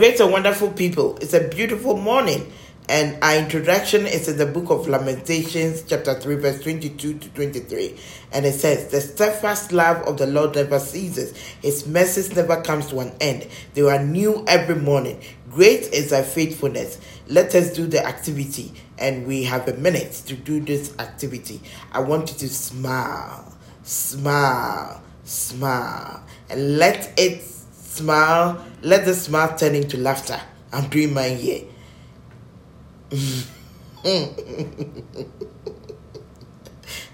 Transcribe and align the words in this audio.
great 0.00 0.18
and 0.18 0.32
wonderful 0.32 0.70
people, 0.70 1.18
it's 1.20 1.34
a 1.34 1.46
beautiful 1.48 1.94
morning. 1.94 2.50
And 2.88 3.22
our 3.22 3.36
introduction 3.36 4.06
is 4.06 4.28
in 4.28 4.38
the 4.38 4.46
book 4.46 4.70
of 4.70 4.88
Lamentations, 4.88 5.82
chapter 5.82 6.18
3, 6.18 6.36
verse 6.36 6.62
22 6.62 7.18
to 7.18 7.28
23. 7.28 7.98
And 8.32 8.46
it 8.46 8.54
says, 8.54 8.90
The 8.90 9.02
steadfast 9.02 9.72
love 9.72 9.98
of 10.08 10.16
the 10.16 10.26
Lord 10.26 10.54
never 10.54 10.78
ceases, 10.78 11.36
His 11.60 11.86
mercies 11.86 12.34
never 12.34 12.62
comes 12.62 12.86
to 12.86 13.00
an 13.00 13.12
end. 13.20 13.46
They 13.74 13.82
are 13.82 14.02
new 14.02 14.42
every 14.48 14.76
morning. 14.76 15.20
Great 15.50 15.82
is 15.92 16.08
thy 16.08 16.22
faithfulness. 16.22 16.98
Let 17.28 17.54
us 17.54 17.74
do 17.74 17.86
the 17.86 18.02
activity. 18.02 18.72
And 18.96 19.26
we 19.26 19.44
have 19.44 19.68
a 19.68 19.74
minute 19.74 20.12
to 20.28 20.34
do 20.34 20.60
this 20.60 20.98
activity. 20.98 21.60
I 21.92 22.00
want 22.00 22.32
you 22.32 22.38
to 22.38 22.48
smile, 22.48 23.54
smile, 23.82 25.02
smile, 25.24 26.24
and 26.48 26.78
let 26.78 27.12
it 27.18 27.59
smile, 27.90 28.64
let 28.82 29.04
the 29.04 29.14
smile 29.14 29.56
turn 29.56 29.74
into 29.74 29.98
laughter. 29.98 30.40
I'm 30.72 30.88
doing 30.88 31.12
mine 31.12 31.36
here. 31.36 31.64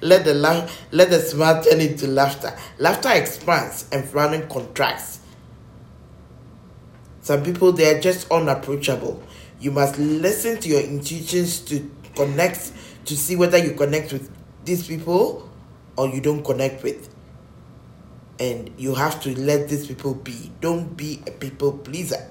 let 0.03 0.25
the 0.25 0.35
laugh, 0.35 0.87
let 0.93 1.09
the 1.11 1.21
smile 1.21 1.63
turn 1.63 1.81
into 1.81 2.07
laughter. 2.07 2.55
Laughter 2.79 3.11
expands 3.13 3.87
and 3.91 4.05
frowning 4.05 4.47
contracts. 4.49 5.21
Some 7.23 7.43
people 7.43 7.73
they 7.73 7.97
are 7.97 8.01
just 8.01 8.31
unapproachable. 8.31 9.23
You 9.59 9.71
must 9.71 9.99
listen 9.99 10.61
to 10.61 10.69
your 10.69 10.83
intuitions 10.83 11.61
to 11.61 11.91
connect 12.15 12.73
to 13.07 13.17
see 13.17 13.35
whether 13.37 13.57
you 13.57 13.73
connect 13.73 14.13
with 14.13 14.31
these 14.65 14.87
people 14.87 15.51
or 15.97 16.09
you 16.09 16.21
don't 16.21 16.45
connect 16.45 16.83
with 16.83 17.16
and 18.39 18.71
you 18.77 18.95
have 18.95 19.21
to 19.23 19.39
let 19.39 19.69
these 19.69 19.87
people 19.87 20.15
be. 20.15 20.51
Don't 20.61 20.97
be 20.97 21.23
a 21.27 21.31
people 21.31 21.73
pleaser. 21.73 22.27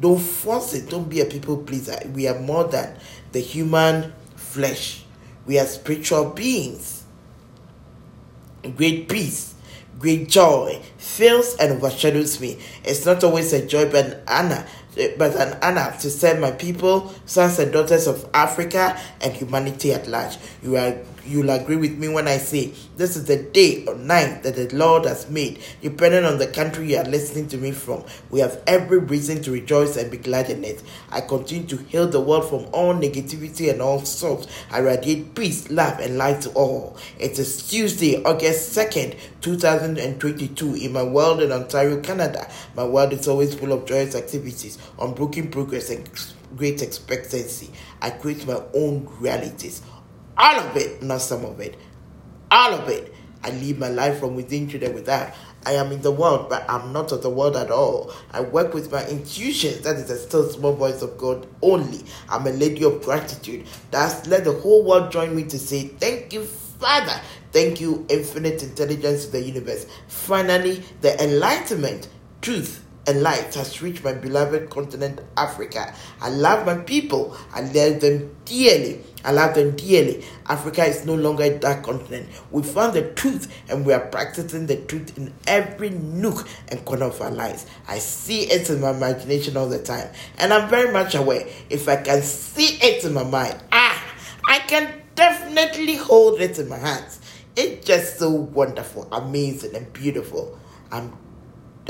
Don't 0.00 0.18
force 0.18 0.74
it. 0.74 0.88
Don't 0.88 1.08
be 1.08 1.20
a 1.20 1.26
people 1.26 1.58
pleaser. 1.58 1.98
We 2.12 2.26
are 2.28 2.38
more 2.38 2.64
than 2.64 2.96
the 3.32 3.40
human 3.40 4.12
flesh. 4.36 5.04
We 5.46 5.58
are 5.58 5.66
spiritual 5.66 6.30
beings. 6.30 7.04
Great 8.76 9.08
peace, 9.08 9.54
great 9.98 10.28
joy 10.28 10.80
fills 10.96 11.56
and 11.56 11.72
overshadows 11.72 12.40
me. 12.40 12.58
It's 12.84 13.04
not 13.04 13.24
always 13.24 13.52
a 13.52 13.66
joy, 13.66 13.90
but 13.90 14.06
an 14.06 14.20
honor, 14.28 14.66
but 15.18 15.34
an 15.34 15.58
honor 15.62 15.96
to 16.00 16.10
serve 16.10 16.38
my 16.38 16.52
people, 16.52 17.12
sons 17.26 17.58
and 17.58 17.72
daughters 17.72 18.06
of 18.06 18.28
Africa, 18.32 18.96
and 19.20 19.32
humanity 19.32 19.92
at 19.92 20.06
large. 20.06 20.36
You 20.62 20.76
are 20.76 20.96
you'll 21.26 21.50
agree 21.50 21.76
with 21.76 21.98
me 21.98 22.08
when 22.08 22.28
I 22.28 22.38
say 22.38 22.72
this 22.96 23.16
is 23.16 23.24
the 23.24 23.36
day 23.36 23.84
or 23.86 23.94
night 23.94 24.42
that 24.42 24.56
the 24.56 24.74
Lord 24.76 25.04
has 25.04 25.28
made, 25.30 25.60
depending 25.80 26.24
on 26.24 26.38
the 26.38 26.46
country 26.46 26.92
you 26.92 26.98
are 26.98 27.04
listening 27.04 27.48
to 27.48 27.58
me 27.58 27.72
from. 27.72 28.04
We 28.30 28.40
have 28.40 28.62
every 28.66 28.98
reason 28.98 29.42
to 29.42 29.52
rejoice 29.52 29.96
and 29.96 30.10
be 30.10 30.16
glad 30.16 30.50
in 30.50 30.64
it. 30.64 30.82
I 31.10 31.20
continue 31.20 31.66
to 31.68 31.76
heal 31.76 32.08
the 32.08 32.20
world 32.20 32.48
from 32.48 32.66
all 32.72 32.94
negativity 32.94 33.70
and 33.70 33.80
all 33.80 34.04
sorts. 34.04 34.46
I 34.70 34.78
radiate 34.78 35.34
peace, 35.34 35.70
love, 35.70 36.00
and 36.00 36.18
light 36.18 36.42
to 36.42 36.50
all. 36.50 36.96
It 37.18 37.38
is 37.38 37.68
Tuesday, 37.68 38.22
August 38.24 38.76
2nd, 38.76 39.18
2022, 39.40 40.74
in 40.74 40.92
my 40.92 41.02
world 41.02 41.42
in 41.42 41.52
Ontario, 41.52 42.00
Canada. 42.00 42.48
My 42.76 42.84
world 42.84 43.12
is 43.12 43.28
always 43.28 43.54
full 43.54 43.72
of 43.72 43.86
joyous 43.86 44.14
activities, 44.14 44.78
unbroken 45.00 45.50
progress, 45.50 45.90
and 45.90 46.08
great 46.56 46.82
expectancy. 46.82 47.70
I 48.00 48.10
create 48.10 48.46
my 48.46 48.60
own 48.74 49.08
realities 49.20 49.82
all 50.36 50.58
of 50.60 50.76
it, 50.76 51.02
not 51.02 51.20
some 51.20 51.44
of 51.44 51.60
it. 51.60 51.76
All 52.50 52.74
of 52.74 52.88
it. 52.88 53.14
I 53.44 53.50
live 53.50 53.78
my 53.78 53.88
life 53.88 54.20
from 54.20 54.36
within 54.36 54.68
to 54.68 54.78
the 54.78 54.90
without. 54.90 55.32
I 55.64 55.72
am 55.72 55.92
in 55.92 56.02
the 56.02 56.10
world, 56.10 56.48
but 56.48 56.68
I'm 56.68 56.92
not 56.92 57.12
of 57.12 57.22
the 57.22 57.30
world 57.30 57.56
at 57.56 57.70
all. 57.70 58.12
I 58.32 58.40
work 58.40 58.74
with 58.74 58.90
my 58.90 59.06
intuitions. 59.06 59.80
That 59.82 59.96
is 59.96 60.10
a 60.10 60.18
still 60.18 60.48
small 60.48 60.74
voice 60.74 61.02
of 61.02 61.16
God 61.18 61.46
only. 61.60 62.04
I'm 62.28 62.46
a 62.46 62.50
lady 62.50 62.84
of 62.84 63.02
gratitude. 63.02 63.66
That's 63.90 64.26
let 64.26 64.44
the 64.44 64.52
whole 64.52 64.84
world 64.84 65.12
join 65.12 65.34
me 65.34 65.44
to 65.44 65.58
say, 65.58 65.88
Thank 65.88 66.32
you, 66.32 66.44
Father. 66.44 67.20
Thank 67.52 67.80
you, 67.80 68.06
infinite 68.08 68.62
intelligence 68.62 69.26
of 69.26 69.32
the 69.32 69.40
universe. 69.42 69.86
Finally, 70.08 70.82
the 71.00 71.22
enlightenment, 71.22 72.08
truth, 72.40 72.81
and 73.06 73.22
light 73.22 73.54
has 73.54 73.82
reached 73.82 74.04
my 74.04 74.12
beloved 74.12 74.70
continent, 74.70 75.20
Africa. 75.36 75.94
I 76.20 76.28
love 76.28 76.66
my 76.66 76.76
people. 76.76 77.36
I 77.52 77.62
love 77.62 78.00
them 78.00 78.34
dearly. 78.44 79.00
I 79.24 79.32
love 79.32 79.54
them 79.54 79.74
dearly. 79.76 80.24
Africa 80.46 80.84
is 80.84 81.04
no 81.04 81.14
longer 81.14 81.44
a 81.44 81.58
dark 81.58 81.82
continent. 81.82 82.28
We 82.50 82.62
found 82.62 82.94
the 82.94 83.02
truth 83.12 83.52
and 83.68 83.84
we 83.84 83.92
are 83.92 84.06
practicing 84.06 84.66
the 84.66 84.76
truth 84.76 85.16
in 85.16 85.32
every 85.46 85.90
nook 85.90 86.46
and 86.68 86.84
corner 86.84 87.06
of 87.06 87.20
our 87.20 87.30
lives. 87.30 87.66
I 87.88 87.98
see 87.98 88.42
it 88.44 88.70
in 88.70 88.80
my 88.80 88.90
imagination 88.90 89.56
all 89.56 89.68
the 89.68 89.82
time. 89.82 90.08
And 90.38 90.52
I'm 90.52 90.68
very 90.68 90.92
much 90.92 91.14
aware 91.14 91.46
if 91.70 91.88
I 91.88 91.96
can 91.96 92.22
see 92.22 92.78
it 92.80 93.04
in 93.04 93.14
my 93.14 93.24
mind, 93.24 93.60
ah, 93.72 94.14
I 94.46 94.60
can 94.60 95.02
definitely 95.14 95.96
hold 95.96 96.40
it 96.40 96.58
in 96.58 96.68
my 96.68 96.78
hands. 96.78 97.20
It's 97.54 97.86
just 97.86 98.18
so 98.18 98.30
wonderful, 98.30 99.08
amazing, 99.12 99.74
and 99.74 99.92
beautiful. 99.92 100.58
I'm 100.90 101.12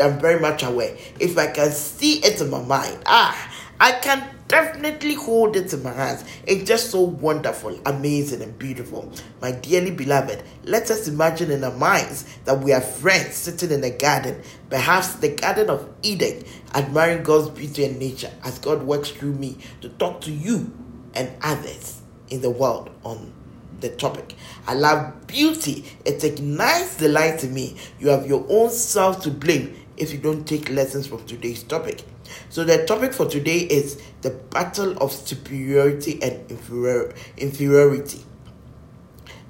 I'm 0.00 0.18
very 0.18 0.40
much 0.40 0.62
aware. 0.62 0.96
If 1.20 1.36
I 1.36 1.48
can 1.48 1.70
see 1.70 2.18
it 2.24 2.40
in 2.40 2.50
my 2.50 2.62
mind, 2.62 3.02
ah, 3.06 3.52
I 3.78 3.92
can 3.92 4.24
definitely 4.48 5.14
hold 5.14 5.56
it 5.56 5.72
in 5.72 5.82
my 5.82 5.92
hands. 5.92 6.24
It's 6.46 6.68
just 6.68 6.90
so 6.90 7.00
wonderful, 7.00 7.80
amazing, 7.86 8.42
and 8.42 8.58
beautiful. 8.58 9.10
My 9.40 9.52
dearly 9.52 9.90
beloved, 9.90 10.42
let 10.64 10.90
us 10.90 11.08
imagine 11.08 11.50
in 11.50 11.64
our 11.64 11.74
minds 11.74 12.24
that 12.44 12.60
we 12.60 12.72
are 12.72 12.80
friends 12.80 13.34
sitting 13.34 13.70
in 13.70 13.82
a 13.82 13.90
garden, 13.90 14.42
perhaps 14.70 15.14
the 15.14 15.30
Garden 15.30 15.68
of 15.70 15.88
Eden, 16.02 16.44
admiring 16.74 17.22
God's 17.22 17.50
beauty 17.50 17.84
and 17.84 17.98
nature 17.98 18.30
as 18.44 18.58
God 18.58 18.82
works 18.82 19.10
through 19.10 19.34
me 19.34 19.58
to 19.80 19.88
talk 19.88 20.20
to 20.22 20.30
you 20.30 20.72
and 21.14 21.30
others 21.42 22.02
in 22.28 22.40
the 22.40 22.50
world 22.50 22.90
on 23.04 23.32
the 23.80 23.88
topic. 23.88 24.34
I 24.66 24.74
love 24.74 25.26
beauty. 25.26 25.84
It 26.04 26.22
ignites 26.24 26.96
the 26.96 27.08
light 27.08 27.44
in 27.44 27.52
me. 27.52 27.76
You 27.98 28.08
have 28.08 28.26
your 28.26 28.46
own 28.48 28.70
self 28.70 29.22
to 29.22 29.30
blame 29.30 29.76
if 29.96 30.12
you 30.12 30.18
don't 30.18 30.46
take 30.46 30.70
lessons 30.70 31.06
from 31.06 31.24
today's 31.26 31.62
topic. 31.62 32.02
So, 32.48 32.64
the 32.64 32.84
topic 32.86 33.12
for 33.12 33.26
today 33.26 33.58
is 33.58 34.00
the 34.22 34.30
battle 34.30 34.96
of 34.98 35.12
superiority 35.12 36.22
and 36.22 36.50
inferior, 36.50 37.14
inferiority. 37.36 38.24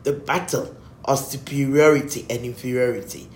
The 0.02 0.14
battle 0.14 0.76
of 1.04 1.18
superiority 1.18 2.26
and 2.28 2.44
inferiority. 2.44 3.28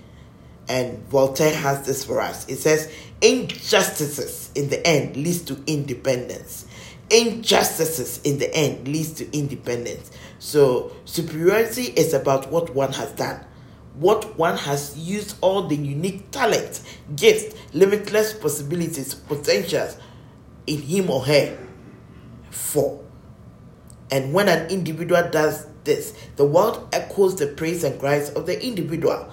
And 0.69 0.99
Voltaire 1.07 1.55
has 1.55 1.85
this 1.85 2.03
for 2.03 2.19
us. 2.19 2.47
It 2.49 2.57
says, 2.57 2.91
Injustices 3.21 4.51
in 4.53 4.69
the 4.69 4.85
end 4.85 5.15
leads 5.15 5.41
to 5.43 5.61
independence. 5.65 6.67
Injustices 7.09 8.21
in 8.23 8.37
the 8.37 8.53
end 8.53 8.87
leads 8.87 9.13
to 9.13 9.37
independence. 9.37 10.11
So, 10.39 10.91
superiority 11.05 11.83
is 11.83 12.13
about 12.13 12.51
what 12.51 12.75
one 12.75 12.91
has 12.93 13.11
done 13.13 13.46
what 13.99 14.37
one 14.37 14.57
has 14.57 14.97
used 14.97 15.37
all 15.41 15.67
the 15.67 15.75
unique 15.75 16.29
talents, 16.29 16.83
gifts, 17.15 17.55
limitless 17.73 18.33
possibilities, 18.33 19.15
potentials 19.15 19.97
in 20.67 20.81
him 20.81 21.09
or 21.09 21.25
her 21.25 21.57
for. 22.51 23.03
And 24.11 24.33
when 24.33 24.49
an 24.49 24.69
individual 24.69 25.27
does 25.29 25.67
this, 25.83 26.13
the 26.35 26.45
world 26.45 26.87
echoes 26.93 27.35
the 27.37 27.47
praise 27.47 27.83
and 27.83 27.99
cries 27.99 28.29
of 28.31 28.45
the 28.45 28.63
individual 28.63 29.31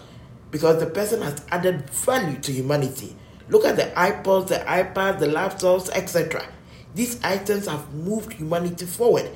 because 0.50 0.80
the 0.80 0.86
person 0.86 1.20
has 1.20 1.44
added 1.50 1.90
value 1.90 2.40
to 2.40 2.52
humanity. 2.52 3.14
Look 3.48 3.66
at 3.66 3.76
the 3.76 3.92
iPods, 3.94 4.48
the 4.48 4.56
iPads, 4.60 5.18
the 5.18 5.26
laptops, 5.26 5.90
etc. 5.90 6.48
These 6.94 7.22
items 7.22 7.66
have 7.66 7.92
moved 7.92 8.32
humanity 8.32 8.86
forward 8.86 9.30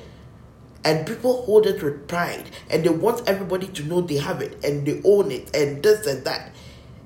and 0.83 1.05
people 1.05 1.43
hold 1.43 1.65
it 1.65 1.83
with 1.83 2.07
pride 2.07 2.45
and 2.69 2.83
they 2.83 2.89
want 2.89 3.27
everybody 3.27 3.67
to 3.67 3.83
know 3.83 4.01
they 4.01 4.17
have 4.17 4.41
it 4.41 4.63
and 4.63 4.85
they 4.85 5.01
own 5.03 5.31
it 5.31 5.53
and 5.55 5.83
this 5.83 6.05
and 6.07 6.23
that. 6.25 6.53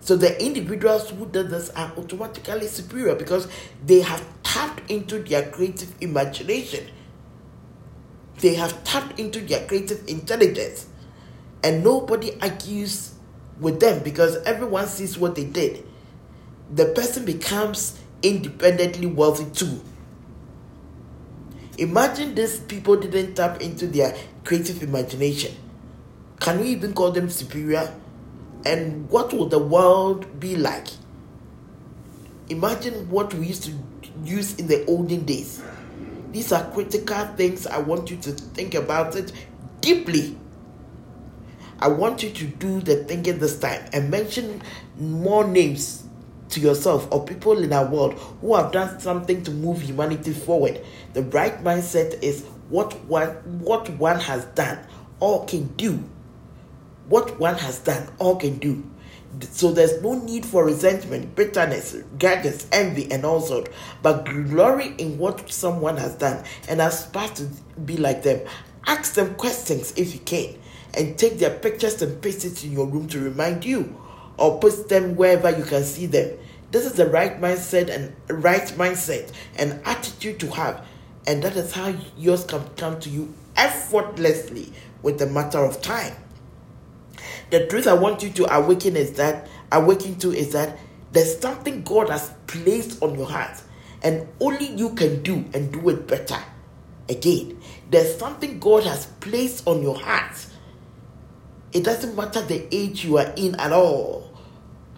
So 0.01 0.15
the 0.15 0.41
individuals 0.43 1.09
who 1.09 1.25
do 1.25 1.43
this 1.43 1.69
are 1.71 1.91
automatically 1.97 2.67
superior 2.67 3.15
because 3.15 3.47
they 3.85 4.01
have 4.01 4.23
tapped 4.43 4.91
into 4.91 5.19
their 5.19 5.49
creative 5.49 5.95
imagination. 6.01 6.87
They 8.39 8.55
have 8.55 8.83
tapped 8.83 9.19
into 9.19 9.39
their 9.39 9.65
creative 9.65 10.07
intelligence. 10.07 10.87
And 11.63 11.83
nobody 11.83 12.37
argues 12.41 13.13
with 13.59 13.79
them 13.79 14.03
because 14.03 14.35
everyone 14.43 14.87
sees 14.87 15.17
what 15.17 15.35
they 15.35 15.45
did. 15.45 15.85
The 16.73 16.87
person 16.87 17.23
becomes 17.23 17.99
independently 18.21 19.07
wealthy 19.07 19.45
too 19.51 19.81
Imagine 21.77 22.35
these 22.35 22.59
people 22.59 22.95
didn't 22.97 23.33
tap 23.33 23.61
into 23.61 23.87
their 23.87 24.15
creative 24.43 24.83
imagination. 24.83 25.55
Can 26.39 26.59
we 26.59 26.67
even 26.67 26.93
call 26.93 27.11
them 27.11 27.29
superior? 27.29 27.91
And 28.65 29.09
what 29.09 29.33
would 29.33 29.49
the 29.49 29.59
world 29.59 30.39
be 30.39 30.55
like? 30.55 30.87
Imagine 32.49 33.09
what 33.09 33.33
we 33.33 33.47
used 33.47 33.63
to 33.63 33.71
use 34.23 34.59
in 34.59 34.67
the 34.67 34.85
olden 34.85 35.25
days. 35.25 35.63
These 36.31 36.51
are 36.51 36.69
critical 36.71 37.25
things. 37.35 37.65
I 37.65 37.79
want 37.79 38.11
you 38.11 38.17
to 38.17 38.31
think 38.31 38.75
about 38.75 39.15
it 39.15 39.31
deeply. 39.81 40.37
I 41.79 41.87
want 41.87 42.21
you 42.23 42.29
to 42.29 42.45
do 42.45 42.81
the 42.81 43.03
thinking 43.03 43.39
this 43.39 43.59
time 43.59 43.83
and 43.91 44.09
mention 44.09 44.61
more 44.97 45.45
names 45.47 46.02
to 46.53 46.59
yourself 46.59 47.07
or 47.11 47.25
people 47.25 47.59
in 47.63 47.73
our 47.73 47.85
world 47.85 48.13
who 48.41 48.55
have 48.55 48.71
done 48.71 48.99
something 48.99 49.43
to 49.43 49.51
move 49.51 49.81
humanity 49.81 50.33
forward. 50.33 50.81
The 51.13 51.23
right 51.23 51.63
mindset 51.63 52.21
is 52.23 52.43
what 52.69 52.93
one 53.05 53.29
what 53.59 53.89
one 53.91 54.19
has 54.19 54.45
done 54.55 54.79
or 55.19 55.45
can 55.45 55.67
do. 55.75 56.03
What 57.09 57.39
one 57.39 57.55
has 57.55 57.79
done 57.79 58.07
or 58.19 58.37
can 58.37 58.57
do. 58.59 58.83
So 59.41 59.71
there's 59.71 60.01
no 60.01 60.13
need 60.13 60.45
for 60.45 60.63
resentment, 60.63 61.35
bitterness, 61.35 61.95
grudges, 62.19 62.67
envy, 62.71 63.11
and 63.11 63.25
all 63.25 63.41
sort, 63.41 63.69
but 64.03 64.25
glory 64.25 64.93
in 64.99 65.17
what 65.17 65.51
someone 65.51 65.97
has 65.97 66.13
done 66.15 66.43
and 66.69 66.79
aspire 66.79 67.29
to 67.29 67.49
be 67.83 67.97
like 67.97 68.21
them. 68.21 68.47
Ask 68.85 69.15
them 69.15 69.33
questions 69.35 69.91
if 69.97 70.13
you 70.13 70.19
can, 70.19 70.53
and 70.93 71.17
take 71.17 71.39
their 71.39 71.57
pictures 71.57 72.01
and 72.03 72.21
paste 72.21 72.45
it 72.45 72.63
in 72.63 72.73
your 72.73 72.85
room 72.85 73.07
to 73.07 73.19
remind 73.19 73.65
you, 73.65 73.99
or 74.37 74.59
post 74.59 74.89
them 74.89 75.15
wherever 75.15 75.49
you 75.49 75.63
can 75.63 75.83
see 75.83 76.05
them. 76.05 76.37
This 76.73 76.85
is 76.85 76.93
the 76.93 77.07
right 77.07 77.39
mindset 77.39 77.89
and 77.89 78.13
right 78.43 78.67
mindset 78.77 79.31
and 79.57 79.79
attitude 79.85 80.41
to 80.41 80.51
have, 80.51 80.85
and 81.25 81.41
that 81.43 81.55
is 81.55 81.71
how 81.71 81.95
yours 82.17 82.43
can 82.43 82.67
come 82.75 82.99
to 82.99 83.09
you 83.09 83.33
effortlessly 83.55 84.73
with 85.01 85.19
the 85.19 85.27
matter 85.27 85.59
of 85.59 85.81
time 85.81 86.15
the 87.53 87.67
truth 87.67 87.85
I 87.85 87.93
want 87.93 88.23
you 88.23 88.31
to 88.31 88.55
awaken 88.55 88.95
is 88.95 89.13
that 89.13 89.47
awaken 89.71 90.17
to 90.19 90.31
is 90.31 90.53
that 90.53 90.77
there's 91.11 91.37
something 91.37 91.83
God 91.83 92.09
has 92.09 92.33
placed 92.47 93.03
on 93.03 93.15
your 93.15 93.27
heart, 93.27 93.61
and 94.01 94.27
only 94.39 94.67
you 94.67 94.95
can 94.95 95.21
do 95.21 95.45
and 95.53 95.71
do 95.71 95.87
it 95.89 96.07
better. 96.07 96.39
Again, 97.07 97.61
there's 97.91 98.17
something 98.17 98.57
God 98.57 98.85
has 98.85 99.05
placed 99.19 99.67
on 99.67 99.83
your 99.83 99.95
heart. 99.95 100.47
It 101.73 101.83
doesn't 101.83 102.15
matter 102.15 102.41
the 102.41 102.65
age 102.75 103.05
you 103.05 103.19
are 103.19 103.31
in 103.35 103.53
at 103.59 103.71
all. 103.71 104.32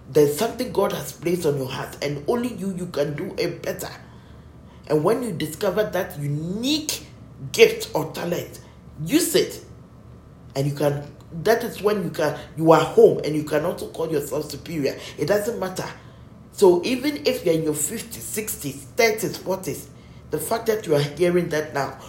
There's 0.10 0.38
something 0.38 0.72
God 0.72 0.92
has 0.94 1.12
placed 1.14 1.46
on 1.46 1.58
your 1.58 1.70
heart, 1.70 1.98
and 2.04 2.24
only 2.28 2.54
you 2.54 2.74
you 2.76 2.88
can 2.88 3.16
do 3.16 3.34
it 3.38 3.62
better. 3.64 3.90
And 4.88 5.04
when 5.04 5.24
you 5.24 5.32
discover 5.32 5.84
that 5.84 6.20
unique 6.20 7.06
gift 7.52 7.90
or 7.96 8.12
talent, 8.14 8.60
use 9.04 9.36
it, 9.36 9.64
and 10.56 10.68
you 10.68 10.74
can 10.74 11.04
that 11.44 11.64
is 11.64 11.82
when 11.82 12.04
you 12.04 12.10
can 12.10 12.38
you 12.56 12.72
are 12.72 12.84
home 12.84 13.20
and 13.24 13.36
you 13.36 13.44
can 13.44 13.66
also 13.66 13.90
call 13.90 14.12
yourself 14.12 14.50
superior. 14.50 14.98
It 15.18 15.28
doesn't 15.28 15.60
matter. 15.60 15.88
So 16.52 16.82
even 16.86 17.26
if 17.26 17.46
you're 17.46 17.56
in 17.56 17.64
your 17.64 17.74
50s 17.74 18.16
60s 18.16 18.86
30s 18.96 19.40
40s 19.40 19.88
the 20.32 20.40
fact 20.40 20.68
that 20.68 20.88
you 20.88 20.96
are 20.96 21.02
hearing 21.02 21.50
that 21.50 21.74
now 21.74 22.00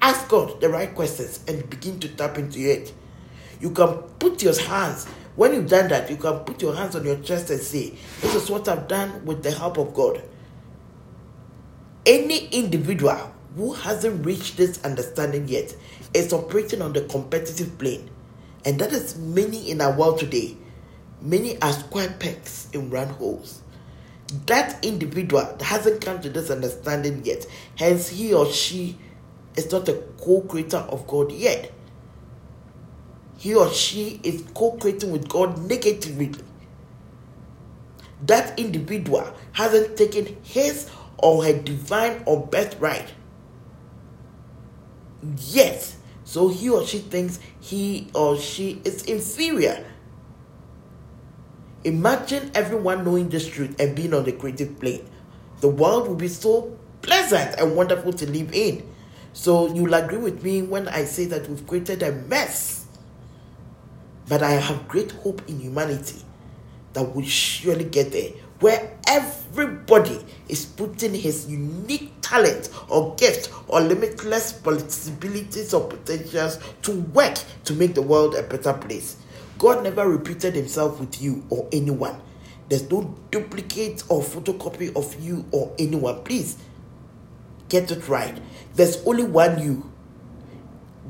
ask 0.00 0.28
god 0.28 0.60
the 0.60 0.68
right 0.68 0.92
questions 0.92 1.38
and 1.46 1.68
begin 1.70 2.00
to 2.00 2.08
tap 2.08 2.36
into 2.38 2.58
it. 2.58 2.92
You 3.60 3.70
can 3.70 3.94
put 4.18 4.42
your 4.42 4.60
hands 4.60 5.06
when 5.36 5.52
you've 5.54 5.68
done 5.68 5.88
that 5.88 6.10
you 6.10 6.16
can 6.16 6.38
put 6.40 6.60
your 6.60 6.74
hands 6.74 6.94
on 6.96 7.04
your 7.04 7.16
chest 7.16 7.50
and 7.50 7.60
say 7.60 7.92
this 8.20 8.34
is 8.34 8.50
what 8.50 8.68
i've 8.68 8.86
done 8.88 9.24
with 9.24 9.42
the 9.42 9.50
help 9.50 9.78
of 9.78 9.92
god 9.94 10.22
any 12.04 12.48
individual 12.48 13.32
who 13.56 13.72
hasn't 13.74 14.24
reached 14.24 14.56
this 14.56 14.82
understanding 14.84 15.46
yet 15.48 15.74
is 16.14 16.32
operating 16.32 16.82
on 16.82 16.92
the 16.92 17.02
competitive 17.02 17.78
plane. 17.78 18.08
And 18.64 18.78
that 18.78 18.92
is 18.92 19.16
many 19.18 19.70
in 19.70 19.80
our 19.80 19.92
world 19.96 20.18
today. 20.18 20.56
Many 21.20 21.60
are 21.60 21.72
square 21.72 22.14
pegs 22.18 22.68
in 22.72 22.90
round 22.90 23.12
holes. 23.12 23.62
That 24.46 24.84
individual 24.84 25.56
hasn't 25.60 26.04
come 26.04 26.20
to 26.22 26.30
this 26.30 26.50
understanding 26.50 27.22
yet. 27.24 27.46
Hence, 27.76 28.08
he 28.08 28.32
or 28.32 28.50
she 28.50 28.96
is 29.56 29.70
not 29.70 29.88
a 29.88 30.02
co 30.20 30.40
creator 30.40 30.78
of 30.78 31.06
God 31.06 31.30
yet. 31.32 31.70
He 33.42 33.56
or 33.56 33.68
she 33.72 34.20
is 34.22 34.44
co 34.54 34.70
creating 34.76 35.10
with 35.10 35.28
God 35.28 35.58
negatively. 35.68 36.30
That 38.24 38.56
individual 38.56 39.34
hasn't 39.50 39.96
taken 39.96 40.36
his 40.44 40.88
or 41.18 41.44
her 41.44 41.52
divine 41.52 42.22
or 42.24 42.46
birthright 42.46 43.08
yet 45.48 45.96
so 46.24 46.46
he 46.46 46.70
or 46.70 46.86
she 46.86 46.98
thinks 46.98 47.40
he 47.58 48.10
or 48.14 48.38
she 48.38 48.80
is 48.84 49.02
inferior. 49.06 49.84
Imagine 51.82 52.52
everyone 52.54 53.04
knowing 53.04 53.28
this 53.28 53.48
truth 53.48 53.74
and 53.80 53.96
being 53.96 54.14
on 54.14 54.22
the 54.22 54.30
creative 54.30 54.78
plane. 54.78 55.04
The 55.62 55.68
world 55.68 56.06
will 56.06 56.14
be 56.14 56.28
so 56.28 56.78
pleasant 57.02 57.58
and 57.58 57.74
wonderful 57.74 58.12
to 58.12 58.30
live 58.30 58.52
in. 58.52 58.88
So 59.32 59.74
you'll 59.74 59.94
agree 59.94 60.18
with 60.18 60.44
me 60.44 60.62
when 60.62 60.86
I 60.86 61.06
say 61.06 61.24
that 61.24 61.48
we've 61.48 61.66
created 61.66 62.04
a 62.04 62.12
mess. 62.12 62.81
But 64.28 64.42
I 64.42 64.52
have 64.52 64.88
great 64.88 65.12
hope 65.12 65.42
in 65.48 65.60
humanity 65.60 66.22
that 66.92 67.14
will 67.14 67.24
surely 67.24 67.84
get 67.84 68.12
there 68.12 68.30
where 68.62 68.96
everybody 69.08 70.24
is 70.48 70.64
putting 70.64 71.12
his 71.12 71.50
unique 71.50 72.12
talent 72.22 72.70
or 72.88 73.14
gift 73.16 73.50
or 73.66 73.80
limitless 73.80 74.52
possibilities 74.52 75.74
or 75.74 75.88
potentials 75.88 76.58
to 76.82 76.92
work 77.12 77.36
to 77.64 77.74
make 77.74 77.94
the 77.94 78.02
world 78.02 78.36
a 78.36 78.42
better 78.44 78.72
place. 78.72 79.16
God 79.58 79.82
never 79.82 80.08
repeated 80.08 80.54
himself 80.54 81.00
with 81.00 81.20
you 81.20 81.44
or 81.50 81.68
anyone. 81.72 82.20
There's 82.68 82.88
no 82.88 83.14
duplicate 83.32 84.04
or 84.08 84.22
photocopy 84.22 84.94
of 84.96 85.20
you 85.20 85.44
or 85.50 85.74
anyone. 85.78 86.22
Please 86.22 86.56
get 87.68 87.90
it 87.90 88.08
right. 88.08 88.40
There's 88.74 89.04
only 89.04 89.24
one 89.24 89.60
you. 89.60 89.91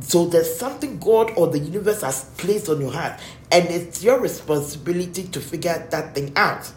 So 0.01 0.27
there's 0.27 0.57
something 0.57 0.99
God 0.99 1.33
or 1.37 1.49
the 1.49 1.59
universe 1.59 2.03
has 2.03 2.25
placed 2.37 2.69
on 2.69 2.81
your 2.81 2.93
heart, 2.93 3.21
and 3.51 3.67
it's 3.69 4.03
your 4.03 4.19
responsibility 4.21 5.25
to 5.25 5.41
figure 5.41 5.87
that 5.91 6.15
thing 6.15 6.33
out 6.37 6.73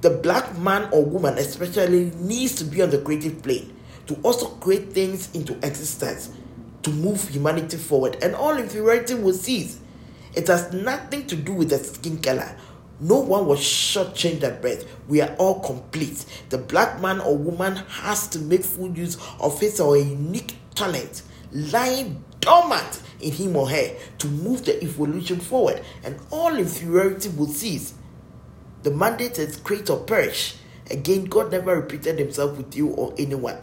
the 0.00 0.10
black 0.10 0.56
man 0.58 0.88
or 0.92 1.04
woman 1.04 1.36
especially 1.36 2.10
needs 2.16 2.54
to 2.54 2.64
be 2.64 2.80
on 2.82 2.90
the 2.90 2.98
creative 2.98 3.42
plane 3.42 3.76
to 4.06 4.14
also 4.22 4.46
create 4.46 4.92
things 4.92 5.30
into 5.34 5.54
existence 5.66 6.30
to 6.82 6.90
move 6.90 7.28
humanity 7.28 7.76
forward 7.76 8.16
and 8.22 8.34
all 8.34 8.56
inferiority 8.56 9.14
will 9.14 9.34
cease 9.34 9.78
it 10.34 10.46
has 10.46 10.72
nothing 10.72 11.26
to 11.26 11.36
do 11.36 11.52
with 11.52 11.68
the 11.68 11.78
skin 11.78 12.18
color 12.18 12.56
no 13.02 13.18
one 13.18 13.46
was 13.46 13.60
shortchanged 13.60 14.42
at 14.42 14.60
birth. 14.60 14.86
We 15.08 15.22
are 15.22 15.34
all 15.38 15.60
complete. 15.60 16.26
The 16.50 16.58
black 16.58 17.00
man 17.00 17.18
or 17.20 17.34
woman 17.34 17.76
has 17.76 18.28
to 18.28 18.38
make 18.38 18.62
full 18.62 18.90
use 18.90 19.16
of 19.40 19.58
his 19.58 19.80
or 19.80 19.96
her 19.96 20.02
unique 20.02 20.54
talent 20.74 21.22
lying 21.52 22.24
dormant 22.40 23.02
in 23.20 23.32
him 23.32 23.56
or 23.56 23.68
her 23.68 23.96
to 24.18 24.26
move 24.28 24.64
the 24.64 24.82
evolution 24.82 25.40
forward, 25.40 25.82
and 26.04 26.18
all 26.30 26.56
inferiority 26.56 27.28
will 27.30 27.48
cease. 27.48 27.94
The 28.82 28.90
mandate 28.90 29.38
is 29.38 29.56
create 29.56 29.90
or 29.90 30.00
perish. 30.04 30.56
Again, 30.90 31.26
God 31.26 31.52
never 31.52 31.76
repeated 31.80 32.18
himself 32.18 32.56
with 32.56 32.74
you 32.74 32.88
or 32.88 33.14
anyone. 33.18 33.58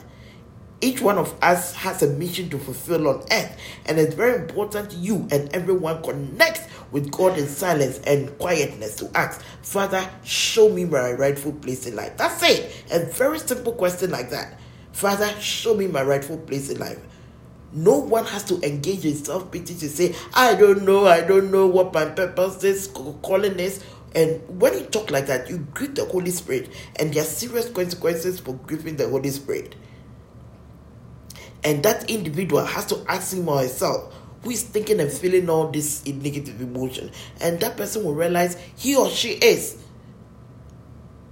Each 0.80 1.02
one 1.02 1.18
of 1.18 1.34
us 1.42 1.74
has 1.74 2.04
a 2.04 2.08
mission 2.08 2.50
to 2.52 2.60
fulfill 2.60 3.08
on 3.08 3.24
earth, 3.32 3.58
and 3.88 3.98
it's 3.98 4.14
very 4.14 4.36
important 4.36 4.94
you 4.94 5.28
and 5.32 5.54
everyone 5.56 6.04
connect 6.04 6.70
with 6.92 7.12
God 7.12 7.38
in 7.38 7.48
silence 7.48 8.00
and 8.06 8.38
quietness 8.38 8.96
to 8.98 9.10
ask, 9.18 9.42
Father, 9.64 10.08
show 10.24 10.70
me 10.70 10.86
my 10.86 11.14
rightful 11.14 11.54
place 11.54 11.88
in 11.88 11.96
life. 11.96 12.16
That's 12.16 12.44
it. 12.44 12.86
A 12.92 13.00
very 13.06 13.40
simple 13.40 13.74
question 13.74 14.12
like 14.12 14.30
that. 14.30 14.60
Father, 14.92 15.28
show 15.40 15.74
me 15.74 15.88
my 15.88 16.04
rightful 16.04 16.38
place 16.38 16.70
in 16.70 16.80
life. 16.80 17.00
No 17.78 18.00
one 18.00 18.26
has 18.26 18.44
to 18.46 18.60
engage 18.68 19.06
in 19.06 19.14
self 19.14 19.52
pity 19.52 19.76
to 19.76 19.88
say, 19.88 20.16
I 20.34 20.56
don't 20.56 20.82
know, 20.84 21.06
I 21.06 21.22
don't 21.22 21.52
know 21.52 21.68
what 21.68 21.94
my 21.94 22.06
purpose 22.06 22.64
is, 22.64 22.88
calling 22.88 23.60
is, 23.60 23.84
and 24.16 24.42
when 24.60 24.74
you 24.74 24.86
talk 24.86 25.12
like 25.12 25.28
that, 25.28 25.48
you 25.48 25.60
grieve 25.76 25.94
the 25.94 26.06
Holy 26.06 26.32
Spirit, 26.32 26.70
and 26.96 27.14
there 27.14 27.22
are 27.22 27.26
serious 27.26 27.70
consequences 27.70 28.40
for 28.40 28.56
grieving 28.56 28.96
the 28.98 29.08
Holy 29.08 29.30
Spirit. 29.30 29.76
And 31.64 31.84
that 31.84 32.10
individual 32.10 32.66
has 32.66 32.88
to 32.88 33.06
ask 33.08 33.36
him 33.36 33.48
or 33.48 33.60
herself 33.60 34.12
who 34.42 34.50
is 34.50 34.64
thinking 34.64 35.00
and 35.00 35.12
feeling 35.12 35.48
all 35.48 35.70
this 35.70 36.04
negative 36.04 36.60
emotion. 36.60 37.12
And 37.42 37.60
that 37.60 37.78
person 37.78 38.04
will 38.04 38.16
realize 38.16 38.56
he 38.76 38.96
or 38.96 39.08
she 39.10 39.34
is. 39.34 39.78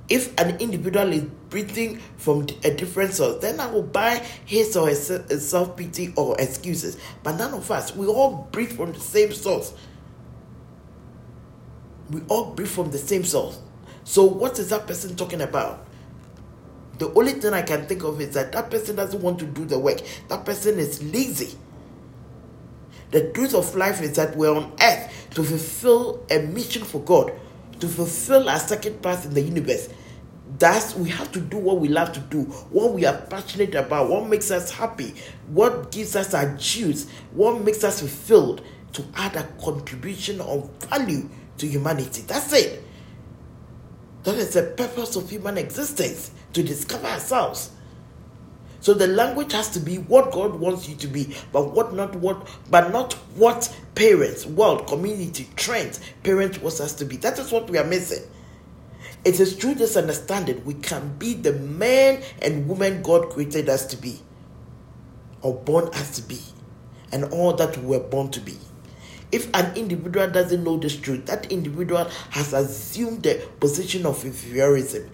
If 0.08 0.40
an 0.40 0.58
individual 0.60 1.12
is 1.14 1.24
breathing 1.50 2.00
from 2.18 2.48
a 2.64 2.72
different 2.72 3.14
source, 3.14 3.42
then 3.42 3.60
I 3.60 3.68
will 3.68 3.84
buy 3.84 4.24
his 4.46 4.78
or 4.78 4.88
her 4.88 4.94
self 4.94 5.76
pity 5.76 6.14
or 6.16 6.40
excuses. 6.40 6.98
But 7.24 7.38
none 7.38 7.54
of 7.54 7.70
us, 7.72 7.96
we 7.96 8.06
all 8.06 8.48
breathe 8.52 8.74
from 8.74 8.94
the 8.94 9.00
same 9.00 9.34
source 9.34 9.74
we 12.10 12.22
all 12.28 12.52
breathe 12.54 12.70
from 12.70 12.92
the 12.92 12.98
same 12.98 13.24
source. 13.24 13.60
So, 14.04 14.24
what 14.24 14.60
is 14.60 14.70
that 14.70 14.88
person 14.88 15.16
talking 15.16 15.42
about? 15.42 15.86
The 17.00 17.12
only 17.14 17.34
thing 17.34 17.54
I 17.54 17.62
can 17.62 17.86
think 17.88 18.04
of 18.04 18.22
is 18.22 18.34
that 18.36 18.52
that 18.54 18.70
person 18.70 18.96
doesn't 18.96 19.22
want 19.22 19.40
to 19.40 19.46
do 19.46 19.66
the 19.66 19.78
work. 19.78 20.00
That 20.30 20.46
person 20.46 20.80
is 20.80 21.04
lazy. 21.04 21.58
The 23.12 23.32
truth 23.32 23.54
of 23.54 23.76
life 23.76 24.02
is 24.02 24.16
that 24.16 24.36
we're 24.36 24.54
on 24.56 24.74
earth 24.82 25.28
to 25.32 25.44
fulfill 25.44 26.26
a 26.30 26.40
mission 26.40 26.84
for 26.84 27.02
God, 27.02 27.34
to 27.80 27.88
fulfill 27.88 28.50
our 28.50 28.60
second 28.60 29.02
path 29.02 29.26
in 29.26 29.34
the 29.34 29.42
universe. 29.42 29.90
That's 30.58 30.96
we 30.96 31.10
have 31.10 31.32
to 31.34 31.42
do 31.42 31.58
what 31.58 31.80
we 31.80 31.90
love 31.90 32.14
to 32.14 32.20
do, 32.20 32.44
what 32.44 32.94
we 32.94 33.06
are 33.06 33.18
passionate 33.18 33.76
about, 33.76 34.10
what 34.10 34.28
makes 34.28 34.52
us 34.52 34.72
happy, 34.72 35.16
what 35.48 35.92
gives 35.92 36.16
us 36.16 36.34
our 36.34 36.56
juice, 36.56 37.10
what 37.32 37.62
makes 37.62 37.84
us 37.84 38.00
fulfilled 38.00 38.62
to 38.94 39.04
add 39.16 39.36
a 39.36 39.44
contribution 39.62 40.40
of 40.42 40.70
value 40.90 41.30
to 41.58 41.68
humanity. 41.68 42.22
That's 42.22 42.54
it. 42.54 42.84
That 44.24 44.36
is 44.36 44.54
the 44.54 44.64
purpose 44.64 45.16
of 45.16 45.30
human 45.30 45.58
existence 45.58 46.32
to 46.54 46.64
discover 46.64 47.08
ourselves. 47.08 47.72
So 48.86 48.94
the 48.94 49.08
language 49.08 49.52
has 49.54 49.70
to 49.72 49.80
be 49.80 49.98
what 49.98 50.32
God 50.32 50.60
wants 50.60 50.88
you 50.88 50.96
to 50.98 51.08
be, 51.08 51.36
but 51.52 51.72
what 51.72 51.96
not 51.96 52.14
what 52.18 52.48
but 52.70 52.92
not 52.92 53.14
what 53.34 53.76
parents, 53.96 54.46
world, 54.46 54.86
community, 54.86 55.48
trends, 55.56 56.00
parents 56.22 56.60
wants 56.60 56.80
us 56.80 56.94
to 56.98 57.06
be. 57.06 57.18
That 57.18 57.40
is 57.40 57.52
what 57.52 57.68
we 57.68 57.80
are 57.80 57.84
missing. 57.84 58.24
It 59.24 59.40
is 59.40 59.56
through 59.56 59.74
this 59.74 59.98
understanding 59.98 60.64
we 60.66 60.76
can 60.76 61.18
be 61.18 61.34
the 61.34 61.54
man 61.54 62.22
and 62.44 62.70
woman 62.70 63.02
God 63.02 63.32
created 63.32 63.70
us 63.70 63.88
to 63.88 63.98
be, 63.98 64.20
or 65.42 65.56
born 65.56 65.86
us 65.86 66.18
to 66.18 66.22
be, 66.22 66.40
and 67.12 67.24
all 67.34 67.54
that 67.54 67.76
we 67.78 67.88
were 67.88 68.08
born 68.08 68.30
to 68.30 68.40
be. 68.40 68.56
If 69.32 69.50
an 69.56 69.76
individual 69.76 70.30
doesn't 70.30 70.64
know 70.64 70.78
this 70.78 70.96
truth, 70.96 71.26
that 71.26 71.52
individual 71.52 72.08
has 72.30 72.54
assumed 72.54 73.24
the 73.24 73.44
position 73.60 74.06
of 74.06 74.24
inferiorism. 74.24 75.10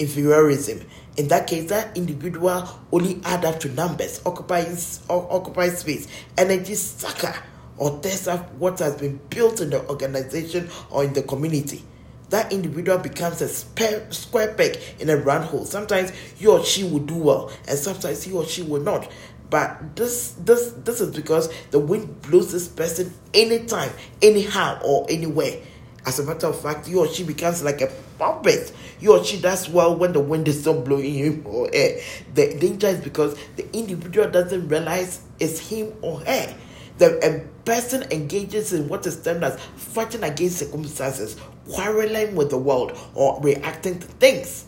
Inferiorism. 0.00 0.84
In 1.16 1.28
that 1.28 1.46
case, 1.46 1.68
that 1.68 1.96
individual 1.96 2.68
only 2.90 3.20
add 3.24 3.44
up 3.44 3.60
to 3.60 3.68
numbers, 3.68 4.20
occupies 4.26 5.00
occupy 5.08 5.68
space, 5.68 6.08
energy 6.36 6.74
sucker, 6.74 7.34
or 7.76 8.00
tests 8.00 8.26
up 8.26 8.52
what 8.54 8.78
has 8.80 8.96
been 8.96 9.20
built 9.30 9.60
in 9.60 9.70
the 9.70 9.86
organization 9.88 10.68
or 10.90 11.04
in 11.04 11.12
the 11.12 11.22
community 11.22 11.84
that 12.30 12.52
individual 12.52 12.98
becomes 12.98 13.42
a 13.42 13.48
square 13.48 14.54
peg 14.54 14.78
in 14.98 15.10
a 15.10 15.16
round 15.16 15.44
hole. 15.44 15.64
Sometimes 15.64 16.10
he 16.36 16.46
or 16.46 16.64
she 16.64 16.84
will 16.84 17.00
do 17.00 17.16
well, 17.16 17.52
and 17.68 17.78
sometimes 17.78 18.22
he 18.22 18.32
or 18.32 18.44
she 18.44 18.62
will 18.62 18.80
not. 18.80 19.10
But 19.50 19.96
this 19.96 20.32
this 20.38 20.72
this 20.84 21.00
is 21.00 21.14
because 21.14 21.52
the 21.72 21.80
wind 21.80 22.22
blows 22.22 22.52
this 22.52 22.68
person 22.68 23.12
anytime, 23.34 23.90
anyhow, 24.22 24.80
or 24.84 25.06
anywhere. 25.10 25.60
As 26.06 26.18
a 26.18 26.24
matter 26.24 26.46
of 26.46 26.60
fact, 26.60 26.86
he 26.86 26.94
or 26.94 27.08
she 27.08 27.24
becomes 27.24 27.62
like 27.62 27.80
a 27.80 27.88
puppet. 28.20 28.72
He 28.98 29.08
or 29.08 29.24
she 29.24 29.40
does 29.40 29.68
well 29.68 29.96
when 29.96 30.12
the 30.12 30.20
wind 30.20 30.46
is 30.46 30.64
not 30.64 30.84
blowing 30.84 31.14
him 31.14 31.42
or 31.44 31.66
her. 31.66 32.00
The 32.34 32.56
danger 32.60 32.86
is 32.86 33.00
because 33.00 33.36
the 33.56 33.66
individual 33.76 34.30
doesn't 34.30 34.68
realize 34.68 35.22
it's 35.40 35.58
him 35.58 35.92
or 36.02 36.20
her 36.20 36.54
the 37.00 37.46
person 37.64 38.04
engages 38.12 38.74
in 38.74 38.86
what 38.86 39.06
is 39.06 39.22
termed 39.22 39.42
as 39.42 39.58
fighting 39.74 40.22
against 40.22 40.58
circumstances, 40.58 41.34
quarreling 41.70 42.36
with 42.36 42.50
the 42.50 42.58
world, 42.58 42.96
or 43.14 43.40
reacting 43.40 43.98
to 43.98 44.06
things. 44.06 44.66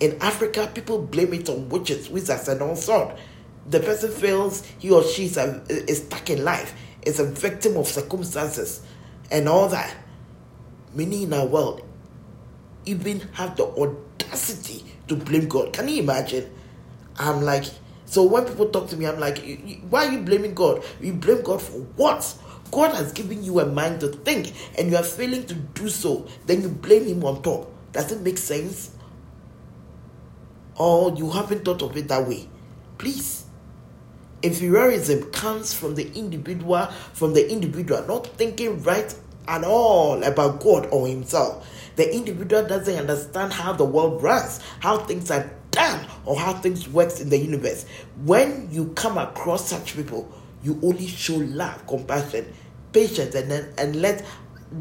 In 0.00 0.18
Africa, 0.20 0.68
people 0.74 1.00
blame 1.00 1.32
it 1.34 1.48
on 1.48 1.68
witches, 1.68 2.08
wizards, 2.10 2.48
and 2.48 2.60
all 2.62 2.74
sorts. 2.74 3.20
The 3.70 3.78
person 3.78 4.10
feels 4.10 4.66
he 4.78 4.90
or 4.90 5.04
she 5.04 5.26
is, 5.26 5.36
a, 5.36 5.62
is 5.68 5.98
stuck 5.98 6.28
in 6.30 6.44
life, 6.44 6.74
is 7.02 7.20
a 7.20 7.24
victim 7.24 7.76
of 7.76 7.86
circumstances, 7.86 8.82
and 9.30 9.48
all 9.48 9.68
that. 9.68 9.94
Many 10.94 11.24
in 11.24 11.32
our 11.32 11.46
world 11.46 11.82
even 12.88 13.20
have 13.32 13.56
the 13.56 13.64
audacity 13.64 14.84
to 15.08 15.16
blame 15.16 15.48
God. 15.48 15.72
Can 15.72 15.88
you 15.88 16.02
imagine? 16.02 16.50
I'm 17.18 17.42
like, 17.42 17.64
so 18.04 18.22
when 18.24 18.44
people 18.44 18.70
talk 18.70 18.88
to 18.88 18.96
me, 18.96 19.06
I'm 19.06 19.20
like, 19.20 19.38
why 19.90 20.06
are 20.06 20.12
you 20.12 20.20
blaming 20.20 20.54
God? 20.54 20.82
You 21.00 21.14
blame 21.14 21.42
God 21.42 21.60
for 21.60 21.80
what? 21.96 22.34
God 22.70 22.94
has 22.94 23.12
given 23.12 23.42
you 23.42 23.60
a 23.60 23.66
mind 23.66 24.00
to 24.00 24.08
think 24.08 24.52
and 24.78 24.90
you 24.90 24.96
are 24.96 25.02
failing 25.02 25.46
to 25.46 25.54
do 25.54 25.88
so. 25.88 26.26
Then 26.46 26.62
you 26.62 26.68
blame 26.68 27.06
Him 27.06 27.24
on 27.24 27.42
top. 27.42 27.70
Does 27.92 28.12
it 28.12 28.20
make 28.20 28.38
sense? 28.38 28.90
Or 30.76 31.14
you 31.16 31.30
haven't 31.30 31.64
thought 31.64 31.82
of 31.82 31.96
it 31.96 32.08
that 32.08 32.26
way? 32.26 32.48
Please. 32.98 33.44
Inferiorism 34.42 35.32
comes 35.32 35.74
from 35.74 35.96
the 35.96 36.12
individual, 36.14 36.86
from 37.12 37.34
the 37.34 37.50
individual 37.50 38.06
not 38.06 38.26
thinking 38.26 38.82
right 38.84 39.12
at 39.48 39.64
all 39.64 40.22
about 40.22 40.60
God 40.60 40.86
or 40.92 41.08
himself. 41.08 41.66
The 41.98 42.14
individual 42.14 42.64
doesn't 42.64 42.94
understand 42.94 43.52
how 43.52 43.72
the 43.72 43.82
world 43.82 44.22
runs, 44.22 44.60
how 44.78 44.98
things 44.98 45.32
are 45.32 45.50
done 45.72 46.06
or 46.26 46.38
how 46.38 46.52
things 46.52 46.88
works 46.88 47.20
in 47.20 47.28
the 47.28 47.36
universe. 47.36 47.86
When 48.24 48.68
you 48.70 48.92
come 48.94 49.18
across 49.18 49.68
such 49.68 49.96
people, 49.96 50.32
you 50.62 50.78
only 50.80 51.08
show 51.08 51.34
love, 51.34 51.84
compassion, 51.88 52.54
patience, 52.92 53.34
and 53.34 53.50
then 53.50 53.74
and 53.78 53.96
let 53.96 54.24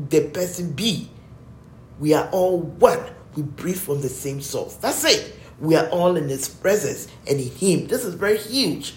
the 0.09 0.29
person 0.29 0.73
be. 0.73 1.09
We 1.99 2.13
are 2.13 2.29
all 2.29 2.59
one. 2.59 2.99
We 3.35 3.41
breathe 3.41 3.79
from 3.79 4.01
the 4.01 4.09
same 4.09 4.39
source. 4.39 4.75
That's 4.75 5.03
it. 5.03 5.39
We 5.59 5.75
are 5.75 5.89
all 5.89 6.17
in 6.17 6.29
His 6.29 6.47
presence 6.47 7.07
and 7.27 7.39
in 7.39 7.49
Him. 7.49 7.87
This 7.87 8.05
is 8.05 8.13
very 8.13 8.37
huge. 8.37 8.93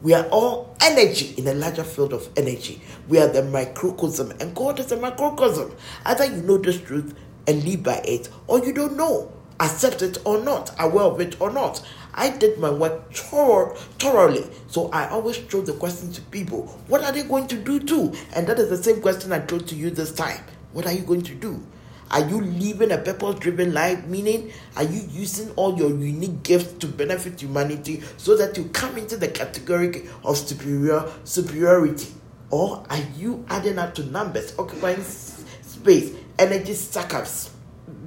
We 0.00 0.14
are 0.14 0.28
all 0.28 0.76
energy 0.80 1.34
in 1.36 1.48
a 1.48 1.54
larger 1.54 1.82
field 1.82 2.12
of 2.12 2.28
energy. 2.36 2.82
We 3.08 3.18
are 3.18 3.26
the 3.26 3.42
microcosm, 3.42 4.30
and 4.38 4.54
God 4.54 4.78
is 4.78 4.92
a 4.92 4.96
microcosm. 4.96 5.74
Either 6.04 6.26
you 6.26 6.42
know 6.42 6.58
this 6.58 6.80
truth 6.80 7.16
and 7.46 7.64
live 7.64 7.82
by 7.82 8.00
it, 8.04 8.28
or 8.46 8.64
you 8.64 8.72
don't 8.72 8.96
know 8.96 9.32
accept 9.62 10.02
it 10.02 10.18
or 10.24 10.42
not, 10.42 10.74
aware 10.78 11.04
of 11.04 11.20
it 11.20 11.40
or 11.40 11.50
not. 11.50 11.86
I 12.14 12.30
did 12.30 12.58
my 12.58 12.70
work 12.70 13.12
thoroughly. 13.12 14.44
So 14.66 14.90
I 14.90 15.08
always 15.08 15.38
throw 15.38 15.62
the 15.62 15.72
question 15.72 16.12
to 16.12 16.20
people 16.22 16.66
what 16.88 17.02
are 17.02 17.12
they 17.12 17.22
going 17.22 17.46
to 17.48 17.56
do 17.56 17.80
too? 17.80 18.12
And 18.34 18.46
that 18.46 18.58
is 18.58 18.68
the 18.68 18.82
same 18.82 19.00
question 19.00 19.32
I 19.32 19.40
throw 19.40 19.58
to 19.58 19.74
you 19.74 19.90
this 19.90 20.12
time. 20.12 20.40
What 20.72 20.86
are 20.86 20.92
you 20.92 21.02
going 21.02 21.22
to 21.22 21.34
do? 21.34 21.64
Are 22.10 22.28
you 22.28 22.42
living 22.42 22.92
a 22.92 22.98
purpose 22.98 23.38
driven 23.38 23.72
life? 23.72 24.04
Meaning, 24.06 24.52
are 24.76 24.82
you 24.82 25.00
using 25.10 25.50
all 25.52 25.78
your 25.78 25.88
unique 25.88 26.42
gifts 26.42 26.74
to 26.80 26.86
benefit 26.86 27.40
humanity 27.40 28.02
so 28.18 28.36
that 28.36 28.56
you 28.58 28.64
come 28.66 28.98
into 28.98 29.16
the 29.16 29.28
category 29.28 30.08
of 30.22 30.36
superior 30.36 31.10
superiority? 31.24 32.08
Or 32.50 32.84
are 32.90 33.00
you 33.16 33.46
adding 33.48 33.78
up 33.78 33.94
to 33.94 34.04
numbers, 34.04 34.52
occupying 34.58 35.02
space, 35.02 36.14
energy 36.38 36.74
suckers, 36.74 37.50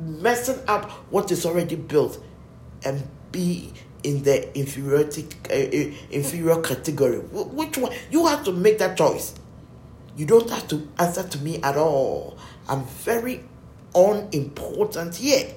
messing 0.06 0.60
up 0.68 0.90
what 1.12 1.32
is 1.32 1.46
already 1.46 1.76
built 1.76 2.22
and 2.84 3.08
be 3.32 3.74
in 4.04 4.22
the 4.24 4.58
inferiority 4.58 5.26
uh, 5.50 5.96
inferior 6.12 6.62
category. 6.62 7.18
Which 7.18 7.78
one? 7.78 7.92
You 8.12 8.28
have 8.28 8.44
to 8.46 8.52
make 8.52 8.78
that 8.80 8.98
choice. 8.98 9.36
You 10.16 10.26
don't 10.26 10.50
have 10.50 10.68
to 10.70 10.88
answer 11.00 11.24
to 11.28 11.38
me 11.40 11.62
at 11.62 11.76
all. 11.76 12.38
I'm 12.70 12.84
very 12.86 13.44
unimportant 13.94 15.16
here. 15.16 15.54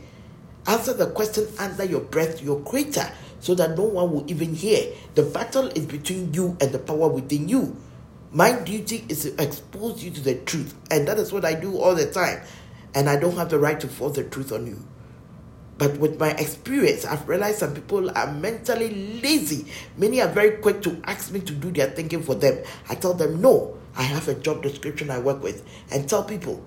Answer 0.67 0.95
the 0.95 1.07
question 1.11 1.47
under 1.59 1.85
your 1.85 2.01
breath 2.01 2.43
your 2.43 2.61
creator 2.61 3.11
so 3.41 3.55
that 3.55 3.77
no 3.77 3.85
one 3.85 4.13
will 4.13 4.31
even 4.31 4.55
hear. 4.55 4.93
The 5.15 5.23
battle 5.23 5.69
is 5.69 5.87
between 5.87 6.35
you 6.35 6.57
and 6.61 6.73
the 6.73 6.79
power 6.79 7.09
within 7.09 7.49
you. 7.49 7.77
My 8.31 8.53
duty 8.53 9.05
is 9.09 9.23
to 9.23 9.43
expose 9.43 10.03
you 10.05 10.11
to 10.11 10.21
the 10.21 10.35
truth 10.35 10.75
and 10.91 11.09
that 11.09 11.19
is 11.19 11.33
what 11.33 11.47
i 11.47 11.55
do 11.55 11.79
all 11.79 11.95
the 11.95 12.11
time 12.11 12.43
and 12.95 13.09
I 13.09 13.19
don't 13.19 13.37
have 13.37 13.51
the 13.51 13.59
right 13.59 13.79
to 13.81 13.89
force 13.89 14.17
the 14.17 14.25
truth 14.25 14.53
on 14.53 14.67
you. 14.67 14.85
But 15.79 15.99
with 15.99 16.19
my 16.19 16.31
experience, 16.31 17.05
I've 17.05 17.29
realized 17.29 17.59
some 17.59 17.73
people 17.73 18.11
are 18.11 18.33
mentally 18.33 19.21
lazy. 19.23 19.67
Many 19.97 20.21
are 20.21 20.29
very 20.29 20.59
quick 20.59 20.83
to 20.83 21.01
ask 21.05 21.31
me 21.33 21.41
to 21.41 21.53
do 21.53 21.71
their 21.71 21.91
thinking 21.91 22.23
for 22.23 22.35
them. 22.35 22.65
I 22.89 22.97
tell 22.97 23.15
them, 23.15 23.41
no, 23.41 23.79
I 23.95 24.03
have 24.03 24.27
a 24.27 24.35
job 24.35 24.63
description 24.63 25.09
I 25.09 25.21
work 25.21 25.41
with. 25.41 25.65
And 25.93 26.09
tell 26.09 26.25
people. 26.25 26.65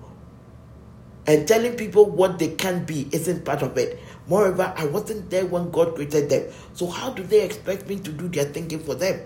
And 1.26 1.46
telling 1.46 1.76
people 1.76 2.06
what 2.06 2.38
they 2.38 2.48
can 2.48 2.84
be 2.84 3.08
isn't 3.12 3.44
part 3.44 3.62
of 3.62 3.76
it. 3.76 4.00
Moreover, 4.26 4.72
I 4.76 4.86
wasn't 4.86 5.28
there 5.30 5.44
when 5.44 5.70
God 5.70 5.94
created 5.94 6.30
them. 6.30 6.50
So, 6.72 6.86
how 6.86 7.10
do 7.10 7.22
they 7.22 7.42
expect 7.42 7.86
me 7.86 7.98
to 8.00 8.10
do 8.10 8.28
their 8.28 8.44
thinking 8.46 8.80
for 8.80 8.94
them? 8.94 9.20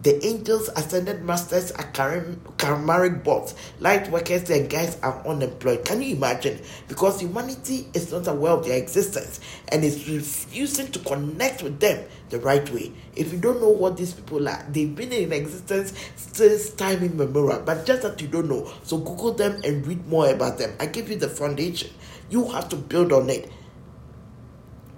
The 0.00 0.24
angels, 0.24 0.68
ascended 0.76 1.24
masters 1.24 1.72
are 1.72 1.90
charismatic 1.90 3.24
bots. 3.24 3.56
Light 3.80 4.08
workers 4.12 4.48
and 4.48 4.70
guys 4.70 4.96
are 5.02 5.26
unemployed. 5.26 5.84
Can 5.84 6.00
you 6.02 6.14
imagine? 6.14 6.60
Because 6.86 7.20
humanity 7.20 7.88
is 7.94 8.12
not 8.12 8.28
aware 8.28 8.52
of 8.52 8.64
their 8.64 8.78
existence 8.78 9.40
and 9.72 9.82
is 9.82 10.08
refusing 10.08 10.92
to 10.92 11.00
connect 11.00 11.64
with 11.64 11.80
them 11.80 12.06
the 12.30 12.38
right 12.38 12.70
way. 12.70 12.92
If 13.16 13.32
you 13.32 13.40
don't 13.40 13.60
know 13.60 13.70
what 13.70 13.96
these 13.96 14.12
people 14.12 14.48
are, 14.48 14.64
they've 14.70 14.94
been 14.94 15.12
in 15.12 15.32
existence 15.32 15.92
since 16.14 16.70
time 16.70 17.02
immemorial, 17.02 17.62
but 17.66 17.84
just 17.84 18.02
that 18.02 18.20
you 18.20 18.28
don't 18.28 18.48
know. 18.48 18.70
So 18.84 18.98
Google 18.98 19.32
them 19.32 19.60
and 19.64 19.84
read 19.84 20.06
more 20.06 20.30
about 20.30 20.58
them. 20.58 20.76
I 20.78 20.86
give 20.86 21.10
you 21.10 21.16
the 21.16 21.28
foundation. 21.28 21.90
You 22.30 22.48
have 22.50 22.68
to 22.68 22.76
build 22.76 23.12
on 23.12 23.30
it. 23.30 23.50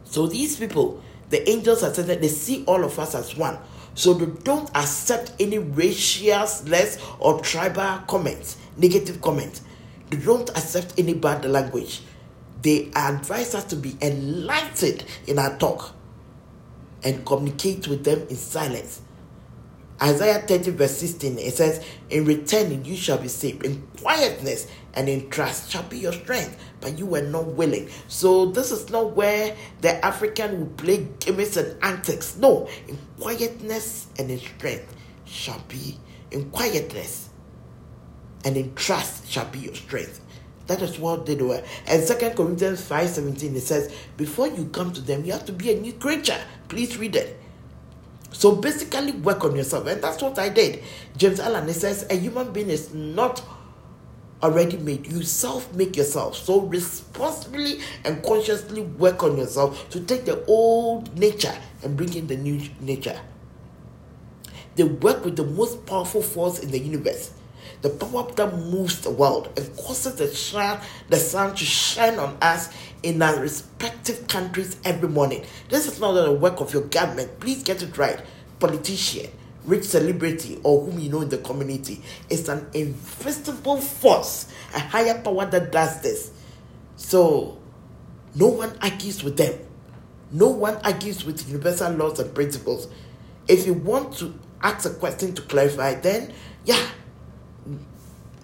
So 0.04 0.26
these 0.26 0.58
people, 0.58 1.02
the 1.30 1.48
angels 1.48 1.82
ascended, 1.82 2.20
they 2.20 2.28
see 2.28 2.64
all 2.66 2.84
of 2.84 2.98
us 2.98 3.14
as 3.14 3.34
one. 3.34 3.58
So 3.94 4.14
they 4.14 4.26
don't 4.42 4.70
accept 4.76 5.32
any 5.40 5.58
racial, 5.58 6.46
less 6.66 6.98
or 7.18 7.40
tribal 7.40 7.98
comments, 8.06 8.56
negative 8.76 9.20
comments. 9.20 9.62
They 10.10 10.16
don't 10.18 10.48
accept 10.50 10.94
any 10.98 11.14
bad 11.14 11.44
language. 11.44 12.02
They 12.62 12.90
advise 12.94 13.54
us 13.54 13.64
to 13.64 13.76
be 13.76 13.96
enlightened 14.02 15.04
in 15.26 15.38
our 15.38 15.56
talk 15.58 15.94
and 17.02 17.24
communicate 17.24 17.88
with 17.88 18.04
them 18.04 18.26
in 18.28 18.36
silence. 18.36 19.00
Isaiah 20.02 20.40
30, 20.40 20.70
verse 20.72 20.96
16, 20.96 21.38
it 21.38 21.54
says, 21.54 21.84
In 22.08 22.24
returning 22.24 22.84
you 22.84 22.96
shall 22.96 23.18
be 23.18 23.28
saved. 23.28 23.64
In 23.64 23.86
quietness 24.00 24.66
and 24.94 25.08
in 25.08 25.30
trust 25.30 25.70
shall 25.70 25.82
be 25.84 25.98
your 25.98 26.12
strength. 26.12 26.62
But 26.80 26.98
you 26.98 27.06
were 27.06 27.22
not 27.22 27.46
willing. 27.46 27.88
So 28.08 28.46
this 28.46 28.70
is 28.70 28.90
not 28.90 29.14
where 29.14 29.56
the 29.80 30.04
African 30.04 30.60
will 30.60 30.74
play 30.74 31.08
gimmicks 31.20 31.56
and 31.56 31.76
antics. 31.82 32.36
No, 32.36 32.68
in 32.88 32.98
quietness 33.18 34.06
and 34.18 34.30
in 34.30 34.38
strength 34.38 34.94
shall 35.24 35.62
be 35.68 35.98
in 36.30 36.50
quietness 36.50 37.28
and 38.44 38.56
in 38.56 38.74
trust 38.74 39.30
shall 39.30 39.46
be 39.46 39.60
your 39.60 39.74
strength. 39.74 40.20
That 40.66 40.82
is 40.82 40.98
what 40.98 41.26
they 41.26 41.34
were. 41.34 41.62
And 41.86 42.02
Second 42.02 42.36
Corinthians 42.36 42.80
5:17 42.88 43.56
it 43.56 43.60
says, 43.60 43.92
Before 44.16 44.46
you 44.46 44.66
come 44.66 44.92
to 44.92 45.00
them, 45.00 45.24
you 45.24 45.32
have 45.32 45.44
to 45.46 45.52
be 45.52 45.72
a 45.72 45.80
new 45.80 45.92
creature. 45.94 46.40
Please 46.68 46.96
read 46.96 47.16
it. 47.16 47.38
So 48.30 48.54
basically 48.54 49.12
work 49.12 49.44
on 49.44 49.56
yourself. 49.56 49.86
And 49.86 50.00
that's 50.00 50.22
what 50.22 50.38
I 50.38 50.48
did. 50.48 50.82
James 51.16 51.40
Allen 51.40 51.66
he 51.66 51.72
says 51.72 52.06
a 52.08 52.14
human 52.14 52.52
being 52.52 52.70
is 52.70 52.94
not 52.94 53.42
already 54.42 54.76
made. 54.78 55.06
You 55.06 55.22
self 55.22 55.72
make 55.74 55.96
yourself. 55.96 56.36
So 56.36 56.60
responsibly 56.60 57.80
and 58.04 58.22
consciously 58.22 58.82
work 58.82 59.22
on 59.22 59.36
yourself 59.36 59.88
to 59.90 60.00
take 60.00 60.24
the 60.24 60.44
old 60.46 61.16
nature 61.18 61.54
and 61.82 61.96
bring 61.96 62.14
in 62.14 62.26
the 62.26 62.36
new 62.36 62.60
nature. 62.80 63.20
They 64.76 64.84
work 64.84 65.24
with 65.24 65.36
the 65.36 65.44
most 65.44 65.84
powerful 65.86 66.22
force 66.22 66.60
in 66.60 66.70
the 66.70 66.78
universe. 66.78 67.32
The 67.82 67.90
power 67.90 68.30
that 68.32 68.54
moves 68.54 69.00
the 69.00 69.10
world 69.10 69.50
and 69.56 69.76
causes 69.76 70.16
the 70.16 70.32
shine, 70.34 70.80
the 71.08 71.16
sun 71.16 71.54
to 71.54 71.64
shine 71.64 72.18
on 72.18 72.36
us 72.42 72.70
in 73.02 73.22
our 73.22 73.40
respective 73.40 74.28
countries 74.28 74.76
every 74.84 75.08
morning. 75.08 75.44
This 75.70 75.86
is 75.86 75.98
not 75.98 76.12
the 76.12 76.32
work 76.32 76.60
of 76.60 76.74
your 76.74 76.82
government. 76.82 77.40
Please 77.40 77.62
get 77.62 77.82
it 77.82 77.96
right. 77.96 78.20
Politician, 78.58 79.30
rich 79.70 79.84
celebrity, 79.84 80.60
or 80.64 80.84
whom 80.84 80.98
you 80.98 81.08
know 81.08 81.20
in 81.20 81.28
the 81.28 81.38
community. 81.38 82.02
It's 82.28 82.48
an 82.48 82.68
invisible 82.74 83.80
force, 83.80 84.52
a 84.74 84.80
higher 84.80 85.20
power 85.22 85.46
that 85.46 85.72
does 85.72 86.02
this. 86.02 86.32
So, 86.96 87.58
no 88.34 88.48
one 88.48 88.76
argues 88.82 89.24
with 89.24 89.36
them. 89.36 89.58
No 90.32 90.48
one 90.48 90.76
argues 90.84 91.24
with 91.24 91.48
universal 91.48 91.92
laws 91.92 92.20
and 92.20 92.34
principles. 92.34 92.88
If 93.48 93.66
you 93.66 93.74
want 93.74 94.16
to 94.18 94.34
ask 94.62 94.88
a 94.88 94.94
question 94.94 95.34
to 95.34 95.42
clarify, 95.42 95.94
then 95.94 96.32
yeah, 96.64 96.86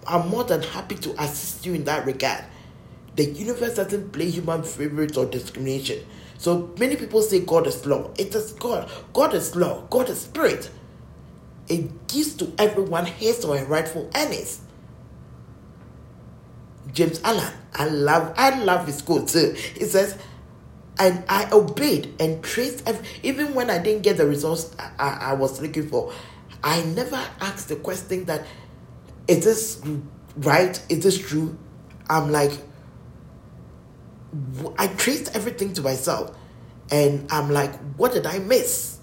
I'm 0.07 0.27
more 0.29 0.43
than 0.43 0.61
happy 0.61 0.95
to 0.95 1.21
assist 1.21 1.65
you 1.65 1.73
in 1.73 1.83
that 1.85 2.05
regard. 2.05 2.43
The 3.15 3.25
universe 3.25 3.75
doesn't 3.75 4.11
play 4.11 4.29
human 4.29 4.63
favorites 4.63 5.17
or 5.17 5.25
discrimination. 5.25 6.05
So 6.37 6.73
many 6.77 6.95
people 6.95 7.21
say 7.21 7.39
God 7.39 7.67
is 7.67 7.85
law. 7.85 8.11
It 8.17 8.35
is 8.35 8.51
God. 8.53 8.89
God 9.13 9.33
is 9.33 9.55
law. 9.55 9.81
God 9.89 10.09
is 10.09 10.21
spirit. 10.21 10.69
It 11.67 12.07
gives 12.07 12.35
to 12.35 12.53
everyone 12.57 13.05
his 13.05 13.43
or 13.43 13.57
her 13.57 13.65
rightful 13.65 14.09
earnings. 14.15 14.61
James 16.93 17.19
Allen, 17.23 17.53
I 17.73 17.85
love, 17.85 18.33
I 18.37 18.63
love 18.63 18.85
his 18.87 19.01
quote 19.01 19.27
too. 19.27 19.51
He 19.51 19.85
says, 19.85 20.17
and 20.99 21.23
I 21.29 21.49
obeyed 21.51 22.15
and 22.19 22.43
traced 22.43 22.87
every, 22.87 23.05
even 23.21 23.53
when 23.53 23.69
I 23.69 23.77
didn't 23.77 24.03
get 24.03 24.17
the 24.17 24.25
results 24.25 24.75
I, 24.79 24.91
I, 24.97 25.09
I 25.09 25.33
was 25.33 25.61
looking 25.61 25.87
for. 25.89 26.13
I 26.63 26.81
never 26.83 27.21
asked 27.39 27.69
the 27.69 27.75
question 27.75 28.25
that 28.25 28.45
is 29.27 29.43
this 29.43 29.81
right? 30.37 30.81
Is 30.89 31.03
this 31.03 31.17
true? 31.17 31.57
I'm 32.09 32.31
like, 32.31 32.51
I 34.77 34.87
traced 34.87 35.35
everything 35.35 35.73
to 35.73 35.81
myself, 35.81 36.35
and 36.89 37.31
I'm 37.31 37.51
like, 37.51 37.75
what 37.97 38.13
did 38.13 38.25
I 38.25 38.39
miss 38.39 38.96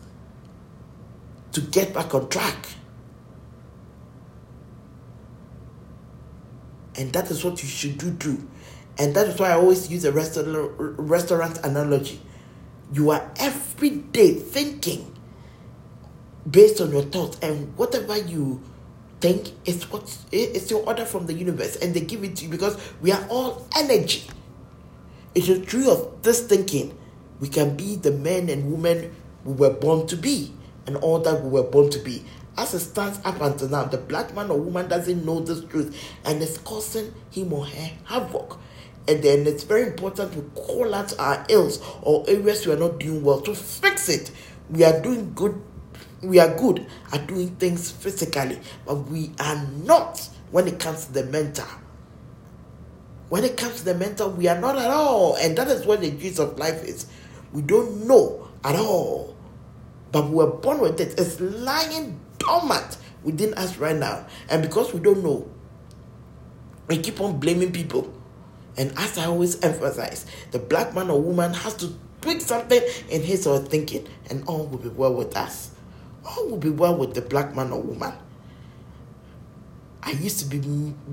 to 1.55 1.61
get 1.61 1.95
back 1.95 2.15
on 2.15 2.29
track? 2.29 2.67
And 6.97 7.13
that 7.13 7.31
is 7.31 7.45
what 7.45 7.63
you 7.63 7.69
should 7.69 7.99
do 7.99 8.15
too. 8.15 8.49
And 8.99 9.15
that 9.17 9.27
is 9.27 9.39
why 9.39 9.51
I 9.51 9.55
always 9.55 9.91
use 9.91 10.05
a 10.05 10.13
restaurant, 10.13 10.73
restaurant 10.79 11.59
analogy. 11.65 12.21
You 12.93 13.11
are 13.11 13.29
every 13.41 13.91
day 13.91 14.35
thinking 14.35 15.11
based 16.49 16.81
on 16.81 16.93
your 16.93 17.03
thoughts, 17.03 17.39
and 17.41 17.77
whatever 17.77 18.17
you 18.19 18.63
think 19.21 19.53
is 19.65 19.91
what 19.91 20.17
is 20.31 20.71
your 20.71 20.87
order 20.87 21.05
from 21.05 21.27
the 21.27 21.33
universe, 21.33 21.77
and 21.77 21.95
they 21.95 22.01
give 22.01 22.23
it 22.23 22.37
to 22.37 22.45
you 22.45 22.51
because 22.51 22.79
we 23.01 23.11
are 23.11 23.27
all 23.31 23.67
energy. 23.77 24.25
It 25.35 25.49
is 25.49 25.67
true 25.67 25.91
of 25.91 26.23
this 26.23 26.47
thinking. 26.47 26.97
We 27.41 27.49
can 27.49 27.77
be 27.77 27.97
the 27.97 28.13
men 28.13 28.49
and 28.49 28.71
women 28.71 29.17
we 29.45 29.55
were 29.55 29.71
born 29.71 30.07
to 30.09 30.17
be, 30.17 30.53
and 30.87 30.97
all 30.97 31.19
that 31.21 31.43
we 31.43 31.51
were 31.51 31.63
born 31.63 31.91
to 31.91 31.99
be. 31.99 32.25
As 32.57 32.73
it 32.75 32.81
stands 32.81 33.19
up 33.25 33.41
until 33.41 33.69
now, 33.69 33.85
the 33.85 33.99
black 33.99 34.35
man 34.35 34.51
or 34.51 34.59
woman 34.59 34.89
doesn't 34.89 35.25
know 35.25 35.41
this 35.41 35.65
truth, 35.65 35.97
and 36.25 36.43
it's 36.43 36.59
causing 36.59 37.13
him 37.31 37.53
or 37.53 37.67
her 37.67 37.91
havoc 38.05 38.59
and 39.07 39.23
then 39.23 39.47
it's 39.47 39.65
very 39.65 39.87
important 39.87 40.33
to 40.33 40.41
call 40.61 40.95
out 40.95 41.19
our 41.19 41.45
ills 41.49 41.81
or 42.03 42.25
areas 42.29 42.67
we 42.67 42.73
are 42.73 42.79
not 42.79 42.99
doing 42.99 43.23
well 43.23 43.41
to 43.43 43.55
fix 43.55 44.09
it. 44.09 44.31
We 44.71 44.85
are 44.85 45.01
doing 45.01 45.35
good, 45.35 45.61
we 46.23 46.39
are 46.39 46.55
good 46.57 46.87
at 47.13 47.27
doing 47.27 47.55
things 47.57 47.91
physically, 47.91 48.61
but 48.87 48.95
we 49.09 49.33
are 49.39 49.67
not 49.85 50.27
when 50.51 50.67
it 50.69 50.79
comes 50.79 51.07
to 51.07 51.13
the 51.13 51.25
mental. 51.25 51.67
When 53.29 53.45
it 53.45 53.57
comes 53.57 53.77
to 53.77 53.85
the 53.85 53.95
mental, 53.95 54.31
we 54.31 54.49
are 54.49 54.59
not 54.59 54.77
at 54.77 54.91
all, 54.91 55.37
and 55.37 55.57
that 55.59 55.69
is 55.69 55.85
what 55.85 56.01
the 56.01 56.11
juice 56.11 56.39
of 56.39 56.59
life 56.59 56.83
is. 56.85 57.07
We 57.53 57.63
don't 57.63 58.07
know 58.07 58.49
at 58.63 58.77
all, 58.77 59.34
but 60.15 60.29
we 60.31 60.37
were 60.37 60.47
born 60.47 60.79
with 60.79 61.01
it. 61.01 61.19
It's 61.19 61.41
lying 61.41 62.21
dormant 62.39 62.99
within 63.25 63.53
us 63.55 63.79
right 63.79 63.97
now, 63.97 64.27
and 64.49 64.63
because 64.63 64.95
we 64.95 65.01
don't 65.01 65.25
know, 65.25 65.51
we 66.87 66.99
keep 66.99 67.21
on 67.21 67.41
blaming 67.41 67.73
people 67.73 68.15
and 68.77 68.93
as 68.97 69.19
I 69.19 69.27
always 69.27 69.61
emphasize, 69.63 70.27
the 70.51 70.59
black 70.59 70.95
man 70.95 71.11
or 71.11 71.21
woman 71.21 71.55
has 71.55 71.75
to 71.77 71.93
tweak 72.21 72.41
something 72.41 72.81
in 73.09 73.23
his 73.23 73.47
or 73.47 73.61
her 73.61 73.65
thinking, 73.65 74.07
and 74.31 74.43
all 74.47 74.67
will 74.67 74.79
be 74.79 74.89
well 74.89 75.15
with 75.15 75.37
us. 75.37 75.71
All 76.25 76.49
will 76.49 76.59
be 76.59 76.71
well 76.71 76.97
with 76.97 77.15
the 77.15 77.23
black 77.23 77.55
man 77.55 77.71
or 77.71 77.81
woman. 77.81 78.13
I 80.03 80.11
used 80.13 80.41
to 80.41 80.47
be, 80.47 80.59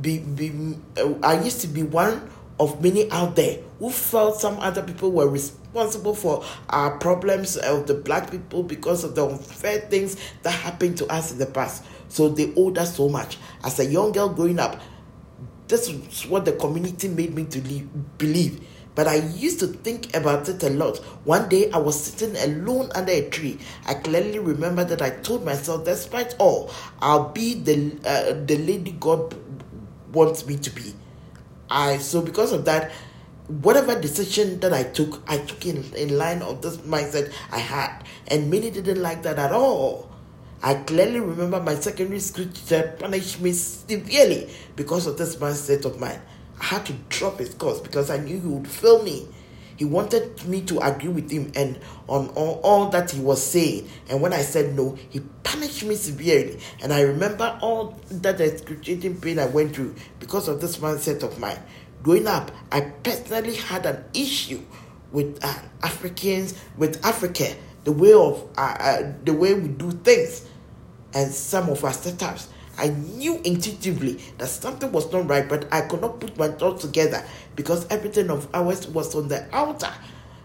be, 0.02 0.20
be 0.20 0.78
uh, 0.98 1.14
I 1.24 1.42
used 1.42 1.62
to 1.62 1.68
be 1.68 1.84
one 1.84 2.30
of 2.62 2.80
many 2.82 3.10
out 3.10 3.36
there 3.36 3.58
who 3.80 3.90
felt 3.90 4.40
some 4.40 4.60
other 4.60 4.84
people 4.84 5.12
were 5.12 5.28
responsible 5.28 6.14
for 6.14 6.46
our 6.70 6.96
problems 7.00 7.58
of 7.58 7.88
the 7.88 7.94
black 7.96 8.30
people 8.30 8.62
because 8.62 9.04
of 9.04 9.16
the 9.16 9.26
unfair 9.26 9.80
things 9.90 10.16
that 10.44 10.52
happened 10.52 10.96
to 10.96 11.08
us 11.08 11.32
in 11.32 11.40
the 11.40 11.46
past. 11.48 11.84
So 12.08 12.30
they 12.30 12.54
owed 12.56 12.78
us 12.78 12.96
so 12.96 13.10
much. 13.10 13.40
As 13.64 13.80
a 13.80 13.86
young 13.86 14.12
girl 14.12 14.30
growing 14.30 14.60
up, 14.60 14.80
this 15.68 15.90
is 15.90 16.28
what 16.28 16.46
the 16.46 16.52
community 16.52 17.08
made 17.08 17.34
me 17.34 17.46
to 17.46 17.62
leave, 17.62 17.90
believe. 18.20 18.64
But 18.94 19.08
I 19.08 19.16
used 19.16 19.60
to 19.62 19.68
think 19.68 20.16
about 20.16 20.48
it 20.48 20.62
a 20.62 20.70
lot. 20.70 20.98
One 21.24 21.50
day 21.50 21.72
I 21.72 21.80
was 21.80 22.00
sitting 22.00 22.36
alone 22.38 22.92
under 22.94 23.12
a 23.12 23.28
tree. 23.30 23.58
I 23.88 23.96
clearly 23.96 24.38
remember 24.38 24.84
that 24.84 25.02
I 25.02 25.10
told 25.10 25.44
myself, 25.44 25.86
despite 25.86 26.36
all, 26.38 26.70
I'll 27.02 27.30
be 27.30 27.56
the 27.56 27.98
uh, 28.06 28.46
the 28.46 28.58
lady 28.58 28.92
God 29.00 29.34
wants 30.14 30.46
me 30.46 30.58
to 30.58 30.70
be. 30.70 30.94
I 31.72 31.98
so 32.00 32.22
because 32.22 32.52
of 32.52 32.66
that, 32.66 32.92
whatever 33.48 34.00
decision 34.00 34.60
that 34.60 34.74
I 34.74 34.84
took, 34.84 35.24
I 35.26 35.38
took 35.38 35.66
in, 35.66 35.84
in 35.96 36.18
line 36.18 36.42
of 36.42 36.62
this 36.62 36.78
mindset 36.78 37.32
I 37.50 37.60
had, 37.60 38.04
and 38.28 38.52
many 38.52 38.70
didn't 38.70 39.02
like 39.02 39.24
that 39.24 39.40
at 39.40 39.54
all. 39.54 40.12
I 40.62 40.76
clearly 40.76 41.22
remember 41.22 41.62
my 41.62 41.76
secondary 41.76 42.20
school 42.20 42.46
teacher 42.46 42.96
punished 43.00 43.40
me 43.40 43.54
severely 43.54 44.50
because 44.76 45.08
of 45.08 45.18
this 45.18 45.38
mindset 45.38 45.86
of 45.86 46.00
mine. 46.00 46.22
I 46.60 46.66
had 46.66 46.86
to 46.88 46.94
drop 47.10 47.40
his 47.40 47.54
course 47.56 47.80
because 47.80 48.12
I 48.12 48.18
knew 48.18 48.40
he 48.40 48.48
would 48.48 48.68
fail 48.68 49.02
me. 49.02 49.28
He 49.82 49.86
wanted 49.86 50.46
me 50.46 50.62
to 50.66 50.80
agree 50.82 51.10
with 51.10 51.32
him 51.32 51.52
and 51.56 51.80
on 52.08 52.28
all, 52.36 52.92
that 52.92 53.10
he 53.10 53.20
was 53.20 53.44
saying. 53.44 53.90
And 54.12 54.22
when 54.22 54.32
I 54.32 54.42
said 54.44 54.76
no, 54.76 54.96
he 55.10 55.22
punished 55.42 55.84
me 55.84 55.96
severely. 55.96 56.60
And 56.84 56.94
I 56.94 57.02
remember 57.02 57.58
all 57.64 58.00
that 58.12 58.40
excruciating 58.40 59.20
pain 59.22 59.40
I 59.40 59.48
went 59.48 59.76
through 59.76 59.96
because 60.20 60.48
of 60.48 60.62
this 60.62 60.78
mindset 60.78 61.24
of 61.24 61.40
mine. 61.40 61.58
Growing 62.04 62.28
up, 62.28 62.52
I 62.72 62.82
personally 62.82 63.56
had 63.56 63.88
an 63.88 64.04
issue 64.14 64.62
with 65.12 65.44
uh, 65.44 65.58
Africans, 65.82 66.54
with 66.78 67.04
Africa, 67.04 67.56
the 67.84 67.92
way 67.92 68.14
of 68.14 68.48
uh, 68.60 68.76
uh, 68.80 69.14
the 69.24 69.34
way 69.34 69.56
we 69.56 69.68
do 69.68 69.90
things 69.90 70.48
and 71.16 71.32
some 71.34 71.70
of 71.70 71.84
our 71.84 71.90
setups. 71.90 72.50
I 72.82 72.88
knew 72.88 73.40
intuitively 73.44 74.14
that 74.40 74.48
something 74.48 74.92
was 74.92 75.12
not 75.14 75.30
right, 75.30 75.48
but 75.48 75.72
I 75.72 75.82
could 75.82 76.02
not 76.02 76.20
put 76.20 76.36
my 76.36 76.48
thoughts 76.48 76.82
together 76.82 77.24
because 77.56 77.86
everything 77.92 78.32
of 78.32 78.48
ours 78.56 78.88
was 78.88 79.14
on 79.14 79.28
the 79.28 79.48
outer. 79.56 79.94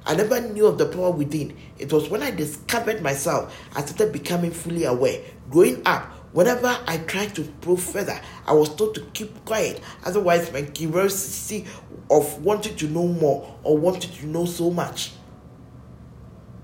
I 0.05 0.15
never 0.15 0.39
knew 0.43 0.67
of 0.67 0.77
the 0.77 0.85
power 0.85 1.11
within. 1.11 1.57
It 1.79 1.91
was 1.91 2.11
when 2.11 2.23
I 2.23 2.31
discovered 2.31 3.01
myself, 3.01 3.59
I 3.75 3.81
started 3.81 4.13
becoming 4.13 4.51
fully 4.51 4.85
aware. 4.85 5.23
Growing 5.51 5.81
up, 5.87 6.13
whenever 6.35 6.79
I 6.87 6.99
tried 6.99 7.35
to 7.37 7.43
probe 7.63 7.79
further, 7.81 8.21
I 8.47 8.53
was 8.53 8.69
told 8.75 8.95
to 8.97 9.01
keep 9.15 9.47
quiet. 9.47 9.81
Otherwise, 10.05 10.53
my 10.53 10.61
curiosity 10.61 11.65
of 12.11 12.45
wanting 12.45 12.77
to 12.77 12.87
know 12.87 13.09
more 13.09 13.57
or 13.63 13.79
wanting 13.79 14.13
to 14.13 14.27
know 14.27 14.45
so 14.45 14.71
much 14.71 15.13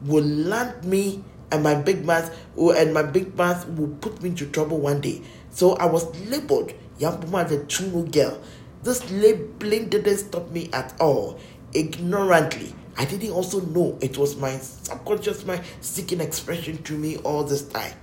will 0.03 0.25
land 0.25 0.85
me 0.85 1.25
and 1.51 1.63
my 1.63 1.75
big 1.75 2.05
mouth 2.05 2.35
and 2.57 2.95
my 2.95 3.03
big 3.03 3.37
mouth 3.37 3.69
will 3.71 3.89
put 4.01 4.23
me 4.23 4.31
into 4.31 4.47
trouble 4.47 4.79
one 4.79 5.01
day. 5.01 5.23
So 5.53 5.75
I 5.77 5.87
was 5.87 6.05
labeled 6.29 6.73
Yampuma 6.99 7.49
the 7.49 7.59
Tunu 7.59 8.11
girl. 8.11 8.41
This 8.83 9.09
labeling 9.11 9.89
didn't 9.89 10.19
stop 10.19 10.51
me 10.51 10.69
at 10.73 10.95
all. 11.01 11.39
Ignorantly, 11.73 12.75
I 12.99 13.05
didn't 13.05 13.31
also 13.31 13.61
know 13.61 13.97
it 14.01 14.19
was 14.19 14.37
my 14.37 14.59
subconscious 14.59 15.47
mind 15.47 15.63
seeking 15.81 16.21
expression 16.21 16.83
to 16.83 16.95
me 16.95 17.19
all 17.19 17.45
this 17.45 17.63
time. 17.63 17.95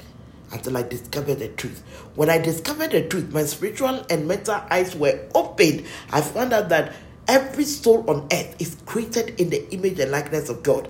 until 0.52 0.78
I 0.78 0.84
discovered 0.84 1.40
the 1.40 1.50
truth. 1.50 1.84
When 2.16 2.30
I 2.30 2.38
discovered 2.38 2.92
the 2.92 3.08
truth, 3.08 3.32
my 3.32 3.44
spiritual 3.44 4.06
and 4.10 4.28
mental 4.28 4.62
eyes 4.70 4.96
were 4.96 5.20
opened. 5.36 5.86
I 6.12 6.22
found 6.22 6.54
out 6.54 6.70
that 6.70 6.94
every 7.28 7.66
soul 7.66 8.10
on 8.10 8.28
earth 8.32 8.56
is 8.60 8.78
created 8.86 9.40
in 9.40 9.50
the 9.50 9.70
image 9.72 10.00
and 10.00 10.12
likeness 10.12 10.50
of 10.50 10.64
God. 10.64 10.90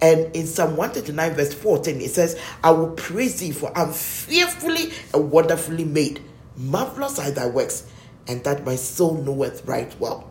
And 0.00 0.34
in 0.36 0.46
Psalm 0.46 0.76
139, 0.76 1.34
verse 1.34 1.54
14, 1.54 2.00
it 2.00 2.10
says, 2.10 2.40
I 2.62 2.70
will 2.72 2.90
praise 2.90 3.40
thee, 3.40 3.52
for 3.52 3.76
I'm 3.76 3.92
fearfully 3.92 4.92
and 5.12 5.30
wonderfully 5.30 5.84
made. 5.84 6.22
Marvelous 6.56 7.18
are 7.18 7.30
thy 7.30 7.46
works, 7.46 7.86
and 8.26 8.42
that 8.44 8.64
my 8.64 8.76
soul 8.76 9.14
knoweth 9.14 9.64
right 9.66 9.94
well. 9.98 10.30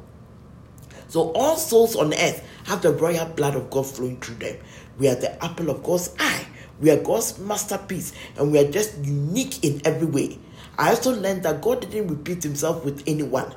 So 1.08 1.32
all 1.32 1.58
souls 1.58 1.95
on 1.95 2.13
earth 2.13 2.45
have 2.65 2.82
the 2.82 2.91
royal 2.91 3.26
blood 3.26 3.56
of 3.56 3.69
God 3.69 3.86
flowing 3.86 4.19
through 4.19 4.36
them. 4.36 4.58
We 4.97 5.08
are 5.08 5.15
the 5.15 5.43
apple 5.43 5.69
of 5.69 5.84
God's 5.84 6.15
eye. 6.19 6.45
We 6.80 6.91
are 6.91 7.02
God's 7.02 7.39
masterpiece, 7.39 8.13
and 8.38 8.52
we 8.52 8.60
are 8.60 8.69
just 8.69 8.97
unique 8.97 9.63
in 9.63 9.82
every 9.86 10.08
way. 10.08 10.39
I 10.78 10.89
also 10.89 11.13
learned 11.13 11.43
that 11.43 11.62
God 11.62 11.82
didn't 11.82 12.08
repeat 12.08 12.43
himself 12.43 12.84
with 12.84 13.04
anyone. 13.06 13.54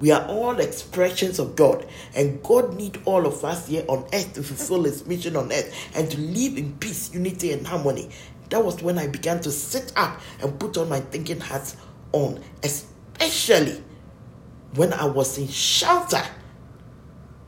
We 0.00 0.10
are 0.12 0.26
all 0.26 0.58
expressions 0.58 1.38
of 1.38 1.56
God, 1.56 1.86
and 2.14 2.42
God 2.42 2.74
needs 2.74 2.98
all 3.04 3.26
of 3.26 3.44
us 3.44 3.68
here 3.68 3.84
on 3.86 4.06
earth 4.14 4.32
to 4.34 4.42
fulfill 4.42 4.84
His 4.84 5.06
mission 5.06 5.36
on 5.36 5.52
earth 5.52 5.74
and 5.94 6.10
to 6.10 6.18
live 6.18 6.56
in 6.56 6.72
peace, 6.78 7.12
unity, 7.12 7.52
and 7.52 7.66
harmony. 7.66 8.10
That 8.48 8.64
was 8.64 8.82
when 8.82 8.98
I 8.98 9.06
began 9.06 9.40
to 9.42 9.50
sit 9.52 9.92
up 9.96 10.20
and 10.42 10.58
put 10.58 10.78
on 10.78 10.88
my 10.88 11.00
thinking 11.00 11.40
hats 11.40 11.76
on, 12.12 12.42
especially 12.62 13.82
when 14.74 14.92
I 14.94 15.04
was 15.04 15.36
in 15.36 15.48
shelter 15.48 16.22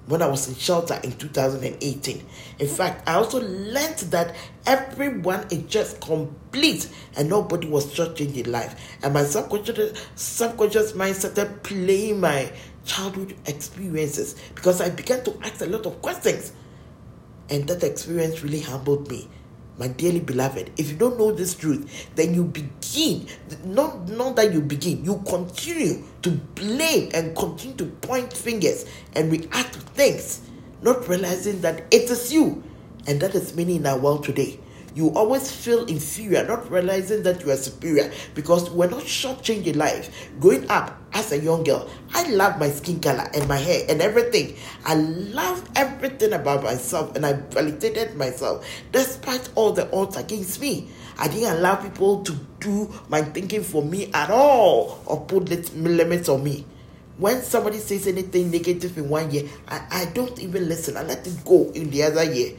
when 0.07 0.21
I 0.23 0.27
was 0.27 0.49
in 0.49 0.55
shelter 0.57 0.99
in 1.05 1.12
2018. 1.12 2.27
In 2.59 2.67
fact, 2.67 3.09
I 3.09 3.15
also 3.15 3.41
learned 3.41 3.99
that 4.11 4.35
everyone 4.67 5.47
is 5.51 5.62
just 5.65 6.01
complete 6.01 6.88
and 7.17 7.29
nobody 7.29 7.69
was 7.69 7.93
changing 7.95 8.51
life. 8.51 8.99
And 9.03 9.15
my 9.15 9.25
subconscious, 9.25 10.07
subconscious 10.17 10.95
mind 10.95 11.17
started 11.17 11.62
playing 11.62 12.21
my 12.21 12.53
childhood 12.85 13.37
experiences 13.47 14.35
because 14.55 14.81
I 14.81 14.91
began 14.91 15.23
to 15.25 15.38
ask 15.43 15.61
a 15.61 15.67
lot 15.67 15.87
of 15.87 16.03
questions. 16.03 16.53
And 17.49 17.69
that 17.69 17.83
experience 17.85 18.43
really 18.43 18.61
humbled 18.61 19.09
me 19.09 19.29
my 19.79 19.89
dearly 19.89 20.21
beloved, 20.21 20.71
if 20.77 20.91
you 20.91 20.97
don't 20.97 21.19
know 21.19 21.33
this 21.33 21.55
truth, 21.55 22.09
then 22.15 22.35
you 22.35 22.45
begin, 22.45 23.27
not, 23.65 24.09
not 24.09 24.37
that 24.37 24.53
you 24.53 24.61
begin, 24.61 25.05
you 25.05 25.23
continue 25.27 26.03
to 26.23 26.31
blame 26.31 27.11
and 27.15 27.37
continue 27.37 27.77
to 27.77 27.87
point 27.87 28.33
fingers 28.33 28.85
and 29.15 29.33
react 29.33 29.75
to 29.75 29.81
things, 29.81 30.43
not 30.83 31.09
realizing 31.09 31.61
that 31.63 31.85
it 31.91 32.11
is 32.11 32.33
you. 32.33 32.63
And 33.07 33.21
that 33.21 33.35
is 33.35 33.57
many 33.57 33.77
in 33.77 33.87
our 33.87 33.99
world 33.99 34.25
today 34.25 34.61
you 34.94 35.11
always 35.11 35.50
feel 35.50 35.87
inferior, 35.87 36.46
not 36.46 36.70
realizing 36.70 37.22
that 37.22 37.42
you 37.44 37.50
are 37.50 37.57
superior 37.57 38.12
because 38.35 38.70
we're 38.70 38.90
not 38.90 39.02
shortchanging 39.02 39.76
life. 39.76 40.31
Growing 40.38 40.68
up 40.70 40.98
as 41.14 41.33
a 41.33 41.38
young 41.38 41.64
girl, 41.64 41.88
I 42.12 42.28
love 42.31 42.59
my 42.59 42.70
skin 42.70 43.00
color 43.00 43.28
and 43.35 43.48
my 43.48 43.57
hair 43.57 43.85
and 43.88 44.02
everything. 44.02 44.57
I 44.85 44.94
love 44.94 45.66
everything 45.76 46.33
about 46.33 46.62
myself 46.62 47.16
and 47.16 47.24
I 47.24 47.33
validated 47.33 48.16
myself 48.16 48.66
despite 48.92 49.48
all 49.55 49.72
the 49.72 49.90
odds 49.94 50.16
against 50.16 50.61
me. 50.61 50.88
I 51.18 51.28
didn't 51.28 51.59
allow 51.59 51.76
people 51.76 52.22
to 52.24 52.37
do 52.61 52.92
my 53.09 53.22
thinking 53.22 53.62
for 53.62 53.83
me 53.83 54.11
at 54.12 54.31
all 54.31 55.02
or 55.07 55.20
put 55.24 55.48
limits 55.74 56.28
on 56.28 56.44
me. 56.44 56.66
When 57.18 57.42
somebody 57.42 57.78
says 57.78 58.07
anything 58.07 58.50
negative 58.50 58.96
in 58.96 59.09
one 59.09 59.31
year, 59.31 59.44
I, 59.68 59.87
I 59.90 60.05
don't 60.07 60.38
even 60.40 60.68
listen. 60.68 60.96
I 60.96 61.02
let 61.02 61.26
it 61.26 61.44
go 61.44 61.70
in 61.74 61.90
the 61.90 62.05
other 62.05 62.24
year 62.24 62.57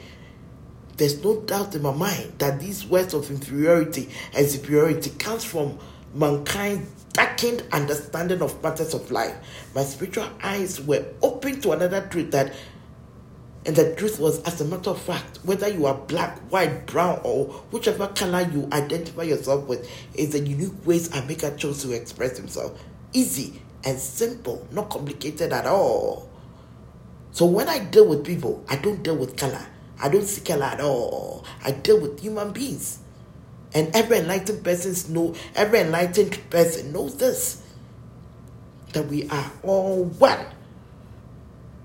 there's 0.97 1.23
no 1.23 1.41
doubt 1.41 1.75
in 1.75 1.81
my 1.81 1.93
mind 1.93 2.33
that 2.37 2.59
these 2.59 2.85
words 2.85 3.13
of 3.13 3.29
inferiority 3.29 4.09
and 4.35 4.47
superiority 4.47 5.09
comes 5.11 5.43
from 5.43 5.79
mankind's 6.13 6.89
darkened 7.13 7.63
understanding 7.71 8.41
of 8.41 8.61
matters 8.63 8.93
of 8.93 9.09
life. 9.11 9.35
My 9.73 9.83
spiritual 9.83 10.29
eyes 10.41 10.81
were 10.81 11.05
open 11.21 11.61
to 11.61 11.71
another 11.71 12.07
truth 12.07 12.31
that 12.31 12.53
and 13.65 13.75
the 13.77 13.95
truth 13.95 14.19
was, 14.19 14.41
as 14.43 14.59
a 14.59 14.65
matter 14.65 14.89
of 14.89 15.01
fact, 15.01 15.39
whether 15.43 15.69
you 15.69 15.85
are 15.85 15.93
black, 15.95 16.37
white, 16.51 16.85
brown, 16.85 17.21
or 17.23 17.45
whichever 17.71 18.07
color 18.07 18.41
you 18.51 18.67
identify 18.73 19.23
yourself 19.23 19.67
with, 19.67 19.89
is 20.15 20.31
the 20.31 20.39
unique 20.39 20.85
ways 20.85 21.07
Amika 21.09 21.57
chose 21.57 21.81
to 21.83 21.93
express 21.93 22.37
himself. 22.37 22.77
Easy 23.13 23.61
and 23.85 23.97
simple, 23.97 24.67
not 24.71 24.89
complicated 24.89 25.53
at 25.53 25.65
all. 25.65 26.29
So 27.31 27.45
when 27.45 27.69
I 27.69 27.79
deal 27.79 28.05
with 28.05 28.25
people, 28.25 28.65
I 28.67 28.75
don't 28.75 29.01
deal 29.01 29.15
with 29.15 29.37
color. 29.37 29.65
I 29.99 30.09
don't 30.09 30.25
seek 30.25 30.45
color 30.45 30.65
at 30.65 30.81
all. 30.81 31.45
I 31.63 31.71
deal 31.71 31.99
with 31.99 32.19
human 32.19 32.51
beings. 32.51 32.99
And 33.73 33.95
every 33.95 34.19
enlightened 34.19 34.63
person 34.63 35.13
know, 35.13 35.35
every 35.55 35.79
enlightened 35.79 36.37
person 36.49 36.91
knows 36.91 37.17
this. 37.17 37.61
That 38.93 39.07
we 39.07 39.27
are 39.29 39.51
all 39.63 40.05
one. 40.05 40.45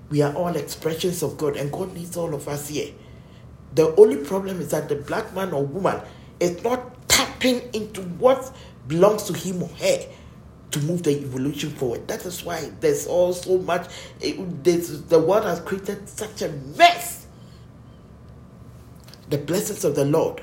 We 0.09 0.21
are 0.21 0.33
all 0.33 0.55
expressions 0.55 1.23
of 1.23 1.37
God, 1.37 1.55
and 1.55 1.71
God 1.71 1.93
needs 1.93 2.17
all 2.17 2.33
of 2.33 2.47
us 2.47 2.67
here. 2.67 2.93
The 3.75 3.95
only 3.95 4.17
problem 4.17 4.59
is 4.59 4.71
that 4.71 4.89
the 4.89 4.95
black 4.95 5.33
man 5.35 5.51
or 5.53 5.63
woman 5.65 6.01
is 6.39 6.63
not 6.63 7.07
tapping 7.07 7.61
into 7.73 8.01
what 8.01 8.51
belongs 8.87 9.23
to 9.23 9.33
him 9.33 9.61
or 9.61 9.69
her 9.69 9.99
to 10.71 10.79
move 10.81 11.03
the 11.03 11.11
evolution 11.11 11.69
forward. 11.71 12.07
That 12.07 12.25
is 12.25 12.43
why 12.43 12.71
there's 12.79 13.07
all 13.07 13.33
so 13.33 13.57
much. 13.59 13.87
It, 14.19 14.63
the 15.09 15.19
world 15.19 15.45
has 15.45 15.59
created 15.61 16.07
such 16.09 16.41
a 16.41 16.49
mess 16.49 17.18
the 19.29 19.37
blessings 19.37 19.83
of 19.83 19.95
the 19.95 20.05
Lord, 20.05 20.41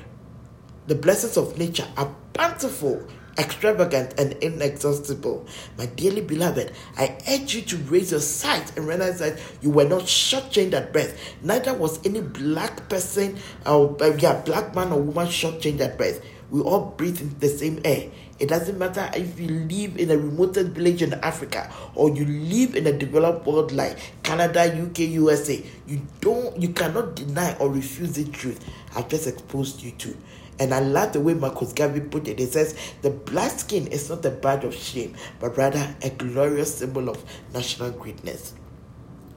the 0.87 0.95
blessings 0.95 1.35
of 1.35 1.57
nature 1.57 1.87
are 1.97 2.15
bountiful, 2.33 3.05
extravagant, 3.37 4.17
and 4.17 4.33
inexhaustible. 4.41 5.45
My 5.77 5.87
dearly 5.87 6.21
beloved, 6.21 6.71
I 6.97 7.17
urge 7.29 7.55
you 7.55 7.61
to 7.63 7.77
raise 7.77 8.11
your 8.11 8.21
sight 8.21 8.75
and 8.77 8.87
realize 8.87 9.19
that 9.19 9.39
you 9.61 9.69
were 9.69 9.87
not 9.87 10.03
shortchanged 10.03 10.73
at 10.73 10.93
birth. 10.93 11.35
Neither 11.43 11.73
was 11.73 12.05
any 12.05 12.21
black 12.21 12.87
person 12.87 13.37
or 13.65 14.01
uh, 14.01 14.15
yeah, 14.17 14.41
black 14.41 14.73
man 14.73 14.93
or 14.93 15.01
woman 15.01 15.27
shortchanged 15.27 15.81
at 15.81 15.97
birth. 15.97 16.23
We 16.51 16.61
all 16.61 16.93
breathe 16.97 17.39
the 17.39 17.49
same 17.49 17.81
air. 17.85 18.09
It 18.39 18.49
doesn't 18.49 18.77
matter 18.77 19.09
if 19.15 19.39
you 19.39 19.47
live 19.49 19.97
in 19.97 20.11
a 20.11 20.17
remotest 20.17 20.69
village 20.69 21.01
in 21.01 21.13
Africa 21.15 21.71
or 21.95 22.09
you 22.15 22.25
live 22.25 22.75
in 22.75 22.87
a 22.87 22.93
developed 22.93 23.45
world 23.45 23.71
like 23.71 23.97
Canada, 24.23 24.63
UK, 24.65 24.99
USA. 24.99 25.63
You 25.87 26.01
don't 26.21 26.61
you 26.61 26.69
cannot 26.69 27.15
deny 27.15 27.55
or 27.57 27.69
refuse 27.69 28.13
the 28.13 28.25
truth 28.25 28.63
I've 28.95 29.09
just 29.09 29.27
exposed 29.27 29.81
you 29.83 29.91
to. 29.91 30.17
And 30.59 30.73
I 30.73 30.79
love 30.79 31.13
the 31.13 31.21
way 31.21 31.33
Marcus 31.35 31.73
Garvey 31.73 32.01
put 32.01 32.27
it. 32.27 32.39
He 32.39 32.45
says, 32.45 32.77
The 33.01 33.11
black 33.11 33.51
skin 33.59 33.87
is 33.87 34.09
not 34.09 34.25
a 34.25 34.31
badge 34.31 34.63
of 34.65 34.75
shame, 34.75 35.15
but 35.39 35.57
rather 35.57 35.95
a 36.01 36.09
glorious 36.11 36.75
symbol 36.77 37.09
of 37.09 37.23
national 37.53 37.91
greatness. 37.91 38.53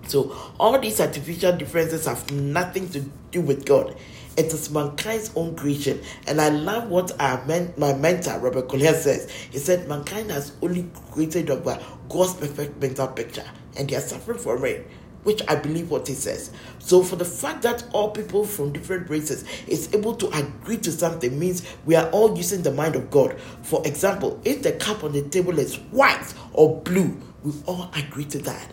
So, 0.08 0.36
all 0.58 0.78
these 0.80 1.00
artificial 1.00 1.56
differences 1.56 2.06
have 2.06 2.30
nothing 2.32 2.88
to 2.90 3.00
do 3.32 3.40
with 3.42 3.66
God. 3.66 3.96
It 4.36 4.46
is 4.52 4.70
mankind's 4.70 5.30
own 5.36 5.56
creation. 5.56 6.00
And 6.26 6.40
I 6.40 6.48
love 6.50 6.88
what 6.88 7.12
our 7.20 7.44
men, 7.46 7.74
my 7.76 7.92
mentor, 7.94 8.38
Robert 8.38 8.68
Collier, 8.68 8.94
says. 8.94 9.30
He 9.30 9.58
said, 9.58 9.88
Mankind 9.88 10.30
has 10.30 10.52
only 10.62 10.90
created 11.10 11.48
God's 11.48 12.34
perfect 12.34 12.80
mental 12.80 13.08
picture, 13.08 13.44
and 13.76 13.88
they 13.88 13.96
are 13.96 14.00
suffering 14.00 14.38
from 14.38 14.64
it 14.64 14.88
which 15.22 15.42
I 15.48 15.54
believe 15.54 15.90
what 15.90 16.08
he 16.08 16.14
says. 16.14 16.50
So 16.78 17.02
for 17.02 17.16
the 17.16 17.24
fact 17.24 17.62
that 17.62 17.84
all 17.92 18.10
people 18.10 18.44
from 18.44 18.72
different 18.72 19.10
races 19.10 19.44
is 19.66 19.92
able 19.94 20.14
to 20.16 20.28
agree 20.36 20.78
to 20.78 20.92
something 20.92 21.38
means 21.38 21.62
we 21.84 21.94
are 21.94 22.08
all 22.10 22.36
using 22.36 22.62
the 22.62 22.72
mind 22.72 22.96
of 22.96 23.10
God. 23.10 23.38
For 23.62 23.86
example, 23.86 24.40
if 24.44 24.62
the 24.62 24.72
cup 24.72 25.04
on 25.04 25.12
the 25.12 25.22
table 25.22 25.58
is 25.58 25.76
white 25.90 26.32
or 26.52 26.80
blue, 26.80 27.20
we 27.42 27.52
all 27.66 27.90
agree 27.94 28.24
to 28.26 28.38
that. 28.40 28.72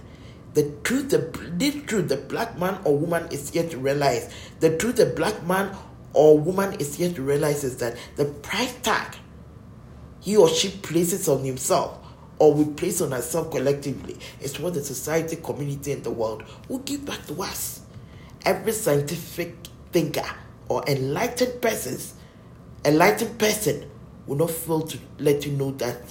The 0.57 0.71
truth, 0.83 1.09
the, 1.11 1.19
this 1.51 1.83
truth, 1.85 2.09
the 2.09 2.17
black 2.17 2.57
man 2.57 2.79
or 2.83 2.97
woman 2.97 3.27
is 3.29 3.53
yet 3.53 3.69
to 3.69 3.77
realize. 3.77 4.33
The 4.59 4.75
truth, 4.75 4.95
the 4.95 5.05
black 5.05 5.45
man 5.45 5.69
or 6.13 6.39
woman 6.39 6.73
is 6.79 6.99
yet 6.99 7.13
to 7.17 7.21
realize 7.21 7.63
is 7.63 7.77
that 7.77 7.95
the 8.15 8.25
price 8.25 8.73
tag 8.81 9.17
he 10.19 10.35
or 10.35 10.49
she 10.49 10.69
places 10.69 11.29
on 11.29 11.43
himself 11.43 11.99
or 12.39 12.55
we 12.55 12.73
place 12.73 13.01
on 13.01 13.13
ourselves 13.13 13.51
collectively 13.55 14.17
is 14.41 14.59
what 14.59 14.73
the 14.73 14.83
society, 14.83 15.35
community, 15.35 15.91
and 15.91 16.03
the 16.03 16.09
world 16.09 16.43
will 16.67 16.79
give 16.79 17.05
back 17.05 17.23
to 17.27 17.39
us. 17.43 17.81
Every 18.43 18.71
scientific 18.71 19.57
thinker 19.91 20.25
or 20.69 20.83
enlightened 20.87 21.61
persons, 21.61 22.15
enlightened 22.83 23.37
person 23.37 23.91
will 24.25 24.37
not 24.37 24.49
fail 24.49 24.81
to 24.81 24.97
let 25.19 25.45
you 25.45 25.51
know 25.51 25.69
that 25.73 26.01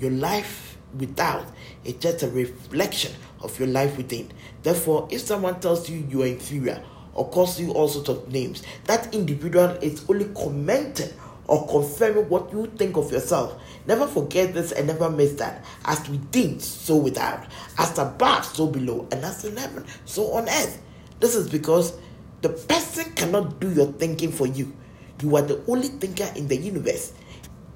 your 0.00 0.12
life 0.12 0.78
without 0.98 1.44
is 1.84 1.94
just 1.94 2.22
a 2.22 2.28
reflection 2.28 3.12
of 3.44 3.58
your 3.58 3.68
life 3.68 3.96
within. 3.96 4.30
Therefore, 4.62 5.08
if 5.10 5.20
someone 5.20 5.60
tells 5.60 5.88
you 5.88 6.06
you 6.08 6.22
are 6.22 6.26
inferior 6.26 6.82
or 7.12 7.28
calls 7.28 7.60
you 7.60 7.72
all 7.72 7.88
sorts 7.88 8.08
of 8.08 8.32
names, 8.32 8.62
that 8.84 9.14
individual 9.14 9.70
is 9.82 10.04
only 10.08 10.26
commenting 10.34 11.10
or 11.46 11.66
confirming 11.68 12.28
what 12.28 12.50
you 12.52 12.66
think 12.76 12.96
of 12.96 13.12
yourself. 13.12 13.60
Never 13.86 14.06
forget 14.06 14.54
this 14.54 14.72
and 14.72 14.86
never 14.86 15.10
miss 15.10 15.34
that. 15.34 15.64
As 15.84 16.08
within, 16.08 16.58
so 16.58 16.96
without. 16.96 17.46
As 17.78 17.98
above, 17.98 18.44
so 18.44 18.66
below. 18.66 19.06
And 19.12 19.24
as 19.24 19.44
in 19.44 19.56
heaven, 19.56 19.84
so 20.06 20.32
on 20.32 20.48
earth. 20.48 20.80
This 21.20 21.34
is 21.34 21.48
because 21.48 21.96
the 22.40 22.48
person 22.48 23.12
cannot 23.14 23.60
do 23.60 23.70
your 23.72 23.92
thinking 23.92 24.32
for 24.32 24.46
you. 24.46 24.74
You 25.22 25.36
are 25.36 25.42
the 25.42 25.62
only 25.68 25.88
thinker 25.88 26.30
in 26.34 26.48
the 26.48 26.56
universe. 26.56 27.12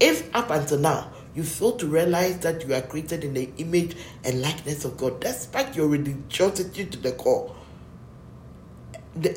If 0.01 0.35
up 0.35 0.51
until 0.51 0.79
now 0.79 1.13
you 1.39 1.45
fail 1.45 1.71
to 1.77 1.87
realize 1.87 2.37
that 2.39 2.67
you 2.67 2.75
are 2.75 2.83
created 2.83 3.23
in 3.23 3.33
the 3.33 3.49
image 3.59 3.97
and 4.25 4.43
likeness 4.43 4.85
of 4.85 4.97
God, 4.97 5.21
despite 5.21 5.77
your 5.77 5.87
religiosity 5.87 6.85
to 6.85 6.99
the 6.99 7.13
core, 7.13 7.55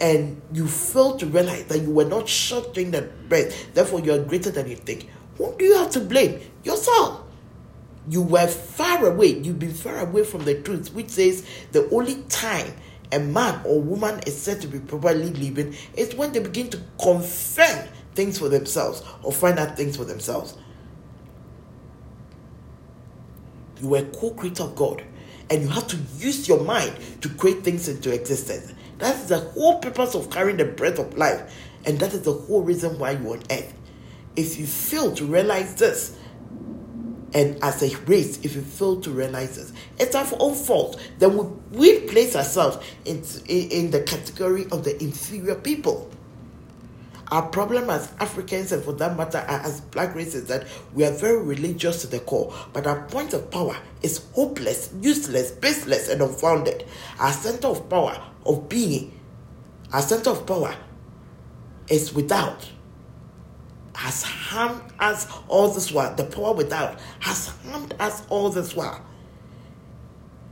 and 0.02 0.42
you 0.52 0.68
fail 0.68 1.16
to 1.18 1.28
realize 1.28 1.66
that 1.66 1.78
you 1.78 1.92
were 1.92 2.06
not 2.06 2.28
shot 2.28 2.74
during 2.74 2.90
the 2.90 3.04
birth, 3.30 3.76
therefore 3.76 4.00
you 4.00 4.14
are 4.14 4.18
greater 4.18 4.50
than 4.50 4.68
you 4.68 4.76
think, 4.76 5.12
who 5.38 5.56
do 5.60 5.66
you 5.66 5.76
have 5.76 5.92
to 5.92 6.00
blame? 6.00 6.42
Yourself. 6.64 7.22
You 8.10 8.24
were 8.24 8.48
far 8.48 9.06
away, 9.06 9.38
you've 9.38 9.60
been 9.60 9.72
far 9.72 10.00
away 10.00 10.24
from 10.24 10.44
the 10.44 10.60
truth, 10.60 10.92
which 10.96 11.10
says 11.10 11.46
the 11.72 11.88
only 11.92 12.24
time 12.24 12.74
a 13.12 13.20
man 13.20 13.62
or 13.64 13.80
woman 13.80 14.22
is 14.26 14.42
said 14.42 14.60
to 14.62 14.68
be 14.68 14.80
properly 14.80 15.30
living 15.30 15.76
is 15.96 16.16
when 16.16 16.32
they 16.32 16.40
begin 16.40 16.68
to 16.72 16.82
confirm 17.00 17.88
things 18.16 18.40
for 18.40 18.50
themselves 18.50 19.04
or 19.22 19.32
find 19.32 19.60
out 19.60 19.78
things 19.78 19.98
for 19.98 20.06
themselves. 20.06 20.58
You 23.82 23.90
were 23.90 24.04
co-creator 24.04 24.64
of 24.64 24.76
God, 24.76 25.04
and 25.50 25.64
you 25.64 25.68
have 25.70 25.88
to 25.88 25.98
use 26.18 26.48
your 26.48 26.64
mind 26.64 26.94
to 27.22 27.30
create 27.30 27.64
things 27.64 27.88
into 27.88 28.14
existence. 28.14 28.74
That's 29.00 29.24
the 29.24 29.40
whole 29.40 29.80
purpose 29.80 30.14
of 30.14 30.30
carrying 30.30 30.58
the 30.58 30.66
breath 30.66 31.00
of 31.00 31.18
life, 31.18 31.52
and 31.86 32.00
that 32.00 32.14
is 32.14 32.22
the 32.22 32.34
whole 32.34 32.62
reason 32.62 33.00
why 33.00 33.12
you're 33.12 33.34
on 33.34 33.44
earth. 33.50 33.74
If 34.36 34.60
you 34.60 34.68
fail 34.68 35.16
to 35.16 35.26
realize 35.26 35.76
this, 35.76 36.16
and 37.34 37.58
as 37.64 37.82
a 37.82 37.98
race, 38.02 38.40
if 38.44 38.56
you 38.56 38.62
fail 38.62 39.02
to 39.02 39.10
realize 39.10 39.56
this, 39.56 39.74
it's 39.98 40.14
our 40.16 40.28
own 40.40 40.54
fault. 40.54 41.02
Then 41.18 41.38
we, 41.38 41.46
we 41.72 42.00
place 42.02 42.36
ourselves 42.36 42.78
in, 43.06 43.24
in 43.48 43.90
the 43.90 44.02
category 44.02 44.68
of 44.72 44.84
the 44.84 45.02
inferior 45.02 45.56
people. 45.56 46.11
Our 47.32 47.48
problem 47.48 47.90
as 47.90 48.12
Africans, 48.20 48.74
and 48.74 48.84
for 48.84 48.92
that 48.94 49.16
matter, 49.16 49.38
as 49.48 49.80
black 49.80 50.14
races, 50.16 50.48
that 50.48 50.68
we 50.94 51.06
are 51.06 51.12
very 51.12 51.42
religious 51.42 52.02
to 52.02 52.08
the 52.08 52.20
core, 52.20 52.54
but 52.74 52.86
our 52.86 53.08
point 53.08 53.34
of 53.34 53.50
power 53.50 53.78
is 54.02 54.26
hopeless, 54.34 54.94
useless, 55.02 55.52
baseless, 55.52 56.10
and 56.10 56.22
unfounded. 56.22 56.86
Our 57.20 57.32
center 57.32 57.70
of 57.70 57.90
power, 57.90 58.22
of 58.46 58.68
being, 58.68 59.18
our 59.94 60.02
center 60.02 60.32
of 60.32 60.46
power 60.46 60.76
is 61.90 62.14
without, 62.14 62.70
has 63.96 64.24
harmed 64.24 64.82
us 65.00 65.26
all 65.48 65.70
this 65.70 65.90
while. 65.90 66.14
The 66.14 66.26
power 66.26 66.54
without 66.54 67.00
has 67.20 67.48
harmed 67.48 67.96
us 67.98 68.24
all 68.28 68.50
this 68.50 68.76
while. 68.76 69.06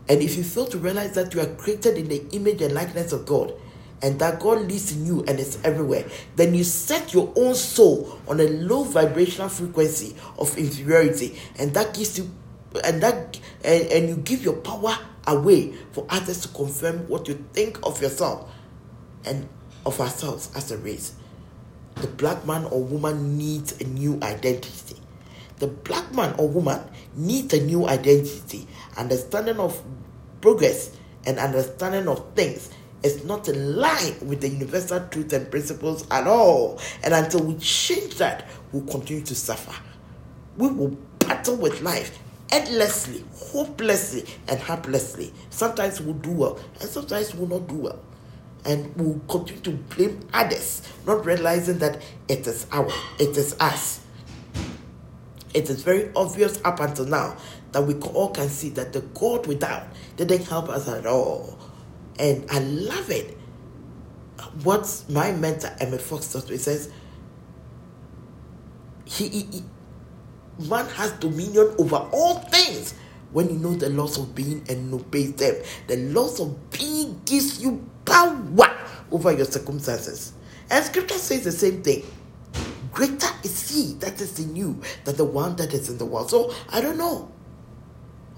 And 0.08 0.22
if 0.22 0.38
you 0.38 0.44
fail 0.44 0.66
to 0.68 0.78
realize 0.78 1.14
that 1.16 1.34
you 1.34 1.42
are 1.42 1.46
created 1.56 1.98
in 1.98 2.08
the 2.08 2.26
image 2.32 2.62
and 2.62 2.74
likeness 2.74 3.12
of 3.12 3.26
God, 3.26 3.54
and 4.02 4.20
that 4.20 4.40
God 4.40 4.62
lives 4.62 4.92
in 4.96 5.06
you 5.06 5.24
and 5.28 5.40
is 5.40 5.60
everywhere, 5.64 6.06
then 6.36 6.54
you 6.54 6.64
set 6.64 7.14
your 7.14 7.34
own 7.36 7.56
soul 7.56 8.20
on 8.28 8.40
a 8.40 8.48
low 8.48 8.84
vibrational 8.84 9.50
frequency 9.50 10.16
of 10.38 10.58
inferiority, 10.58 11.38
and 11.58 11.74
that 11.74 11.94
gives 11.94 12.18
you 12.18 12.30
and 12.84 13.02
that 13.02 13.40
and, 13.64 13.84
and 13.88 14.10
you 14.10 14.18
give 14.18 14.44
your 14.44 14.58
power 14.58 14.98
away 15.28 15.74
for 15.92 16.06
others 16.10 16.42
to 16.42 16.48
confirm 16.50 17.08
what 17.08 17.28
you 17.28 17.46
think 17.54 17.80
of 17.86 18.02
yourself 18.02 18.50
and 19.26 19.48
of 19.86 20.00
ourselves 20.00 20.52
as 20.56 20.72
a 20.72 20.78
race. 20.78 21.14
The 21.96 22.08
black 22.08 22.46
man 22.46 22.66
or 22.66 22.84
woman 22.84 23.38
needs 23.38 23.80
a 23.82 23.84
new 23.84 24.20
identity. 24.22 24.96
The 25.58 25.68
black 25.68 26.14
man 26.14 26.34
or 26.38 26.48
woman 26.48 26.80
needs 27.16 27.54
a 27.54 27.62
new 27.62 27.88
identity, 27.88 28.68
understanding 28.96 29.58
of 29.60 29.84
progress 30.40 30.96
and 31.26 31.38
understanding 31.38 32.08
of 32.08 32.34
things 32.34 32.70
is 33.04 33.24
not 33.24 33.48
in 33.48 33.78
line 33.78 34.16
with 34.22 34.42
the 34.42 34.50
universal 34.50 35.00
truth 35.08 35.32
and 35.34 35.50
principles 35.50 36.06
at 36.12 36.28
all. 36.28 36.80
And 37.04 37.14
until 37.14 37.44
we 37.44 37.56
change 37.56 38.16
that, 38.16 38.48
we'll 38.72 38.86
continue 38.86 39.24
to 39.24 39.36
suffer. 39.36 39.74
We 40.58 40.68
will 40.68 40.98
battle 41.20 41.56
with 41.56 41.82
life 41.82 42.20
endlessly, 42.52 43.24
hopelessly, 43.34 44.26
and 44.48 44.60
helplessly. 44.60 45.34
Sometimes 45.50 46.02
we'll 46.02 46.16
do 46.16 46.32
well, 46.32 46.60
and 46.82 46.90
sometimes 46.90 47.34
we'll 47.36 47.48
not 47.48 47.68
do 47.68 47.76
well. 47.76 48.00
And 48.66 48.94
we'll 48.98 49.22
continue 49.30 49.62
to 49.64 49.72
blame 49.72 50.28
others, 50.34 50.82
not 51.06 51.26
realizing 51.26 51.78
that 51.80 52.02
it 52.28 52.46
is 52.46 52.68
our, 52.72 52.90
it 53.18 53.38
is 53.38 53.56
us. 53.60 54.02
It 55.54 55.70
is 55.70 55.82
very 55.82 56.12
obvious 56.16 56.60
up 56.66 56.80
until 56.80 57.06
now 57.06 57.38
that 57.72 57.82
we 57.82 57.96
all 57.96 58.32
can 58.32 58.50
see 58.50 58.70
that 58.70 58.94
the 58.94 59.02
God 59.02 59.48
without 59.48 59.88
didn't 60.18 60.46
help 60.46 60.70
us 60.70 60.88
at 60.88 61.06
all 61.06 61.58
and 62.20 62.46
I 62.52 62.60
love 62.60 63.10
it. 63.10 63.38
What 64.64 65.04
my 65.10 65.32
mentor 65.32 65.74
Emmet 65.80 66.02
Fox 66.02 66.32
taught 66.32 66.50
me 66.50 66.58
says, 66.58 66.92
he, 69.06 69.28
he, 69.30 69.42
he, 69.52 69.64
man 70.68 70.86
has 70.88 71.12
dominion 71.14 71.74
over 71.78 71.96
all 72.12 72.36
things 72.36 72.94
when 73.32 73.50
you 73.50 73.56
know 73.56 73.74
the 73.74 73.90
laws 73.90 74.18
of 74.18 74.36
being 74.36 74.64
and 74.70 74.94
obeys 74.94 75.34
them. 75.34 75.56
The 75.88 75.98
laws 75.98 76.40
of 76.40 76.70
being 76.72 77.22
gives 77.26 77.62
you 77.62 77.88
power 78.06 78.78
over 79.12 79.32
your 79.32 79.46
circumstances. 79.46 80.34
And 80.70 80.84
scripture 80.86 81.18
says 81.18 81.44
the 81.44 81.52
same 81.52 81.82
thing. 81.82 82.04
Greater 82.92 83.30
is 83.44 83.70
he 83.70 83.94
that 84.00 84.20
is 84.20 84.40
in 84.40 84.56
you 84.56 84.82
than 85.06 85.16
the 85.16 85.26
one 85.26 85.56
that 85.56 85.74
is 85.74 85.90
in 85.90 85.98
the 85.98 86.06
world. 86.06 86.30
So 86.30 86.54
I 86.70 86.82
don't 86.82 86.98
know. 86.98 87.32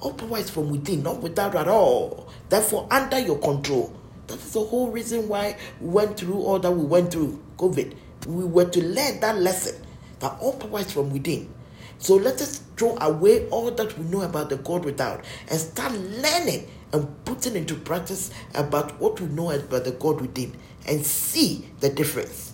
Power 0.01 0.41
from 0.43 0.69
within, 0.69 1.03
not 1.03 1.21
without 1.21 1.55
at 1.55 1.67
all. 1.67 2.27
Therefore, 2.49 2.87
under 2.91 3.19
your 3.19 3.37
control. 3.39 3.95
That 4.27 4.37
is 4.37 4.53
the 4.53 4.63
whole 4.63 4.89
reason 4.89 5.27
why 5.27 5.57
we 5.79 5.89
went 5.89 6.17
through 6.17 6.41
all 6.41 6.59
that 6.59 6.71
we 6.71 6.85
went 6.85 7.11
through, 7.11 7.41
COVID. 7.57 7.95
We 8.27 8.45
were 8.45 8.65
to 8.65 8.83
learn 8.83 9.19
that 9.19 9.37
lesson 9.37 9.75
that 10.19 10.37
all 10.39 10.53
from 10.53 11.11
within. 11.11 11.53
So 11.97 12.15
let 12.15 12.41
us 12.41 12.61
throw 12.77 12.97
away 12.99 13.47
all 13.49 13.69
that 13.71 13.97
we 13.97 14.05
know 14.05 14.21
about 14.21 14.49
the 14.49 14.57
God 14.57 14.85
without 14.85 15.23
and 15.49 15.59
start 15.59 15.93
learning 15.93 16.67
and 16.93 17.25
putting 17.25 17.55
into 17.55 17.75
practice 17.75 18.31
about 18.55 18.99
what 18.99 19.19
we 19.19 19.27
know 19.27 19.51
about 19.51 19.83
the 19.83 19.91
God 19.91 20.19
within 20.19 20.55
and 20.87 21.05
see 21.05 21.69
the 21.79 21.89
difference. 21.89 22.53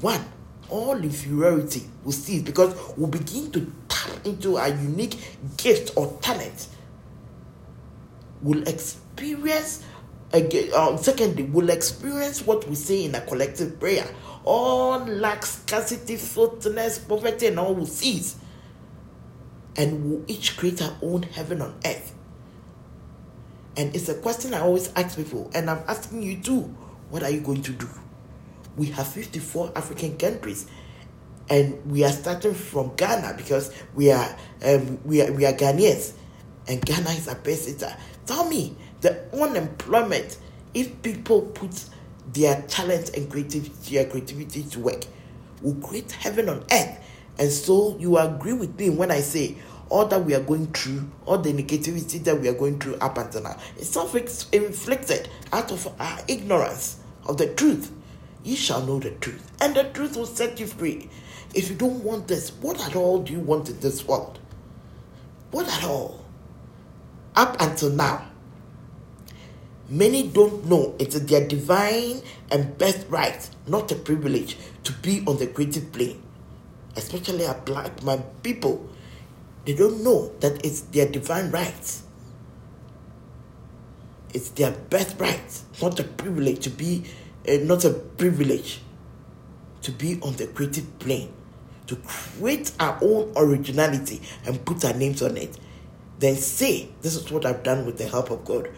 One, 0.00 0.24
all 0.70 0.96
inferiority 0.96 1.82
will 2.04 2.12
cease 2.12 2.42
because 2.42 2.74
we'll 2.96 3.08
begin 3.08 3.50
to 3.52 3.72
tap 3.88 4.24
into 4.24 4.56
our 4.56 4.68
unique 4.68 5.18
gift 5.56 5.92
or 5.96 6.18
talent. 6.20 6.68
We'll 8.42 8.66
experience 8.68 9.84
again. 10.32 10.72
Um, 10.74 10.98
secondly, 10.98 11.44
we'll 11.44 11.70
experience 11.70 12.46
what 12.46 12.68
we 12.68 12.74
say 12.74 13.04
in 13.04 13.14
a 13.14 13.20
collective 13.20 13.80
prayer. 13.80 14.06
All 14.44 15.00
lack, 15.00 15.44
scarcity, 15.44 16.16
filthiness, 16.16 16.98
poverty, 16.98 17.46
and 17.48 17.58
all 17.58 17.74
will 17.74 17.86
cease. 17.86 18.36
And 19.76 20.04
we'll 20.04 20.24
each 20.30 20.56
create 20.56 20.80
our 20.82 20.96
own 21.02 21.22
heaven 21.22 21.60
on 21.60 21.74
earth. 21.84 22.14
And 23.76 23.94
it's 23.94 24.08
a 24.08 24.14
question 24.14 24.54
I 24.54 24.60
always 24.60 24.90
ask 24.96 25.16
people, 25.16 25.50
and 25.54 25.68
I'm 25.68 25.82
asking 25.86 26.22
you 26.22 26.38
too. 26.38 26.62
What 27.10 27.22
are 27.22 27.30
you 27.30 27.40
going 27.40 27.62
to 27.62 27.72
do? 27.72 27.88
We 28.76 28.86
have 28.86 29.06
54 29.08 29.72
African 29.74 30.16
countries 30.18 30.66
and 31.48 31.84
we 31.90 32.04
are 32.04 32.10
starting 32.10 32.54
from 32.54 32.94
Ghana 32.96 33.34
because 33.36 33.72
we 33.94 34.10
are 34.10 34.36
um, 34.64 34.98
we 35.04 35.22
are 35.22 35.32
we 35.32 35.46
are 35.46 35.52
Ghanaians 35.52 36.12
and 36.68 36.84
Ghana 36.84 37.10
is 37.10 37.28
a 37.28 37.34
pesita. 37.34 37.96
Tell 38.26 38.48
me 38.48 38.76
the 39.00 39.24
unemployment 39.32 40.38
if 40.74 41.00
people 41.02 41.42
put 41.42 41.84
their 42.32 42.62
talent 42.62 43.16
and 43.16 43.30
creativity 43.30 43.94
their 43.94 44.06
creativity 44.06 44.64
to 44.64 44.80
work 44.80 45.04
will 45.62 45.74
create 45.76 46.12
heaven 46.12 46.48
on 46.48 46.64
earth. 46.70 46.98
And 47.38 47.50
so 47.50 47.96
you 47.98 48.18
agree 48.18 48.52
with 48.54 48.78
me 48.78 48.90
when 48.90 49.10
I 49.10 49.20
say 49.20 49.56
all 49.88 50.06
that 50.06 50.24
we 50.24 50.34
are 50.34 50.40
going 50.40 50.66
through, 50.72 51.08
all 51.26 51.38
the 51.38 51.52
negativity 51.52 52.22
that 52.24 52.40
we 52.40 52.48
are 52.48 52.54
going 52.54 52.78
through 52.80 52.96
up 52.96 53.18
until 53.18 53.42
now, 53.42 53.56
is 53.78 53.88
self-inflicted 53.88 55.28
out 55.52 55.70
of 55.70 55.88
our 56.00 56.18
ignorance 56.26 56.98
of 57.26 57.36
the 57.36 57.46
truth 57.54 57.92
ye 58.46 58.54
shall 58.54 58.86
know 58.86 59.00
the 59.00 59.10
truth, 59.10 59.50
and 59.60 59.74
the 59.74 59.82
truth 59.82 60.16
will 60.16 60.24
set 60.24 60.60
you 60.60 60.66
free. 60.68 61.10
If 61.52 61.68
you 61.68 61.74
don't 61.74 62.04
want 62.04 62.28
this, 62.28 62.50
what 62.50 62.80
at 62.80 62.94
all 62.94 63.18
do 63.18 63.32
you 63.32 63.40
want 63.40 63.68
in 63.68 63.80
this 63.80 64.06
world? 64.06 64.38
What 65.50 65.66
at 65.68 65.84
all? 65.84 66.24
Up 67.34 67.60
until 67.60 67.90
now, 67.90 68.30
many 69.88 70.28
don't 70.28 70.64
know 70.66 70.94
it's 71.00 71.18
their 71.18 71.46
divine 71.46 72.22
and 72.52 72.78
best 72.78 73.06
right, 73.08 73.50
not 73.66 73.90
a 73.90 73.96
privilege, 73.96 74.56
to 74.84 74.92
be 74.92 75.24
on 75.26 75.38
the 75.38 75.48
creative 75.48 75.92
plane. 75.92 76.22
Especially 76.94 77.44
our 77.44 77.58
black 77.58 78.02
man 78.04 78.22
people, 78.44 78.88
they 79.64 79.74
don't 79.74 80.04
know 80.04 80.32
that 80.38 80.64
it's 80.64 80.82
their 80.82 81.08
divine 81.08 81.50
rights. 81.50 82.04
It's 84.32 84.50
their 84.50 84.70
best 84.70 85.18
right, 85.18 85.62
not 85.82 85.98
a 85.98 86.04
privilege 86.04 86.60
to 86.60 86.70
be 86.70 87.04
uh, 87.48 87.64
not 87.64 87.84
a 87.84 87.90
privilege 87.90 88.80
to 89.82 89.92
be 89.92 90.20
on 90.22 90.34
the 90.36 90.46
creative 90.48 90.98
plane, 90.98 91.32
to 91.86 91.96
create 91.96 92.72
our 92.80 92.98
own 93.02 93.32
originality 93.36 94.20
and 94.46 94.64
put 94.64 94.84
our 94.84 94.94
names 94.94 95.22
on 95.22 95.36
it. 95.36 95.58
Then 96.18 96.36
say, 96.36 96.88
This 97.02 97.14
is 97.14 97.30
what 97.30 97.46
I've 97.46 97.62
done 97.62 97.86
with 97.86 97.98
the 97.98 98.08
help 98.08 98.30
of 98.30 98.44
God. 98.44 98.70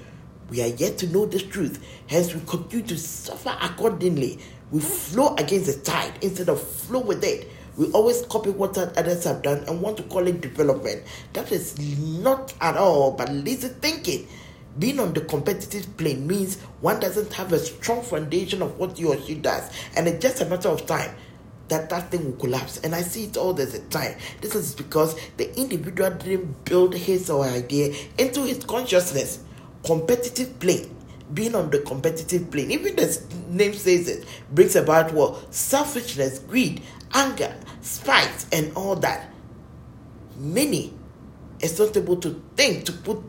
We 0.50 0.62
are 0.62 0.68
yet 0.68 0.98
to 0.98 1.06
know 1.08 1.26
this 1.26 1.42
truth, 1.42 1.84
hence, 2.06 2.34
we 2.34 2.40
continue 2.46 2.86
to 2.86 2.96
suffer 2.98 3.56
accordingly 3.60 4.40
We 4.70 4.80
flow 4.80 5.34
against 5.36 5.66
the 5.66 5.80
tide 5.90 6.12
instead 6.22 6.48
of 6.48 6.60
flow 6.62 7.00
with 7.00 7.24
it. 7.24 7.48
We 7.76 7.90
always 7.92 8.22
copy 8.22 8.50
what 8.50 8.76
others 8.76 9.24
have 9.24 9.42
done 9.42 9.64
and 9.68 9.80
want 9.80 9.96
to 9.98 10.02
call 10.04 10.26
it 10.26 10.40
development. 10.40 11.04
That 11.32 11.50
is 11.52 11.78
not 11.78 12.52
at 12.60 12.76
all 12.76 13.12
but 13.12 13.32
lazy 13.32 13.68
thinking. 13.68 14.28
Being 14.78 15.00
on 15.00 15.12
the 15.12 15.22
competitive 15.22 15.96
plane 15.96 16.26
means 16.26 16.60
one 16.80 17.00
doesn't 17.00 17.32
have 17.32 17.52
a 17.52 17.58
strong 17.58 18.02
foundation 18.02 18.62
of 18.62 18.78
what 18.78 18.96
he 18.96 19.04
or 19.04 19.20
she 19.20 19.34
does, 19.34 19.70
and 19.96 20.06
it's 20.06 20.22
just 20.22 20.40
a 20.40 20.44
matter 20.44 20.68
of 20.68 20.86
time 20.86 21.14
that 21.68 21.90
that 21.90 22.10
thing 22.10 22.24
will 22.24 22.38
collapse. 22.38 22.78
And 22.78 22.94
I 22.94 23.02
see 23.02 23.24
it 23.24 23.36
all 23.36 23.52
the 23.52 23.66
time. 23.90 24.16
This 24.40 24.54
is 24.54 24.74
because 24.74 25.18
the 25.36 25.54
individual 25.58 26.10
didn't 26.10 26.64
build 26.64 26.94
his 26.94 27.28
or 27.28 27.44
her 27.44 27.56
idea 27.56 27.94
into 28.18 28.42
his 28.42 28.64
consciousness. 28.64 29.40
Competitive 29.84 30.58
plane, 30.60 30.94
being 31.34 31.54
on 31.54 31.70
the 31.70 31.80
competitive 31.80 32.50
plane, 32.50 32.70
even 32.70 32.96
the 32.96 33.22
name 33.48 33.74
says 33.74 34.08
it, 34.08 34.26
brings 34.52 34.76
about 34.76 35.12
what? 35.12 35.54
Selfishness, 35.54 36.38
greed, 36.40 36.82
anger, 37.14 37.54
spite, 37.80 38.46
and 38.52 38.72
all 38.76 38.96
that. 38.96 39.30
Many 40.36 40.94
is 41.60 41.78
not 41.78 41.96
able 41.96 42.16
to 42.18 42.42
think, 42.56 42.84
to 42.86 42.92
put 42.92 43.22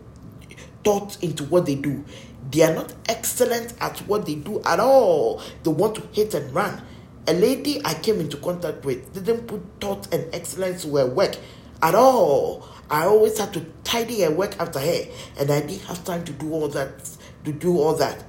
thought 0.84 1.22
into 1.24 1.44
what 1.46 1.66
they 1.66 1.76
do. 1.76 2.04
They 2.52 2.64
are 2.64 2.74
not 2.74 2.94
excellent 3.08 3.74
at 3.80 4.00
what 4.00 4.26
they 4.26 4.36
do 4.36 4.62
at 4.66 4.80
all. 4.80 5.42
They 5.64 5.72
want 5.72 5.96
to 5.96 6.08
hit 6.14 6.34
and 6.34 6.54
run. 6.54 6.82
A 7.28 7.34
lady 7.34 7.82
I 7.86 7.94
came 7.94 8.20
into 8.20 8.38
contact 8.38 8.84
with 8.86 9.14
didn't 9.14 9.48
put 9.48 9.62
thought 9.80 10.12
and 10.14 10.34
excellence 10.34 10.84
to 10.84 10.96
her 10.96 11.06
work 11.06 11.36
at 11.82 11.94
all. 11.94 12.68
I 12.90 13.06
always 13.06 13.38
had 13.38 13.54
to 13.54 13.66
tidy 13.84 14.22
her 14.22 14.32
work 14.32 14.60
after 14.60 14.80
her, 14.80 15.04
and 15.38 15.52
I 15.52 15.62
didn't 15.62 15.84
have 15.84 16.04
time 16.04 16.26
to 16.26 16.32
do 16.32 16.52
all 16.52 16.68
that. 16.70 17.10
To 17.46 17.54
do 17.54 17.78
all 17.78 17.94
that, 17.96 18.26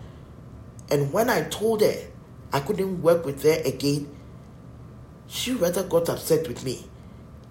and 0.90 1.12
when 1.12 1.30
I 1.30 1.42
told 1.42 1.80
her 1.80 1.96
I 2.52 2.60
couldn't 2.60 3.02
work 3.02 3.24
with 3.24 3.42
her 3.42 3.60
again, 3.64 4.14
she 5.26 5.52
rather 5.52 5.82
got 5.82 6.08
upset 6.08 6.46
with 6.46 6.64
me. 6.64 6.86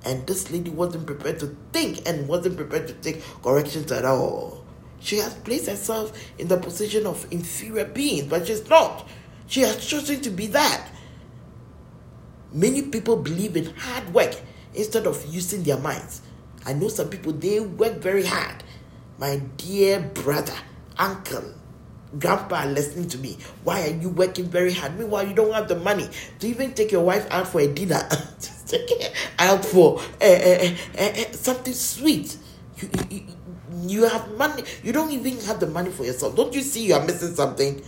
And 0.06 0.26
this 0.28 0.52
lady 0.52 0.70
wasn't 0.70 1.06
prepared 1.06 1.40
to 1.40 1.56
think 1.74 2.08
and 2.08 2.28
wasn't 2.28 2.58
prepared 2.58 2.88
to 2.88 2.94
take 2.94 3.24
corrections 3.42 3.92
at 3.92 4.06
all. 4.06 4.66
She 5.00 5.18
has 5.18 5.34
placed 5.34 5.68
herself 5.68 6.18
in 6.38 6.48
the 6.48 6.58
position 6.58 7.06
of 7.06 7.26
inferior 7.32 7.86
being, 7.86 8.28
but 8.28 8.48
she's 8.48 8.68
not. 8.70 9.08
She 9.48 9.62
has 9.62 9.86
chosen 9.86 10.22
to 10.22 10.30
be 10.30 10.48
that. 10.48 10.88
Many 12.52 12.84
people 12.84 13.16
believe 13.16 13.56
in 13.56 13.74
hard 13.76 14.14
work 14.14 14.36
instead 14.74 15.08
of 15.08 15.24
using 15.26 15.64
their 15.64 15.78
minds. 15.78 16.22
I 16.66 16.74
know 16.74 16.88
some 16.88 17.10
people, 17.10 17.32
they 17.34 17.60
work 17.60 17.98
very 17.98 18.26
hard. 18.26 18.64
My 19.18 19.38
dear 19.58 20.00
brother, 20.00 20.54
uncle, 20.98 21.44
grandpa 22.18 22.66
listening 22.66 23.08
to 23.10 23.18
me. 23.18 23.38
Why 23.64 23.88
are 23.88 23.96
you 23.96 24.10
working 24.10 24.46
very 24.46 24.74
hard? 24.74 24.98
Meanwhile, 24.98 25.28
you 25.28 25.34
don't 25.34 25.54
have 25.54 25.68
the 25.68 25.76
money 25.76 26.08
to 26.40 26.48
even 26.48 26.74
take 26.74 26.92
your 26.92 27.04
wife 27.04 27.28
out 27.32 27.48
for 27.48 27.62
a 27.62 27.68
dinner. 27.68 28.02
Just 28.40 28.68
take 28.70 28.90
her 28.90 29.10
out 29.40 29.64
for 29.66 30.00
uh, 30.22 30.26
uh, 30.26 30.76
uh, 30.98 31.14
something 31.32 31.74
sweet. 31.74 32.38
You, 32.78 32.90
you, 33.10 33.24
you 33.88 34.04
have 34.04 34.36
money. 34.38 34.64
You 34.84 34.92
don't 34.94 35.12
even 35.12 35.40
have 35.42 35.60
the 35.60 35.68
money 35.68 35.92
for 35.92 36.04
yourself. 36.04 36.36
Don't 36.36 36.54
you 36.54 36.62
see 36.62 36.88
you 36.88 36.96
are 36.96 37.06
missing 37.06 37.36
something? 37.36 37.84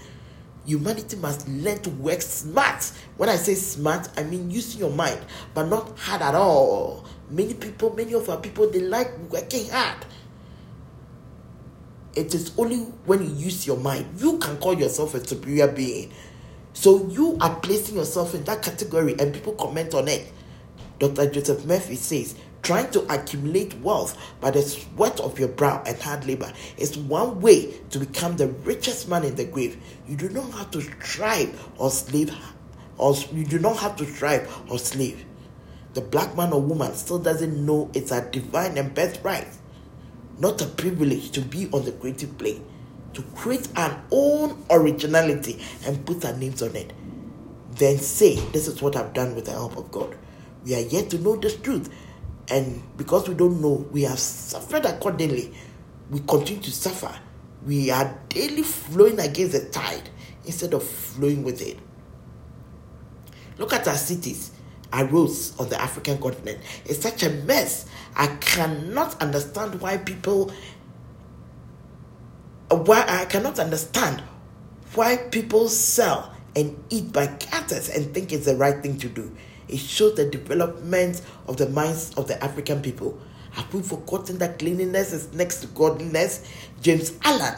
Humanity 0.66 1.16
must 1.18 1.48
learn 1.48 1.80
to 1.80 1.90
work 1.90 2.22
smart. 2.22 2.84
When 3.18 3.30
I 3.30 3.36
say 3.36 3.56
smart, 3.56 4.10
I 4.16 4.24
mean 4.24 4.52
using 4.52 4.80
your 4.80 4.92
mind, 4.92 5.20
but 5.56 5.68
not 5.68 5.98
hard 5.98 6.22
at 6.22 6.36
all. 6.36 7.06
Many 7.32 7.56
people, 7.56 7.96
many 7.96 8.14
of 8.14 8.30
our 8.30 8.38
people, 8.38 8.70
they 8.70 8.82
like 8.82 9.12
working 9.32 9.70
hard. 9.70 10.06
It 12.16 12.36
is 12.36 12.52
only 12.58 12.78
when 13.06 13.24
you 13.24 13.34
use 13.46 13.66
your 13.66 13.78
mind 13.78 14.20
you 14.20 14.38
can 14.38 14.58
call 14.58 14.78
yourself 14.78 15.16
a 15.16 15.26
superior 15.26 15.68
being. 15.70 16.12
So 16.74 17.08
you 17.08 17.38
are 17.40 17.56
placing 17.60 17.96
yourself 17.96 18.36
in 18.36 18.44
that 18.46 18.62
category, 18.62 19.16
and 19.18 19.34
people 19.34 19.54
comment 19.54 19.94
on 19.94 20.08
it. 20.08 20.32
Dr. 21.00 21.30
Joseph 21.30 21.66
Murphy 21.66 21.96
says 21.96 22.36
trying 22.62 22.90
to 22.92 23.02
accumulate 23.14 23.76
wealth 23.80 24.18
by 24.40 24.52
the 24.52 24.62
sweat 24.62 25.20
of 25.20 25.40
your 25.40 25.48
brow 25.48 25.82
and 25.86 26.00
hard 26.00 26.26
labor 26.26 26.52
is 26.78 26.98
one 26.98 27.42
way 27.42 27.74
to 27.90 28.00
become 28.00 28.38
the 28.38 28.48
richest 28.48 29.10
man 29.10 29.24
in 29.24 29.36
the 29.36 29.46
grave. 29.46 29.82
You 30.08 30.16
do 30.16 30.30
not 30.30 30.52
have 30.52 30.72
to 30.72 30.82
strive 30.82 31.70
or 31.78 31.90
slave, 31.90 32.36
or 32.98 33.16
you 33.34 33.46
do 33.46 33.60
not 33.60 33.78
have 33.78 33.96
to 33.98 34.06
strive 34.06 34.50
or 34.70 34.78
slave. 34.78 35.26
The 35.94 36.02
black 36.02 36.38
man 36.38 36.54
or 36.54 36.62
woman 36.62 36.94
still 36.96 37.20
doesn't 37.20 37.66
know 37.66 37.90
it's 37.94 38.12
a 38.12 38.30
divine 38.30 38.78
and 38.78 38.94
birthright, 38.94 39.48
not 40.40 40.62
a 40.62 40.66
privilege 40.66 41.32
to 41.32 41.42
be 41.42 41.68
on 41.72 41.84
the 41.84 41.92
creative 41.92 42.38
plane, 42.38 42.64
to 43.14 43.22
create 43.36 43.68
an 43.76 44.02
own 44.12 44.64
originality 44.70 45.60
and 45.86 46.06
put 46.06 46.24
our 46.24 46.34
names 46.38 46.62
on 46.62 46.76
it. 46.76 46.94
Then 47.72 47.98
say, 47.98 48.36
This 48.52 48.68
is 48.68 48.82
what 48.82 48.96
I've 48.96 49.14
done 49.14 49.36
with 49.36 49.46
the 49.46 49.52
help 49.52 49.78
of 49.78 49.92
God. 49.92 50.16
We 50.64 50.76
are 50.76 50.80
yet 50.80 51.10
to 51.10 51.18
know 51.18 51.36
this 51.36 51.56
truth 51.56 51.90
and 52.52 52.84
because 52.98 53.30
we 53.30 53.34
don't 53.34 53.62
know, 53.62 53.88
we 53.92 54.04
have 54.04 54.20
suffered 54.20 54.86
accordingly. 54.86 55.54
We 56.10 56.20
continue 56.20 56.62
to 56.62 56.72
suffer. 56.72 57.18
We 57.66 57.90
are 57.90 58.20
daily 58.28 58.64
flowing 58.64 59.20
against 59.20 59.54
the 59.54 59.70
tide 59.70 60.10
instead 60.46 60.74
of 60.74 60.84
flowing 60.84 61.44
with 61.44 61.62
it. 61.62 61.80
Look 63.58 63.72
at 63.72 63.88
our 63.88 63.96
cities, 63.96 64.52
our 64.92 65.06
roads 65.06 65.58
on 65.60 65.70
the 65.70 65.80
African 65.80 66.18
continent. 66.18 66.60
It's 66.84 67.00
such 67.00 67.24
a 67.24 67.30
mess. 67.30 67.86
I 68.16 68.28
cannot 68.28 69.22
understand 69.22 69.80
why 69.80 69.98
people 69.98 70.52
why 72.70 73.06
I 73.08 73.26
cannot 73.26 73.60
understand 73.60 74.22
why 74.96 75.18
people 75.18 75.70
sell 75.70 76.34
and 76.56 76.82
eat 76.90 77.14
by 77.14 77.28
gutters 77.28 77.90
and 77.90 78.14
think 78.14 78.34
it's 78.34 78.46
the 78.46 78.56
right 78.56 78.82
thing 78.82 78.98
to 79.00 79.08
do. 79.08 79.36
It 79.72 79.80
shows 79.80 80.16
the 80.16 80.26
development 80.26 81.22
of 81.48 81.58
the 81.58 81.70
minds 81.70 82.14
of 82.16 82.28
the 82.28 82.42
African 82.44 82.82
people. 82.82 83.20
Have 83.52 83.74
we 83.74 83.82
forgotten 83.82 84.38
that 84.40 84.60
cleanliness 84.60 85.14
is 85.14 85.34
next 85.34 85.62
to 85.62 85.68
godliness? 85.68 86.48
James 86.82 87.14
Allen, 87.24 87.56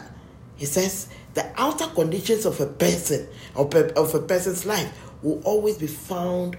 he 0.56 0.64
says, 0.64 1.08
the 1.34 1.50
outer 1.56 1.86
conditions 1.88 2.46
of 2.46 2.60
a 2.60 2.66
person, 2.66 3.28
of 3.56 3.74
a, 3.74 4.20
person's 4.20 4.64
life, 4.64 4.92
will 5.22 5.40
always 5.44 5.78
be 5.78 5.88
found 5.88 6.56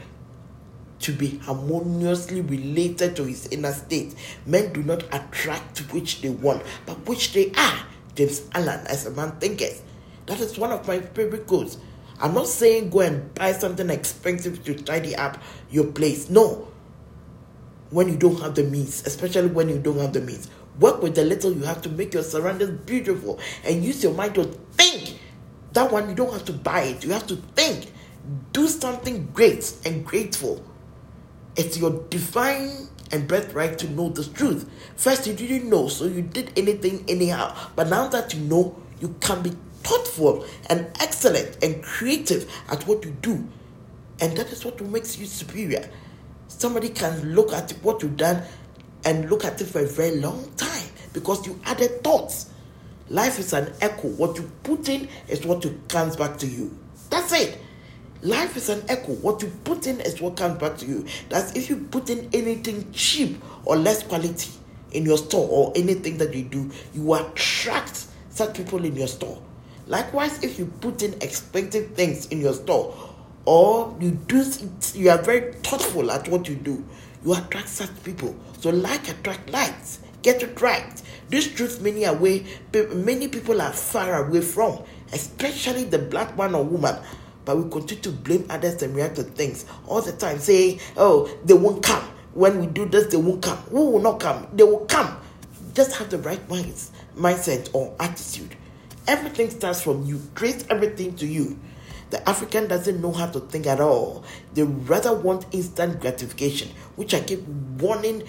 to 1.00 1.12
be 1.12 1.38
harmoniously 1.40 2.42
related 2.42 3.16
to 3.16 3.24
his 3.24 3.48
inner 3.48 3.72
state. 3.72 4.16
Men 4.46 4.74
do 4.74 4.84
not 4.84 5.04
attract 5.14 5.80
which 5.94 6.22
they 6.22 6.30
want, 6.30 6.64
but 6.86 6.98
which 7.08 7.34
they 7.34 7.52
are. 7.52 7.80
James 8.16 8.42
Allen, 8.54 8.86
as 8.88 9.06
a 9.06 9.12
man 9.12 9.32
thinketh. 9.40 9.84
That 10.26 10.40
is 10.40 10.58
one 10.58 10.72
of 10.72 10.88
my 10.88 11.00
favorite 11.00 11.48
quotes. 11.48 11.78
I'm 12.20 12.34
not 12.34 12.48
saying 12.48 12.90
go 12.90 13.02
and 13.02 13.34
buy 13.34 13.52
something 13.52 13.90
expensive 13.90 14.64
to 14.66 14.76
tidy 14.76 15.16
up 15.16 15.42
your 15.70 15.86
place. 15.86 16.30
No. 16.30 16.68
When 17.90 18.10
you 18.10 18.18
don't 18.18 18.40
have 18.42 18.56
the 18.56 18.64
means, 18.64 19.06
especially 19.06 19.50
when 19.50 19.70
you 19.70 19.80
don't 19.80 20.00
have 20.00 20.14
the 20.14 20.22
means, 20.22 20.50
work 20.80 21.02
with 21.02 21.16
the 21.16 21.24
little 21.24 21.52
you 21.54 21.64
have 21.64 21.82
to 21.84 21.90
make 21.90 22.14
your 22.14 22.24
surroundings 22.24 22.86
beautiful 22.86 23.40
and 23.64 23.84
use 23.84 24.04
your 24.04 24.14
mind 24.14 24.36
to 24.36 24.46
think. 24.46 25.20
That 25.74 25.92
one, 25.92 26.10
you 26.10 26.16
don't 26.16 26.32
have 26.32 26.46
to 26.46 26.54
buy 26.54 26.82
it, 26.84 27.04
you 27.04 27.12
have 27.12 27.28
to 27.28 27.36
think. 27.56 27.92
Do 28.54 28.68
something 28.68 29.28
great 29.34 29.74
and 29.86 30.06
grateful. 30.06 30.66
It's 31.56 31.78
your 31.78 32.04
divine 32.10 32.88
and 33.12 33.28
birthright 33.28 33.78
to 33.80 33.90
know 33.90 34.10
the 34.10 34.26
truth. 34.26 34.70
First, 34.96 35.28
you 35.28 35.34
didn't 35.34 35.70
know, 35.70 35.88
so 35.88 36.06
you 36.06 36.22
did 36.22 36.52
anything 36.58 37.06
anyhow. 37.08 37.56
But 37.76 37.88
now 37.88 38.08
that 38.08 38.34
you 38.34 38.42
know, 38.42 38.82
you 39.00 39.16
can 39.20 39.42
be 39.42 39.52
thoughtful 39.86 40.46
and 40.70 40.88
excellent 41.00 41.64
and 41.64 41.82
creative 41.84 42.52
at 42.70 42.86
what 42.88 43.06
you 43.06 43.12
do. 43.22 43.48
And 44.20 44.36
that 44.38 44.52
is 44.52 44.66
what 44.66 44.82
makes 44.82 45.18
you 45.18 45.26
superior. 45.26 45.90
Somebody 46.48 46.90
can 46.90 47.34
look 47.36 47.54
at 47.54 47.72
what 47.84 48.02
you've 48.02 48.18
done 48.18 48.44
and 49.04 49.30
look 49.30 49.46
at 49.46 49.62
it 49.62 49.66
for 49.66 49.80
a 49.80 49.86
very 49.86 50.18
long 50.18 50.52
time 50.58 50.90
because 51.14 51.46
you 51.46 51.60
added 51.66 52.04
thoughts. 52.04 52.50
Life 53.10 53.38
is 53.40 53.54
an 53.54 53.72
echo. 53.82 54.08
What 54.10 54.38
you 54.38 54.50
put 54.64 54.90
in 54.90 55.08
is 55.28 55.46
what 55.46 55.66
comes 55.88 56.16
back 56.16 56.38
to 56.38 56.48
you. 56.48 56.78
That's 57.10 57.32
it. 57.34 57.60
Life 58.22 58.58
is 58.58 58.70
an 58.70 58.84
echo. 58.90 59.14
What 59.14 59.44
you 59.44 59.50
put 59.64 59.86
in 59.86 60.02
is 60.02 60.20
what 60.20 60.38
comes 60.38 60.60
back 60.60 60.78
to 60.78 60.86
you. 60.88 61.06
That's 61.30 61.56
if 61.56 61.70
you 61.70 61.78
put 61.78 62.10
in 62.10 62.30
anything 62.34 62.92
cheap 62.92 63.40
or 63.64 63.76
less 63.76 64.02
quality 64.02 64.50
in 64.92 65.06
your 65.06 65.18
store 65.18 65.48
or 65.48 65.74
anything 65.76 66.18
that 66.18 66.34
you 66.34 66.44
do, 66.44 66.72
you 66.96 67.14
attract 67.14 68.08
such 68.30 68.56
people 68.56 68.84
in 68.84 68.96
your 68.96 69.08
store. 69.08 69.40
Likewise, 69.88 70.44
if 70.44 70.58
you 70.58 70.66
put 70.66 71.04
in 71.04 71.14
expensive 71.22 71.92
things 71.92 72.26
in 72.28 72.42
your 72.42 72.54
store 72.54 72.96
or 73.46 73.96
you 74.00 74.12
do 74.12 74.44
you 74.96 75.10
are 75.12 75.22
very 75.22 75.54
thoughtful 75.54 76.10
at 76.10 76.28
what 76.28 76.50
you 76.50 76.56
do, 76.56 76.84
you 77.24 77.36
attract 77.36 77.70
such 77.70 78.04
people. 78.04 78.36
So 78.60 78.72
like 78.72 79.08
attract 79.10 79.50
likes. 79.52 80.00
Get 80.24 80.42
it 80.42 80.60
right. 80.60 81.02
This 81.30 81.54
truth 81.54 81.82
many 81.82 82.06
away 82.06 82.46
many 82.94 83.28
people 83.28 83.62
are 83.62 83.74
far 83.74 84.26
away 84.26 84.42
from, 84.42 84.82
especially 85.14 85.84
the 85.84 86.00
black 86.00 86.36
man 86.36 86.56
or 86.56 86.64
woman. 86.64 86.96
But 87.46 87.58
we 87.58 87.70
continue 87.70 88.02
to 88.02 88.12
blame 88.12 88.46
others 88.50 88.82
and 88.82 88.96
react 88.96 89.18
to 89.18 89.24
things 89.24 89.66
all 89.86 90.02
the 90.02 90.14
time, 90.14 90.40
saying, 90.40 90.80
Oh, 90.98 91.30
they 91.46 91.54
won't 91.54 91.84
come. 91.84 92.04
When 92.34 92.60
we 92.60 92.66
do 92.66 92.86
this, 92.86 93.06
they 93.06 93.18
won't 93.18 93.44
come. 93.44 93.58
Who 93.70 93.92
will 93.92 94.02
not 94.02 94.20
come? 94.20 94.48
They 94.52 94.64
will 94.64 94.86
come. 94.86 95.16
Just 95.76 95.96
have 95.98 96.10
the 96.10 96.18
right 96.18 96.50
minds, 96.50 96.92
mindset 97.16 97.70
or 97.74 97.96
attitude 98.00 98.56
Everything 99.08 99.50
starts 99.50 99.82
from 99.82 100.06
you. 100.06 100.22
Trace 100.34 100.66
everything 100.70 101.16
to 101.18 101.28
you. 101.28 101.60
The 102.10 102.28
African 102.28 102.68
doesn't 102.68 103.02
know 103.02 103.12
how 103.12 103.28
to 103.28 103.40
think 103.40 103.68
at 103.68 103.80
all. 103.80 104.24
They 104.54 104.64
rather 104.64 105.14
want 105.14 105.46
instant 105.52 106.02
gratification, 106.02 106.70
which 106.96 107.14
I 107.14 107.20
keep 107.20 107.42
warning 107.48 108.24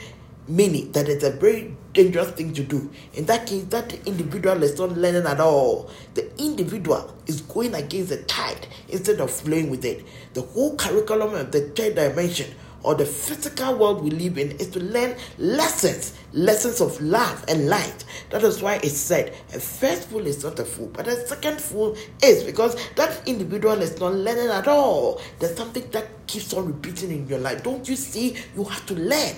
many 0.49 0.85
that 0.87 1.09
it's 1.09 1.25
a 1.25 1.31
very 1.31 1.75
dangerous 1.93 2.31
thing 2.31 2.53
to 2.55 2.63
do. 2.63 2.91
In 3.15 3.27
that 3.27 3.47
case, 3.47 3.65
that 3.65 3.95
individual 4.07 4.63
is 4.63 4.79
not 4.79 4.97
learning 4.97 5.27
at 5.27 5.41
all. 5.41 5.91
The 6.15 6.31
individual 6.41 7.17
is 7.27 7.41
going 7.41 7.75
against 7.75 8.11
the 8.11 8.23
tide 8.25 8.67
instead 8.89 9.21
of 9.21 9.31
flowing 9.31 9.71
with 9.71 9.85
it. 9.85 10.05
The 10.35 10.43
whole 10.43 10.77
curriculum 10.77 11.35
of 11.35 11.53
the 11.53 11.69
third 11.71 11.95
dimension 11.95 12.55
or 12.83 12.95
the 12.95 13.05
physical 13.05 13.77
world 13.77 14.03
we 14.03 14.11
live 14.11 14.39
in 14.39 14.53
is 14.53 14.69
to 14.71 14.81
learn 14.81 15.17
lessons, 15.39 16.15
lessons 16.33 16.81
of 16.81 17.01
love 17.01 17.45
and 17.49 17.69
light. 17.69 18.05
That 18.31 18.43
is 18.45 18.63
why 18.63 18.77
it 18.77 18.91
said 18.91 19.35
a 19.55 19.61
first 19.61 20.09
fool 20.09 20.27
is 20.27 20.45
not 20.45 20.59
a 20.59 20.65
fool, 20.65 20.91
but 20.93 21.09
a 21.09 21.27
second 21.27 21.61
fool 21.61 21.97
is 22.23 22.45
because 22.45 22.77
that 22.95 23.27
individual 23.27 23.81
is 23.83 23.99
not 23.99 24.15
learning 24.15 24.49
at 24.49 24.69
all. 24.69 25.21
There's 25.39 25.57
something 25.57 25.89
that 25.91 26.27
keeps 26.27 26.53
on 26.55 26.67
repeating 26.67 27.11
in 27.11 27.29
your 27.29 27.39
life. 27.41 27.63
Don't 27.63 27.89
you 27.89 27.97
see? 27.97 28.37
You 28.55 28.65
have 28.65 28.87
to 28.87 28.95
learn. 28.95 29.35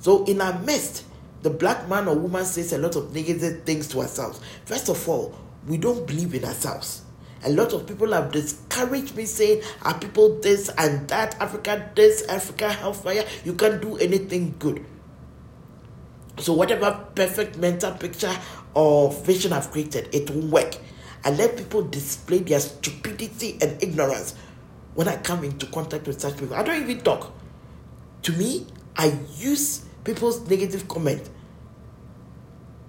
So, 0.00 0.24
in 0.24 0.40
our 0.40 0.58
midst, 0.60 1.04
the 1.42 1.50
black 1.50 1.88
man 1.88 2.08
or 2.08 2.16
woman 2.16 2.44
says 2.44 2.72
a 2.72 2.78
lot 2.78 2.96
of 2.96 3.14
negative 3.14 3.62
things 3.64 3.88
to 3.88 4.00
ourselves. 4.00 4.40
First 4.64 4.88
of 4.88 5.08
all, 5.08 5.34
we 5.66 5.76
don't 5.76 6.06
believe 6.06 6.34
in 6.34 6.44
ourselves. 6.44 7.02
A 7.44 7.50
lot 7.50 7.72
of 7.72 7.86
people 7.86 8.12
have 8.12 8.30
discouraged 8.30 9.16
me 9.16 9.26
saying, 9.26 9.62
Are 9.82 9.98
people 9.98 10.38
this 10.40 10.68
and 10.78 11.08
that, 11.08 11.40
Africa 11.40 11.90
this, 11.94 12.26
Africa 12.28 12.70
hellfire? 12.70 13.24
You 13.44 13.54
can't 13.54 13.82
do 13.82 13.96
anything 13.96 14.54
good. 14.58 14.84
So, 16.38 16.52
whatever 16.52 17.06
perfect 17.14 17.58
mental 17.58 17.92
picture 17.92 18.34
or 18.74 19.12
vision 19.12 19.52
I've 19.52 19.70
created, 19.70 20.08
it 20.14 20.30
won't 20.30 20.50
work. 20.52 20.76
I 21.24 21.30
let 21.30 21.56
people 21.56 21.82
display 21.82 22.38
their 22.38 22.60
stupidity 22.60 23.58
and 23.60 23.80
ignorance 23.82 24.34
when 24.94 25.08
I 25.08 25.16
come 25.16 25.44
into 25.44 25.66
contact 25.66 26.06
with 26.06 26.20
such 26.20 26.36
people. 26.36 26.54
I 26.54 26.62
don't 26.62 26.82
even 26.82 27.00
talk. 27.02 27.32
To 28.22 28.32
me, 28.32 28.66
I 28.96 29.18
use 29.36 29.84
people's 30.04 30.48
negative 30.48 30.88
comment 30.88 31.28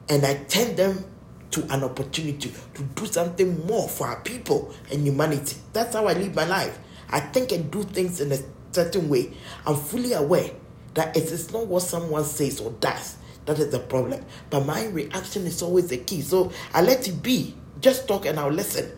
and 0.10 0.26
I 0.26 0.36
turn 0.36 0.76
them 0.76 1.06
to 1.54 1.64
an 1.74 1.84
opportunity 1.84 2.54
to 2.74 2.84
do 2.84 3.06
something 3.06 3.66
more 3.66 3.88
for 3.88 4.08
our 4.08 4.22
people 4.22 4.74
and 4.91 5.06
humanity. 5.06 5.58
That's 5.72 5.93
how 5.95 6.08
I 6.08 6.14
live 6.14 6.36
my 6.36 6.45
life. 6.45 6.78
I 7.10 7.20
think 7.20 7.51
and 7.51 7.72
do 7.72 7.84
things 7.84 8.20
in 8.22 8.32
a 8.32 8.38
certain 8.72 9.10
way. 9.10 9.34
I'm 9.66 9.76
fully 9.76 10.14
aware 10.14 10.51
that 10.95 11.16
it 11.16 11.24
is 11.24 11.51
not 11.51 11.68
what 11.68 11.82
someone 11.82 12.24
says 12.24 12.60
or 12.60 12.72
does 12.80 13.18
that 13.45 13.60
is 13.60 13.72
the 13.72 13.80
problem, 13.80 14.24
but 14.49 14.66
my 14.66 14.86
reaction 14.88 15.45
is 15.45 15.62
always 15.62 15.88
the 15.88 15.97
key. 15.97 16.22
So 16.22 16.51
I 16.74 16.82
let 16.82 17.08
it 17.08 17.22
be. 17.22 17.54
Just 17.82 18.08
talk 18.08 18.26
and 18.26 18.39
I'll 18.39 18.49
listen. 18.49 18.89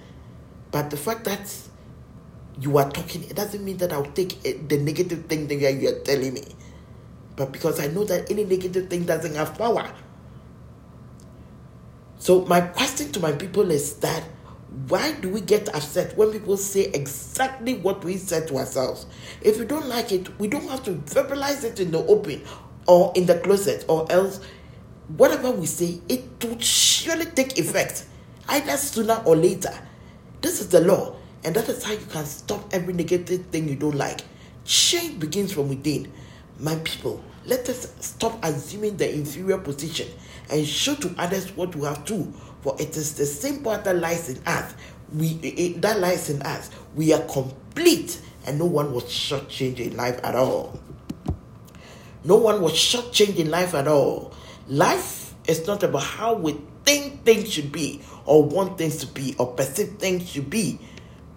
But 0.71 0.91
the 0.91 0.97
fact 0.97 1.23
that 1.23 1.51
you 2.59 2.77
are 2.77 2.89
talking, 2.91 3.23
it 3.23 3.35
doesn't 3.35 3.65
mean 3.65 3.77
that 3.77 3.91
I'll 3.91 4.11
take 4.11 4.43
the 4.43 4.77
negative 4.77 5.25
thing 5.25 5.47
that 5.47 5.73
you 5.73 5.89
are 5.89 5.99
telling 6.01 6.35
me 6.35 6.43
but 7.35 7.51
because 7.51 7.79
I 7.79 7.87
know 7.87 8.03
that 8.05 8.31
any 8.31 8.45
negative 8.45 8.89
thing 8.89 9.03
doesn't 9.03 9.35
have 9.35 9.57
power. 9.57 9.89
So, 12.25 12.43
my 12.45 12.59
question 12.59 13.11
to 13.11 13.19
my 13.19 13.33
people 13.33 13.69
is 13.69 13.97
that 13.97 14.23
why 14.87 15.11
do 15.11 15.29
we 15.29 15.41
get 15.41 15.69
upset 15.75 16.17
when 16.17 16.31
people 16.31 16.57
say 16.57 16.85
exactly 16.85 17.75
what 17.75 18.03
we 18.03 18.17
said 18.17 18.47
to 18.47 18.57
ourselves? 18.57 19.05
If 19.43 19.59
we 19.59 19.65
don't 19.65 19.87
like 19.87 20.11
it, 20.11 20.39
we 20.39 20.47
don't 20.47 20.67
have 20.67 20.83
to 20.85 20.93
verbalize 20.93 21.63
it 21.63 21.79
in 21.79 21.91
the 21.91 21.99
open 21.99 22.41
or 22.87 23.13
in 23.15 23.27
the 23.27 23.37
closet, 23.41 23.85
or 23.87 24.11
else 24.11 24.39
whatever 25.17 25.51
we 25.51 25.67
say, 25.67 26.01
it 26.09 26.23
will 26.43 26.57
surely 26.57 27.25
take 27.25 27.59
effect, 27.59 28.07
either 28.49 28.75
sooner 28.75 29.21
or 29.23 29.35
later. 29.35 29.77
This 30.41 30.61
is 30.61 30.69
the 30.69 30.81
law, 30.81 31.17
and 31.43 31.55
that 31.55 31.69
is 31.69 31.83
how 31.83 31.91
you 31.91 32.07
can 32.09 32.25
stop 32.25 32.73
every 32.73 32.93
negative 32.93 33.45
thing 33.51 33.69
you 33.69 33.75
don't 33.75 33.93
like. 33.93 34.21
Change 34.63 35.19
begins 35.19 35.53
from 35.53 35.69
within. 35.69 36.11
My 36.59 36.73
people, 36.77 37.23
let 37.45 37.69
us 37.69 37.93
stop 37.99 38.43
assuming 38.43 38.97
the 38.97 39.13
inferior 39.13 39.57
position 39.57 40.07
and 40.49 40.65
show 40.65 40.95
to 40.95 41.13
others 41.17 41.55
what 41.55 41.75
we 41.75 41.85
have 41.85 42.03
too, 42.05 42.33
for 42.61 42.75
it 42.79 42.97
is 42.97 43.15
the 43.15 43.25
same 43.25 43.63
power 43.63 43.77
that 43.77 43.97
lies 43.97 44.29
in 44.29 44.41
us. 44.47 44.73
We 45.13 45.27
it, 45.43 45.81
that 45.81 45.99
lies 45.99 46.29
in 46.29 46.41
us. 46.41 46.71
We 46.95 47.13
are 47.13 47.21
complete, 47.25 48.19
and 48.45 48.57
no 48.57 48.65
one 48.65 48.91
was 48.91 49.03
shortchanged 49.05 49.79
in 49.79 49.95
life 49.95 50.19
at 50.23 50.35
all. 50.35 50.79
No 52.23 52.37
one 52.37 52.61
was 52.61 52.73
shortchanged 52.73 53.37
in 53.37 53.51
life 53.51 53.75
at 53.75 53.87
all. 53.87 54.33
Life 54.67 55.35
is 55.47 55.67
not 55.67 55.83
about 55.83 56.01
how 56.01 56.33
we 56.33 56.59
think 56.83 57.23
things 57.23 57.51
should 57.51 57.71
be, 57.71 58.01
or 58.25 58.43
want 58.43 58.79
things 58.79 58.97
to 58.97 59.07
be, 59.07 59.35
or 59.37 59.53
perceive 59.53 59.89
things 59.99 60.27
should 60.29 60.49
be, 60.49 60.79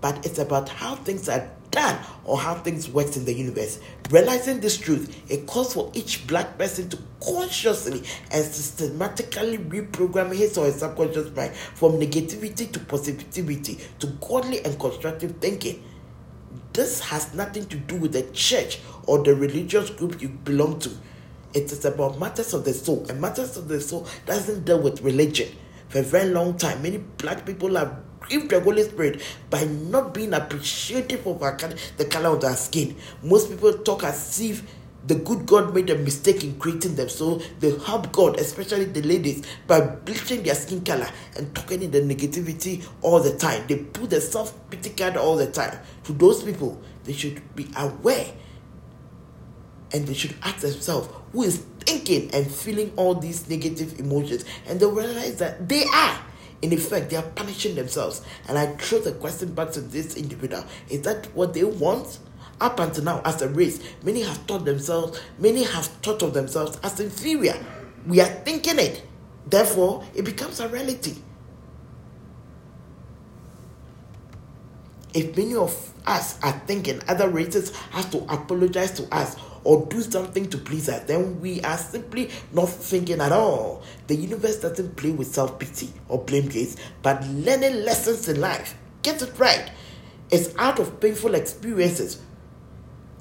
but 0.00 0.24
it's 0.24 0.38
about 0.38 0.68
how 0.70 0.94
things 0.94 1.28
are 1.28 1.50
done 1.70 1.98
or 2.24 2.38
how 2.38 2.54
things 2.54 2.88
work 2.88 3.14
in 3.16 3.24
the 3.24 3.32
universe. 3.32 3.80
Realizing 4.10 4.60
this 4.60 4.76
truth, 4.76 5.22
it 5.30 5.46
calls 5.46 5.74
for 5.74 5.90
each 5.94 6.26
black 6.26 6.58
person 6.58 6.88
to 6.90 6.98
consciously 7.20 8.02
and 8.30 8.44
systematically 8.44 9.58
reprogram 9.58 10.34
his 10.34 10.56
or 10.56 10.66
his 10.66 10.76
subconscious 10.76 11.34
mind 11.34 11.54
from 11.54 11.92
negativity 11.92 12.70
to 12.70 12.80
positivity 12.80 13.78
to 13.98 14.06
godly 14.20 14.64
and 14.64 14.78
constructive 14.78 15.36
thinking. 15.38 15.82
This 16.72 17.00
has 17.00 17.34
nothing 17.34 17.66
to 17.66 17.76
do 17.76 17.96
with 17.96 18.12
the 18.12 18.22
church 18.32 18.80
or 19.06 19.22
the 19.22 19.34
religious 19.34 19.90
group 19.90 20.22
you 20.22 20.28
belong 20.28 20.78
to. 20.80 20.90
It 21.54 21.72
is 21.72 21.84
about 21.84 22.18
matters 22.18 22.52
of 22.52 22.64
the 22.64 22.74
soul, 22.74 23.06
and 23.08 23.20
matters 23.20 23.56
of 23.56 23.68
the 23.68 23.80
soul 23.80 24.06
doesn't 24.26 24.64
deal 24.64 24.80
with 24.80 25.00
religion. 25.00 25.48
For 25.88 26.00
a 26.00 26.02
very 26.02 26.30
long 26.30 26.58
time, 26.58 26.82
many 26.82 26.98
black 26.98 27.46
people 27.46 27.74
have 27.76 27.98
grieve 28.28 28.48
the 28.48 28.60
Holy 28.60 28.82
Spirit 28.82 29.22
by 29.50 29.64
not 29.64 30.14
being 30.14 30.34
appreciative 30.34 31.26
of 31.26 31.42
our, 31.42 31.56
the 31.96 32.04
color 32.04 32.30
of 32.30 32.40
their 32.40 32.54
skin. 32.56 32.96
Most 33.22 33.50
people 33.50 33.72
talk 33.78 34.04
as 34.04 34.40
if 34.40 34.62
the 35.06 35.14
good 35.14 35.46
God 35.46 35.74
made 35.74 35.88
a 35.90 35.96
mistake 35.96 36.44
in 36.44 36.58
creating 36.58 36.96
them. 36.96 37.08
So 37.08 37.40
they 37.60 37.76
help 37.78 38.12
God, 38.12 38.38
especially 38.38 38.84
the 38.84 39.02
ladies, 39.02 39.44
by 39.66 39.80
bleaching 39.80 40.42
their 40.42 40.54
skin 40.54 40.84
color 40.84 41.08
and 41.36 41.54
talking 41.54 41.82
in 41.82 41.90
the 41.90 42.00
negativity 42.00 42.86
all 43.00 43.20
the 43.20 43.36
time. 43.36 43.66
They 43.66 43.76
put 43.76 44.10
the 44.10 44.20
self 44.20 44.54
pity 44.70 44.90
card 44.90 45.16
all 45.16 45.36
the 45.36 45.50
time. 45.50 45.78
To 46.04 46.12
those 46.12 46.42
people, 46.42 46.80
they 47.04 47.12
should 47.12 47.54
be 47.56 47.68
aware 47.76 48.26
and 49.92 50.06
they 50.06 50.14
should 50.14 50.34
ask 50.42 50.58
themselves 50.58 51.08
who 51.32 51.42
is 51.44 51.64
thinking 51.80 52.30
and 52.34 52.50
feeling 52.50 52.92
all 52.96 53.14
these 53.14 53.48
negative 53.48 53.98
emotions 53.98 54.44
and 54.66 54.78
they 54.78 54.84
realize 54.86 55.36
that 55.36 55.66
they 55.68 55.84
are 55.84 56.20
in 56.62 56.72
effect, 56.72 57.10
they 57.10 57.16
are 57.16 57.22
punishing 57.22 57.74
themselves. 57.74 58.22
And 58.48 58.58
I 58.58 58.66
throw 58.76 58.98
the 58.98 59.12
question 59.12 59.54
back 59.54 59.72
to 59.72 59.80
this 59.80 60.16
individual 60.16 60.64
is 60.88 61.02
that 61.02 61.26
what 61.34 61.54
they 61.54 61.64
want? 61.64 62.18
Up 62.60 62.80
until 62.80 63.04
now, 63.04 63.22
as 63.24 63.40
a 63.40 63.48
race, 63.48 63.80
many 64.02 64.22
have 64.22 64.38
thought 64.38 64.64
themselves, 64.64 65.20
many 65.38 65.62
have 65.62 65.86
thought 65.86 66.22
of 66.22 66.34
themselves 66.34 66.76
as 66.82 66.98
inferior. 66.98 67.54
We 68.04 68.20
are 68.20 68.26
thinking 68.26 68.80
it. 68.80 69.04
Therefore, 69.46 70.04
it 70.14 70.24
becomes 70.24 70.58
a 70.58 70.68
reality. 70.68 71.14
If 75.14 75.36
many 75.36 75.54
of 75.54 75.92
us 76.04 76.42
are 76.42 76.52
thinking 76.66 77.00
other 77.06 77.28
races 77.28 77.74
have 77.92 78.10
to 78.10 78.18
apologize 78.32 78.90
to 78.92 79.14
us 79.14 79.36
or 79.68 79.84
do 79.84 80.00
something 80.00 80.48
to 80.48 80.56
please 80.56 80.88
us, 80.88 81.02
then 81.04 81.38
we 81.42 81.60
are 81.60 81.76
simply 81.76 82.30
not 82.52 82.70
thinking 82.70 83.20
at 83.20 83.32
all. 83.32 83.82
The 84.06 84.16
universe 84.16 84.60
doesn't 84.60 84.96
play 84.96 85.10
with 85.10 85.26
self 85.26 85.58
pity 85.58 85.92
or 86.08 86.24
blame 86.24 86.48
games, 86.48 86.78
but 87.02 87.22
learning 87.26 87.84
lessons 87.84 88.26
in 88.30 88.40
life. 88.40 88.74
Get 89.02 89.20
it 89.20 89.38
right. 89.38 89.70
It's 90.30 90.56
out 90.56 90.78
of 90.78 90.98
painful 91.00 91.34
experiences 91.34 92.18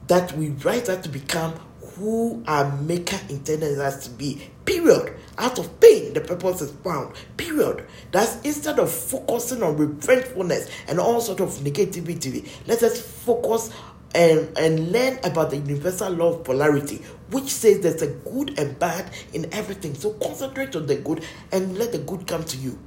that 0.07 0.31
we 0.37 0.51
rise 0.51 0.87
up 0.87 1.03
to 1.03 1.09
become 1.09 1.51
who 1.97 2.41
our 2.47 2.77
maker 2.77 3.19
intended 3.27 3.77
us 3.79 4.05
to 4.05 4.11
be. 4.11 4.49
Period. 4.63 5.17
Out 5.37 5.59
of 5.59 5.81
pain, 5.81 6.13
the 6.13 6.21
purpose 6.21 6.61
is 6.61 6.71
found. 6.71 7.13
Period. 7.35 7.85
That's 8.13 8.41
instead 8.43 8.79
of 8.79 8.89
focusing 8.89 9.63
on 9.63 9.75
revengefulness 9.77 10.69
and 10.87 10.97
all 10.97 11.19
sort 11.19 11.41
of 11.41 11.49
negativity, 11.55 12.47
let 12.67 12.83
us 12.83 13.01
focus 13.01 13.69
and, 14.15 14.57
and 14.57 14.91
learn 14.91 15.19
about 15.23 15.51
the 15.51 15.57
universal 15.57 16.09
law 16.11 16.33
of 16.33 16.43
polarity, 16.43 17.01
which 17.31 17.49
says 17.49 17.81
there's 17.81 18.01
a 18.01 18.07
good 18.07 18.57
and 18.59 18.77
bad 18.79 19.11
in 19.33 19.53
everything. 19.53 19.93
So 19.93 20.11
concentrate 20.13 20.75
on 20.75 20.87
the 20.87 20.95
good 20.95 21.23
and 21.51 21.77
let 21.77 21.91
the 21.91 21.99
good 21.99 22.27
come 22.27 22.43
to 22.45 22.57
you. 22.57 22.79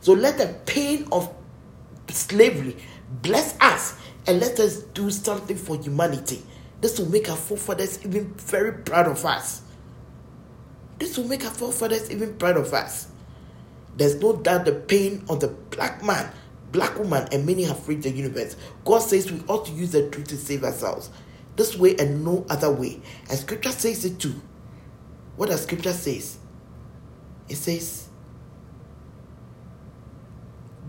So 0.00 0.12
let 0.12 0.38
the 0.38 0.54
pain 0.66 1.06
of 1.10 1.34
slavery 2.08 2.76
bless 3.22 3.56
us 3.60 3.96
and 4.26 4.40
let 4.40 4.60
us 4.60 4.82
do 4.94 5.10
something 5.10 5.56
for 5.56 5.76
humanity. 5.76 6.42
This 6.80 6.98
will 6.98 7.08
make 7.08 7.28
our 7.28 7.36
forefathers 7.36 8.04
even 8.04 8.32
very 8.34 8.72
proud 8.72 9.08
of 9.08 9.24
us. 9.24 9.62
This 10.98 11.16
will 11.16 11.26
make 11.26 11.44
our 11.44 11.50
forefathers 11.50 12.10
even 12.10 12.36
proud 12.36 12.56
of 12.56 12.72
us. 12.72 13.08
There's 13.96 14.20
no 14.20 14.36
doubt 14.36 14.64
the 14.64 14.72
pain 14.72 15.24
of 15.28 15.40
the 15.40 15.48
black 15.48 16.04
man 16.04 16.30
black 16.72 16.98
woman, 16.98 17.28
and 17.32 17.46
many 17.46 17.64
have 17.64 17.78
freed 17.82 18.02
the 18.02 18.10
universe. 18.10 18.56
God 18.84 19.00
says 19.00 19.30
we 19.30 19.42
ought 19.48 19.66
to 19.66 19.72
use 19.72 19.92
the 19.92 20.08
truth 20.10 20.28
to 20.28 20.36
save 20.36 20.64
ourselves. 20.64 21.10
This 21.56 21.76
way 21.76 21.96
and 21.96 22.24
no 22.24 22.46
other 22.48 22.70
way. 22.70 23.00
And 23.28 23.38
scripture 23.38 23.72
says 23.72 24.04
it 24.04 24.18
too. 24.20 24.40
What 25.36 25.48
does 25.48 25.62
scripture 25.62 25.92
says? 25.92 26.38
It 27.48 27.56
says, 27.56 28.08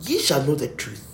Ye 0.02 0.20
shall 0.20 0.44
know 0.44 0.56
the 0.56 0.68
truth, 0.68 1.06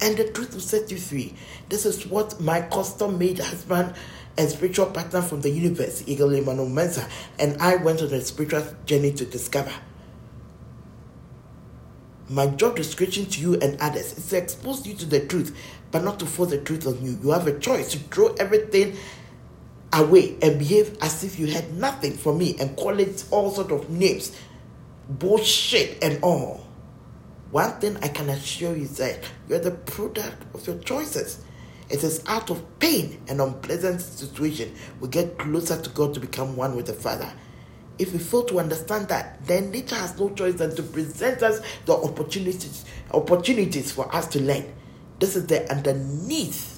and 0.00 0.16
the 0.16 0.30
truth 0.30 0.54
will 0.54 0.60
set 0.60 0.90
you 0.90 0.98
free. 0.98 1.34
This 1.68 1.84
is 1.84 2.06
what 2.06 2.40
my 2.40 2.62
custom 2.62 3.18
made 3.18 3.38
husband 3.38 3.94
and 4.38 4.48
spiritual 4.48 4.86
partner 4.86 5.22
from 5.22 5.40
the 5.40 5.50
universe, 5.50 6.04
Eagle 6.06 6.32
Emmanuel 6.32 6.68
Mensah, 6.68 7.08
and 7.38 7.60
I 7.60 7.76
went 7.76 8.02
on 8.02 8.12
a 8.12 8.20
spiritual 8.20 8.64
journey 8.84 9.12
to 9.14 9.24
discover. 9.24 9.72
My 12.28 12.48
job 12.48 12.74
description 12.74 13.26
to 13.26 13.40
you 13.40 13.54
and 13.54 13.80
others 13.80 14.18
is 14.18 14.28
to 14.30 14.38
expose 14.38 14.84
you 14.86 14.94
to 14.94 15.06
the 15.06 15.20
truth, 15.26 15.56
but 15.92 16.02
not 16.02 16.18
to 16.20 16.26
force 16.26 16.50
the 16.50 16.58
truth 16.58 16.86
on 16.86 17.00
you. 17.04 17.18
You 17.22 17.30
have 17.30 17.46
a 17.46 17.58
choice 17.58 17.92
to 17.92 17.98
throw 17.98 18.34
everything 18.34 18.96
away 19.92 20.36
and 20.42 20.58
behave 20.58 20.98
as 21.00 21.22
if 21.22 21.38
you 21.38 21.46
had 21.46 21.72
nothing 21.74 22.14
from 22.14 22.38
me 22.38 22.56
and 22.58 22.76
call 22.76 22.98
it 22.98 23.24
all 23.30 23.50
sort 23.50 23.70
of 23.70 23.88
names, 23.90 24.36
bullshit 25.08 26.02
and 26.02 26.22
all. 26.22 26.66
One 27.52 27.72
thing 27.78 27.96
I 28.02 28.08
can 28.08 28.28
assure 28.28 28.74
you 28.74 28.82
is 28.82 28.96
that 28.96 29.20
you're 29.48 29.60
the 29.60 29.70
product 29.70 30.52
of 30.52 30.66
your 30.66 30.78
choices. 30.78 31.44
It 31.88 32.02
is 32.02 32.24
out 32.26 32.50
of 32.50 32.78
pain 32.80 33.20
and 33.28 33.40
unpleasant 33.40 34.00
situation 34.00 34.74
we 35.00 35.06
get 35.08 35.38
closer 35.38 35.80
to 35.80 35.90
God 35.90 36.14
to 36.14 36.20
become 36.20 36.56
one 36.56 36.74
with 36.74 36.86
the 36.86 36.92
Father. 36.92 37.32
If 37.98 38.12
we 38.12 38.18
fail 38.18 38.44
to 38.44 38.60
understand 38.60 39.08
that, 39.08 39.44
then 39.46 39.70
nature 39.70 39.94
has 39.94 40.18
no 40.18 40.30
choice 40.30 40.54
than 40.54 40.74
to 40.76 40.82
present 40.82 41.42
us 41.42 41.60
the 41.86 41.94
opportunities 41.94 42.84
opportunities 43.12 43.92
for 43.92 44.14
us 44.14 44.26
to 44.28 44.40
learn. 44.42 44.64
This 45.18 45.36
is 45.36 45.46
the 45.46 45.70
underneath 45.70 46.76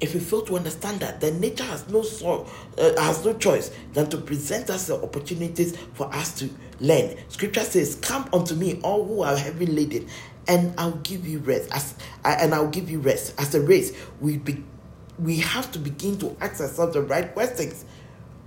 if 0.00 0.14
we 0.14 0.20
fail 0.20 0.42
to 0.42 0.56
understand 0.56 1.00
that, 1.00 1.20
then 1.20 1.40
nature 1.40 1.64
has 1.64 1.88
no 1.88 2.02
so, 2.02 2.46
uh, 2.78 3.00
has 3.00 3.24
no 3.24 3.34
choice 3.34 3.70
than 3.92 4.08
to 4.10 4.18
present 4.18 4.70
us 4.70 4.86
the 4.86 4.94
opportunities 5.02 5.76
for 5.94 6.12
us 6.14 6.38
to 6.38 6.48
learn. 6.80 7.16
Scripture 7.28 7.64
says, 7.64 7.96
"Come 7.96 8.28
unto 8.32 8.54
me, 8.54 8.80
all 8.82 9.04
who 9.04 9.22
are 9.22 9.36
heavy 9.36 9.66
laden, 9.66 10.06
and 10.46 10.72
I'll 10.78 10.92
give 10.98 11.26
you 11.26 11.38
rest." 11.40 11.68
As 11.72 11.94
uh, 12.24 12.36
and 12.38 12.54
I'll 12.54 12.68
give 12.68 12.88
you 12.90 13.00
rest. 13.00 13.34
As 13.38 13.54
a 13.54 13.60
race, 13.60 13.92
we 14.20 14.36
be, 14.38 14.62
we 15.18 15.36
have 15.38 15.70
to 15.72 15.78
begin 15.78 16.18
to 16.18 16.36
ask 16.40 16.60
ourselves 16.60 16.94
the 16.94 17.02
right 17.02 17.32
questions. 17.32 17.84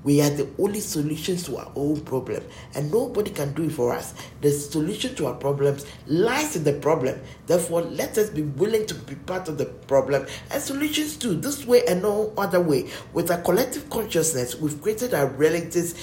We 0.03 0.19
are 0.21 0.31
the 0.31 0.49
only 0.57 0.79
solutions 0.79 1.43
to 1.43 1.57
our 1.57 1.71
own 1.75 2.01
problem, 2.01 2.43
and 2.73 2.91
nobody 2.91 3.29
can 3.29 3.53
do 3.53 3.63
it 3.63 3.71
for 3.71 3.93
us. 3.93 4.15
The 4.41 4.49
solution 4.49 5.13
to 5.15 5.27
our 5.27 5.35
problems 5.35 5.85
lies 6.07 6.55
in 6.55 6.63
the 6.63 6.73
problem. 6.73 7.21
Therefore, 7.45 7.81
let 7.83 8.17
us 8.17 8.31
be 8.31 8.41
willing 8.41 8.87
to 8.87 8.95
be 8.95 9.13
part 9.13 9.47
of 9.47 9.59
the 9.59 9.65
problem 9.65 10.25
and 10.49 10.61
solutions 10.61 11.17
too, 11.17 11.35
this 11.35 11.65
way 11.67 11.83
and 11.87 12.01
no 12.01 12.33
other 12.35 12.59
way. 12.59 12.89
With 13.13 13.29
our 13.29 13.41
collective 13.41 13.91
consciousness, 13.91 14.55
we've 14.55 14.81
created 14.81 15.13
our 15.13 15.27
realities. 15.27 15.93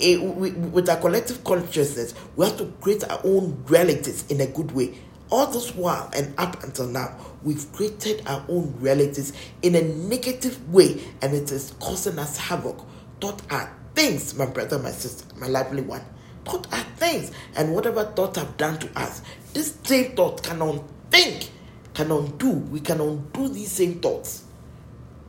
Eh, 0.00 0.16
with 0.16 0.88
our 0.88 0.96
collective 0.96 1.42
consciousness, 1.42 2.14
we 2.36 2.46
have 2.46 2.56
to 2.56 2.66
create 2.80 3.02
our 3.08 3.20
own 3.24 3.62
realities 3.66 4.24
in 4.30 4.40
a 4.40 4.46
good 4.46 4.70
way. 4.72 4.96
All 5.30 5.46
this 5.46 5.74
while 5.74 6.10
and 6.16 6.34
up 6.38 6.62
until 6.64 6.86
now, 6.86 7.16
we've 7.42 7.70
created 7.72 8.22
our 8.26 8.44
own 8.48 8.74
realities 8.80 9.32
in 9.62 9.74
a 9.74 9.82
negative 9.82 10.72
way, 10.72 11.02
and 11.20 11.34
it 11.34 11.52
is 11.52 11.74
causing 11.80 12.18
us 12.18 12.38
havoc 12.38 12.80
Thought 13.20 13.42
are 13.50 13.74
things, 13.94 14.34
my 14.36 14.46
brother, 14.46 14.78
my 14.78 14.92
sister, 14.92 15.24
my 15.38 15.48
lovely 15.48 15.82
one. 15.82 16.02
Thought 16.44 16.72
are 16.72 16.84
things. 16.96 17.32
And 17.56 17.74
whatever 17.74 18.04
thought 18.04 18.36
have 18.36 18.56
done 18.56 18.78
to 18.78 18.98
us, 18.98 19.22
this 19.52 19.76
same 19.82 20.14
thought 20.14 20.42
can 20.42 20.62
unthink, 20.62 21.50
can 21.94 22.10
undo. 22.12 22.50
We 22.50 22.80
can 22.80 23.00
undo 23.00 23.48
these 23.48 23.72
same 23.72 24.00
thoughts. 24.00 24.44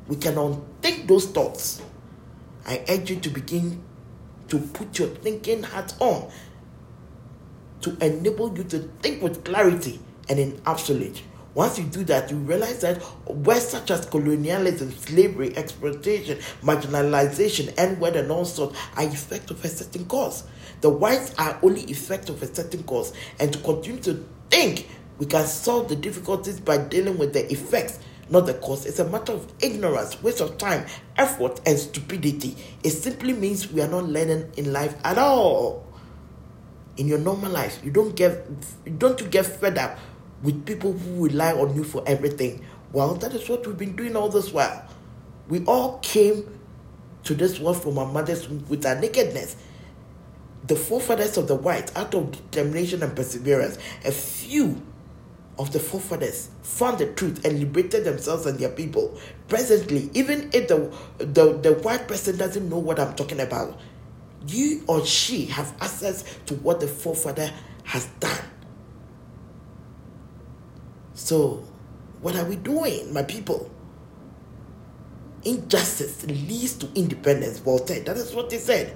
We 0.08 0.18
can 0.18 0.38
unthink 0.38 1.08
those 1.08 1.26
thoughts. 1.28 1.82
I 2.68 2.84
urge 2.88 3.10
you 3.10 3.20
to 3.22 3.30
begin 3.30 3.84
to 4.50 4.60
put 4.60 5.00
your 5.00 5.08
thinking 5.10 5.64
hat 5.64 5.95
on 6.00 6.32
to 7.82 7.98
enable 8.02 8.56
you 8.58 8.64
to 8.66 8.80
think 9.02 9.22
with 9.22 9.44
clarity 9.44 10.00
and 10.28 10.40
in 10.40 10.62
absolute. 10.66 11.24
Once 11.56 11.80
you 11.80 11.86
do 11.86 12.04
that, 12.04 12.30
you 12.30 12.38
realize 12.38 12.80
that 12.82 13.04
words 13.28 13.68
such 13.68 13.90
as 13.92 14.06
colonialism, 14.06 14.92
slavery, 14.92 15.56
exploitation, 15.58 16.38
marginalization, 16.62 17.74
and 17.78 18.00
word 18.00 18.16
and 18.16 18.32
all 18.32 18.46
sorts 18.46 18.80
are 18.96 19.04
effect 19.04 19.50
of 19.50 19.64
a 19.66 19.68
certain 19.68 20.06
cause. 20.06 20.44
The 20.82 20.90
whites 20.90 21.34
are 21.38 21.60
only 21.64 21.82
effect 21.86 22.30
of 22.30 22.42
a 22.44 22.54
certain 22.54 22.84
cause, 22.84 23.14
and 23.40 23.52
to 23.52 23.60
continue 23.60 24.00
to 24.04 24.24
think 24.50 24.88
we 25.18 25.26
can 25.26 25.46
solve 25.46 25.90
the 25.90 25.96
difficulties 25.96 26.60
by 26.60 26.78
dealing 26.78 27.18
with 27.18 27.34
the 27.34 27.52
effects 27.52 28.00
not 28.30 28.46
the 28.46 28.54
cause. 28.56 28.86
It's 28.86 29.00
a 29.00 29.10
matter 29.10 29.34
of 29.34 29.52
ignorance, 29.60 30.22
waste 30.22 30.42
of 30.42 30.58
time, 30.58 30.86
effort, 31.18 31.60
and 31.66 31.78
stupidity. 31.78 32.56
It 32.84 32.92
simply 32.92 33.34
means 33.34 33.72
we 33.72 33.82
are 33.82 33.88
not 33.88 34.06
learning 34.06 34.52
in 34.58 34.72
life 34.72 34.96
at 35.04 35.18
all. 35.18 35.89
In 36.98 37.08
your 37.08 37.20
normal 37.20 37.52
life, 37.52 37.80
you 37.84 37.92
don't 37.92 38.16
get 38.16 38.46
don't 39.00 39.20
you 39.22 39.28
get 39.28 39.46
fed 39.46 39.78
up 39.78 39.98
with 40.44 40.66
people 40.66 40.94
who 40.94 41.26
rely 41.26 41.54
on 41.54 41.76
you 41.76 41.84
for 41.84 42.04
everything. 42.06 42.66
Well, 42.92 43.16
that 43.16 43.34
is 43.34 43.48
what 43.48 43.66
we've 43.66 43.78
been 43.78 43.96
doing 43.96 44.16
all 44.16 44.30
this 44.30 44.52
while. 44.52 44.86
We 45.48 45.64
all 45.66 46.00
came 46.00 46.60
to 47.24 47.36
this 47.36 47.60
world 47.60 47.82
from 47.82 47.98
our 47.98 48.12
mothers 48.12 48.48
with 48.50 48.86
our 48.86 49.00
nakedness. 49.00 49.56
The 50.68 50.76
forefathers 50.76 51.38
of 51.38 51.48
the 51.48 51.56
white, 51.56 51.96
out 51.98 52.14
of 52.14 52.32
determination 52.32 53.02
and 53.04 53.16
perseverance, 53.16 53.78
a 54.06 54.12
few 54.12 54.82
of 55.58 55.74
the 55.74 55.80
forefathers 55.80 56.50
found 56.62 57.00
the 57.00 57.08
truth 57.14 57.44
and 57.46 57.60
liberated 57.60 58.06
themselves 58.06 58.46
and 58.46 58.58
their 58.58 58.70
people. 58.70 59.20
Presently, 59.48 60.10
even 60.14 60.50
if 60.54 60.70
the, 60.70 60.92
the, 61.18 61.58
the 61.58 61.74
white 61.84 62.08
person 62.08 62.38
doesn't 62.38 62.70
know 62.70 62.80
what 62.80 63.00
I'm 63.00 63.14
talking 63.16 63.42
about, 63.42 63.80
you 64.48 64.84
or 64.88 65.06
she 65.06 65.46
have 65.46 65.74
access 65.82 66.24
to 66.46 66.56
what 66.56 66.80
the 66.80 66.88
forefather 66.88 67.52
has 67.84 68.06
done. 68.20 68.46
So, 71.14 71.64
what 72.22 72.36
are 72.36 72.46
we 72.46 72.56
doing, 72.56 73.14
my 73.14 73.24
people? 73.24 73.70
Injustice 75.44 76.26
leads 76.26 76.74
to 76.78 76.90
independence, 76.96 77.60
Voltaire. 77.60 78.02
That 78.02 78.18
is 78.18 78.34
what 78.34 78.52
he 78.52 78.58
said. 78.58 78.96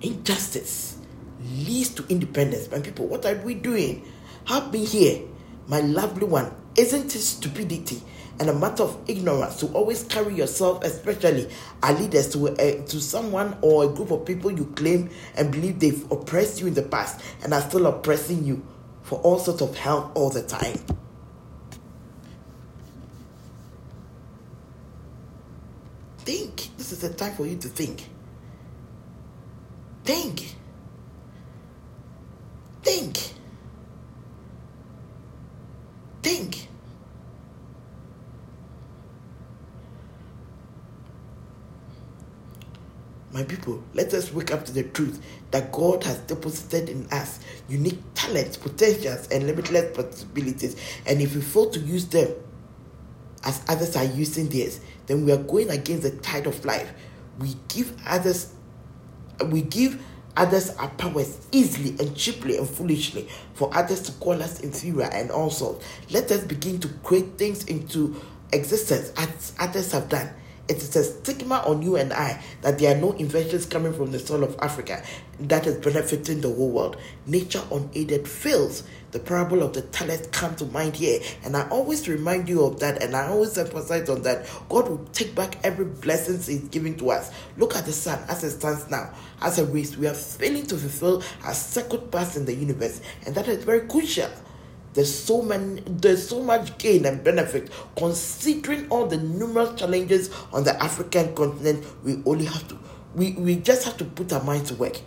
Injustice 0.00 0.96
leads 1.40 1.90
to 1.90 2.06
independence. 2.08 2.70
My 2.70 2.80
people, 2.80 3.06
what 3.06 3.26
are 3.26 3.34
we 3.36 3.54
doing? 3.54 4.06
Help 4.44 4.72
me 4.72 4.84
here, 4.84 5.22
my 5.68 5.80
lovely 5.80 6.26
one. 6.26 6.52
Isn't 6.76 7.14
it 7.14 7.20
stupidity 7.20 8.02
and 8.40 8.48
a 8.48 8.54
matter 8.54 8.82
of 8.82 8.98
ignorance 9.06 9.60
to 9.60 9.66
always 9.68 10.02
carry 10.04 10.34
yourself, 10.34 10.82
especially 10.82 11.48
our 11.82 11.92
leaders, 11.92 12.32
to, 12.32 12.48
uh, 12.48 12.86
to 12.86 13.00
someone 13.00 13.56
or 13.60 13.84
a 13.84 13.88
group 13.88 14.10
of 14.10 14.24
people 14.24 14.50
you 14.50 14.64
claim 14.76 15.10
and 15.36 15.52
believe 15.52 15.78
they've 15.78 16.10
oppressed 16.10 16.58
you 16.58 16.66
in 16.66 16.72
the 16.72 16.82
past 16.82 17.20
and 17.44 17.52
are 17.52 17.60
still 17.60 17.86
oppressing 17.86 18.42
you 18.42 18.66
for 19.02 19.20
all 19.20 19.38
sorts 19.38 19.60
of 19.60 19.76
help 19.76 20.16
all 20.16 20.30
the 20.30 20.42
time. 20.42 20.78
Think. 26.20 26.70
This 26.78 26.92
is 26.92 27.00
the 27.00 27.10
time 27.10 27.34
for 27.34 27.44
you 27.46 27.58
to 27.58 27.68
think. 27.68 28.08
Think. 30.04 30.56
Think. 32.82 33.18
Think. 36.22 36.69
My 43.32 43.44
people, 43.44 43.82
let 43.94 44.12
us 44.12 44.32
wake 44.32 44.52
up 44.52 44.64
to 44.64 44.72
the 44.72 44.82
truth 44.82 45.22
that 45.52 45.70
God 45.70 46.02
has 46.02 46.18
deposited 46.18 46.88
in 46.88 47.06
us 47.12 47.38
unique 47.68 48.00
talents, 48.14 48.56
potentials, 48.56 49.28
and 49.28 49.46
limitless 49.46 49.96
possibilities. 49.96 50.76
And 51.06 51.20
if 51.20 51.34
we 51.36 51.40
fail 51.40 51.70
to 51.70 51.78
use 51.80 52.06
them 52.06 52.34
as 53.44 53.62
others 53.68 53.94
are 53.96 54.04
using 54.04 54.48
theirs, 54.48 54.80
then 55.06 55.24
we 55.24 55.32
are 55.32 55.36
going 55.36 55.70
against 55.70 56.02
the 56.02 56.10
tide 56.10 56.46
of 56.46 56.64
life. 56.64 56.92
We 57.38 57.54
give 57.68 57.96
others, 58.04 58.52
we 59.46 59.62
give 59.62 60.02
others 60.36 60.70
our 60.76 60.90
powers 60.90 61.46
easily 61.52 61.90
and 62.04 62.16
cheaply 62.16 62.56
and 62.56 62.68
foolishly 62.68 63.28
for 63.54 63.70
others 63.76 64.00
to 64.02 64.12
call 64.12 64.42
us 64.42 64.60
inferior 64.60 65.08
and 65.12 65.30
also 65.30 65.80
let 66.10 66.30
us 66.30 66.44
begin 66.44 66.78
to 66.80 66.88
create 67.02 67.36
things 67.36 67.64
into 67.64 68.20
existence 68.52 69.12
as 69.16 69.52
others 69.58 69.92
have 69.92 70.08
done 70.08 70.30
it 70.70 70.76
is 70.76 70.94
a 70.94 71.02
stigma 71.02 71.56
on 71.66 71.82
you 71.82 71.96
and 71.96 72.12
I 72.12 72.40
that 72.62 72.78
there 72.78 72.96
are 72.96 73.00
no 73.00 73.10
inventions 73.12 73.66
coming 73.66 73.92
from 73.92 74.12
the 74.12 74.20
soil 74.20 74.44
of 74.44 74.56
Africa 74.60 75.02
that 75.40 75.66
is 75.66 75.78
benefiting 75.78 76.40
the 76.40 76.48
whole 76.48 76.70
world. 76.70 76.96
Nature 77.26 77.62
unaided 77.72 78.28
fails. 78.28 78.84
The 79.10 79.18
parable 79.18 79.64
of 79.64 79.72
the 79.72 79.82
talent 79.82 80.30
comes 80.30 80.58
to 80.58 80.66
mind 80.66 80.94
here, 80.94 81.20
and 81.42 81.56
I 81.56 81.68
always 81.70 82.08
remind 82.08 82.48
you 82.48 82.64
of 82.64 82.78
that, 82.78 83.02
and 83.02 83.16
I 83.16 83.26
always 83.26 83.58
emphasize 83.58 84.08
on 84.08 84.22
that. 84.22 84.48
God 84.68 84.88
will 84.88 85.04
take 85.12 85.34
back 85.34 85.58
every 85.64 85.86
blessing 85.86 86.36
He's 86.36 86.68
giving 86.68 86.96
to 86.98 87.10
us. 87.10 87.32
Look 87.56 87.74
at 87.74 87.86
the 87.86 87.92
sun 87.92 88.22
as 88.28 88.44
it 88.44 88.50
stands 88.50 88.88
now. 88.88 89.12
As 89.42 89.58
a 89.58 89.64
race, 89.64 89.96
we 89.96 90.06
are 90.06 90.14
failing 90.14 90.66
to 90.66 90.76
fulfill 90.76 91.24
our 91.42 91.54
second 91.54 92.12
path 92.12 92.36
in 92.36 92.44
the 92.44 92.54
universe, 92.54 93.00
and 93.26 93.34
that 93.34 93.48
is 93.48 93.64
very 93.64 93.88
crucial. 93.88 94.30
There's 94.92 95.14
so 95.14 95.42
many, 95.42 95.82
there's 95.86 96.28
so 96.28 96.42
much 96.42 96.76
gain 96.78 97.06
and 97.06 97.22
benefit 97.22 97.70
considering 97.96 98.88
all 98.90 99.06
the 99.06 99.18
numerous 99.18 99.78
challenges 99.78 100.30
on 100.52 100.64
the 100.64 100.82
African 100.82 101.34
continent. 101.34 101.86
We 102.02 102.22
only 102.26 102.46
have 102.46 102.66
to 102.68 102.78
we, 103.14 103.32
we 103.32 103.56
just 103.56 103.84
have 103.84 103.96
to 103.98 104.04
put 104.04 104.32
our 104.32 104.42
minds 104.42 104.70
to 104.70 104.76
work. 104.76 105.00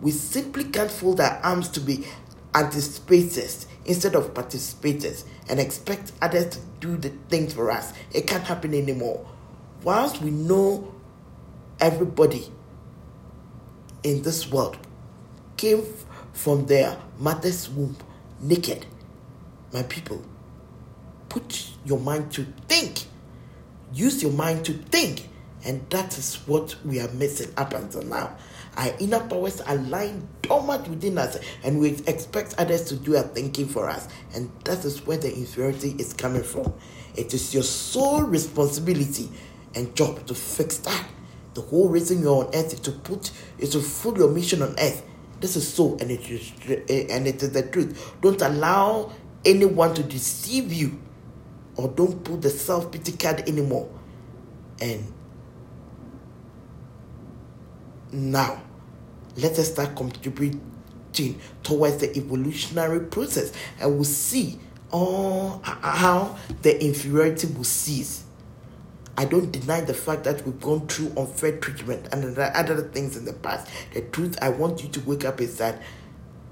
We 0.00 0.10
simply 0.10 0.64
can't 0.64 0.90
fold 0.90 1.20
our 1.20 1.38
arms 1.42 1.68
to 1.70 1.80
be 1.80 2.04
anticipators 2.52 3.66
instead 3.84 4.14
of 4.14 4.34
participators 4.34 5.24
and 5.48 5.60
expect 5.60 6.12
others 6.20 6.56
to 6.56 6.58
do 6.80 6.96
the 6.96 7.10
things 7.28 7.52
for 7.52 7.70
us. 7.70 7.92
It 8.12 8.26
can't 8.26 8.44
happen 8.44 8.74
anymore. 8.74 9.26
Whilst 9.82 10.20
we 10.20 10.30
know 10.30 10.94
everybody 11.80 12.50
in 14.02 14.22
this 14.22 14.50
world 14.50 14.78
came 15.56 15.84
from 16.32 16.66
their 16.66 16.98
mother's 17.18 17.68
womb 17.68 17.96
naked, 18.40 18.86
my 19.74 19.82
people, 19.82 20.22
put 21.28 21.70
your 21.84 21.98
mind 21.98 22.32
to 22.32 22.46
think. 22.68 23.04
Use 23.92 24.22
your 24.22 24.32
mind 24.32 24.64
to 24.64 24.72
think. 24.72 25.28
And 25.66 25.88
that 25.90 26.16
is 26.16 26.36
what 26.46 26.76
we 26.84 27.00
are 27.00 27.08
missing 27.08 27.52
up 27.56 27.74
until 27.74 28.02
now. 28.02 28.36
Our 28.76 28.92
inner 28.98 29.20
powers 29.20 29.60
are 29.62 29.76
lying 29.76 30.28
dormant 30.42 30.88
within 30.88 31.16
us, 31.16 31.38
and 31.62 31.80
we 31.80 31.90
expect 32.06 32.54
others 32.58 32.84
to 32.86 32.96
do 32.96 33.16
our 33.16 33.22
thinking 33.22 33.68
for 33.68 33.88
us. 33.88 34.08
And 34.34 34.50
that 34.64 34.84
is 34.84 35.06
where 35.06 35.16
the 35.16 35.34
inferiority 35.34 35.94
is 35.98 36.12
coming 36.12 36.42
from. 36.42 36.72
It 37.16 37.32
is 37.32 37.54
your 37.54 37.62
sole 37.62 38.22
responsibility 38.22 39.28
and 39.74 39.94
job 39.96 40.26
to 40.26 40.34
fix 40.34 40.78
that. 40.78 41.06
The 41.54 41.62
whole 41.62 41.88
reason 41.88 42.20
you're 42.20 42.44
on 42.44 42.54
earth 42.54 42.74
is 42.74 42.80
to 42.80 42.90
put 42.92 43.30
is 43.58 43.70
to 43.70 43.80
fulfill 43.80 44.24
your 44.24 44.34
mission 44.34 44.60
on 44.62 44.74
earth. 44.78 45.04
This 45.40 45.56
is 45.56 45.72
so, 45.72 45.96
and 46.00 46.10
it 46.10 46.28
is 46.28 46.52
and 46.66 47.26
it 47.26 47.42
is 47.42 47.52
the 47.52 47.62
truth. 47.62 48.14
Don't 48.20 48.40
allow 48.42 49.12
anyone 49.44 49.94
to 49.94 50.02
deceive 50.02 50.72
you, 50.72 51.00
or 51.76 51.88
don't 51.88 52.22
put 52.24 52.42
the 52.42 52.50
self 52.50 52.90
pity 52.90 53.12
card 53.12 53.48
anymore. 53.48 53.88
And 54.80 55.12
now 58.12 58.62
let 59.36 59.58
us 59.58 59.72
start 59.72 59.96
contributing 59.96 60.60
towards 61.62 61.98
the 61.98 62.16
evolutionary 62.16 63.00
process 63.00 63.52
and 63.80 63.94
we'll 63.94 64.04
see 64.04 64.58
all 64.90 65.60
how 65.64 66.36
the 66.62 66.84
inferiority 66.84 67.48
will 67.48 67.64
cease. 67.64 68.24
I 69.16 69.24
don't 69.24 69.50
deny 69.50 69.80
the 69.80 69.94
fact 69.94 70.24
that 70.24 70.44
we've 70.44 70.60
gone 70.60 70.86
through 70.88 71.12
unfair 71.16 71.58
treatment 71.58 72.08
and 72.12 72.36
other 72.38 72.82
things 72.88 73.16
in 73.16 73.24
the 73.24 73.32
past. 73.32 73.68
The 73.92 74.02
truth 74.02 74.36
I 74.42 74.48
want 74.48 74.82
you 74.82 74.88
to 74.90 75.00
wake 75.00 75.24
up 75.24 75.40
is 75.40 75.58
that 75.58 75.82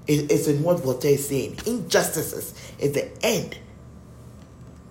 it's 0.07 0.47
in 0.47 0.63
what 0.63 0.81
Voltaire 0.81 1.13
is 1.13 1.27
saying. 1.27 1.57
Injustices 1.65 2.53
is 2.79 2.91
the 2.91 3.09
end 3.25 3.57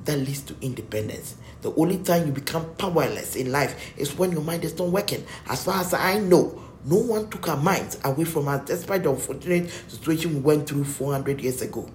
that 0.04 0.16
leads 0.16 0.42
to 0.42 0.56
independence. 0.60 1.36
The 1.60 1.74
only 1.74 1.98
time 1.98 2.26
you 2.26 2.32
become 2.32 2.74
powerless 2.74 3.36
in 3.36 3.52
life 3.52 3.94
is 3.96 4.16
when 4.16 4.32
your 4.32 4.42
mind 4.42 4.64
is 4.64 4.76
not 4.78 4.88
working. 4.88 5.24
As 5.48 5.64
far 5.64 5.80
as 5.80 5.94
I 5.94 6.18
know, 6.18 6.60
no 6.84 6.96
one 6.96 7.30
took 7.30 7.48
our 7.48 7.56
minds 7.56 7.98
away 8.04 8.24
from 8.24 8.48
us 8.48 8.66
despite 8.66 9.04
the 9.04 9.10
unfortunate 9.10 9.70
situation 9.88 10.34
we 10.34 10.40
went 10.40 10.68
through 10.68 10.84
400 10.84 11.40
years 11.40 11.62
ago. 11.62 11.88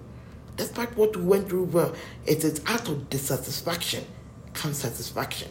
Despite 0.56 0.96
what 0.96 1.14
we 1.16 1.22
went 1.22 1.48
through, 1.48 1.64
well, 1.64 1.94
it 2.24 2.44
is 2.44 2.62
out 2.66 2.88
of 2.88 3.10
dissatisfaction 3.10 4.04
comes 4.54 4.78
satisfaction. 4.78 5.48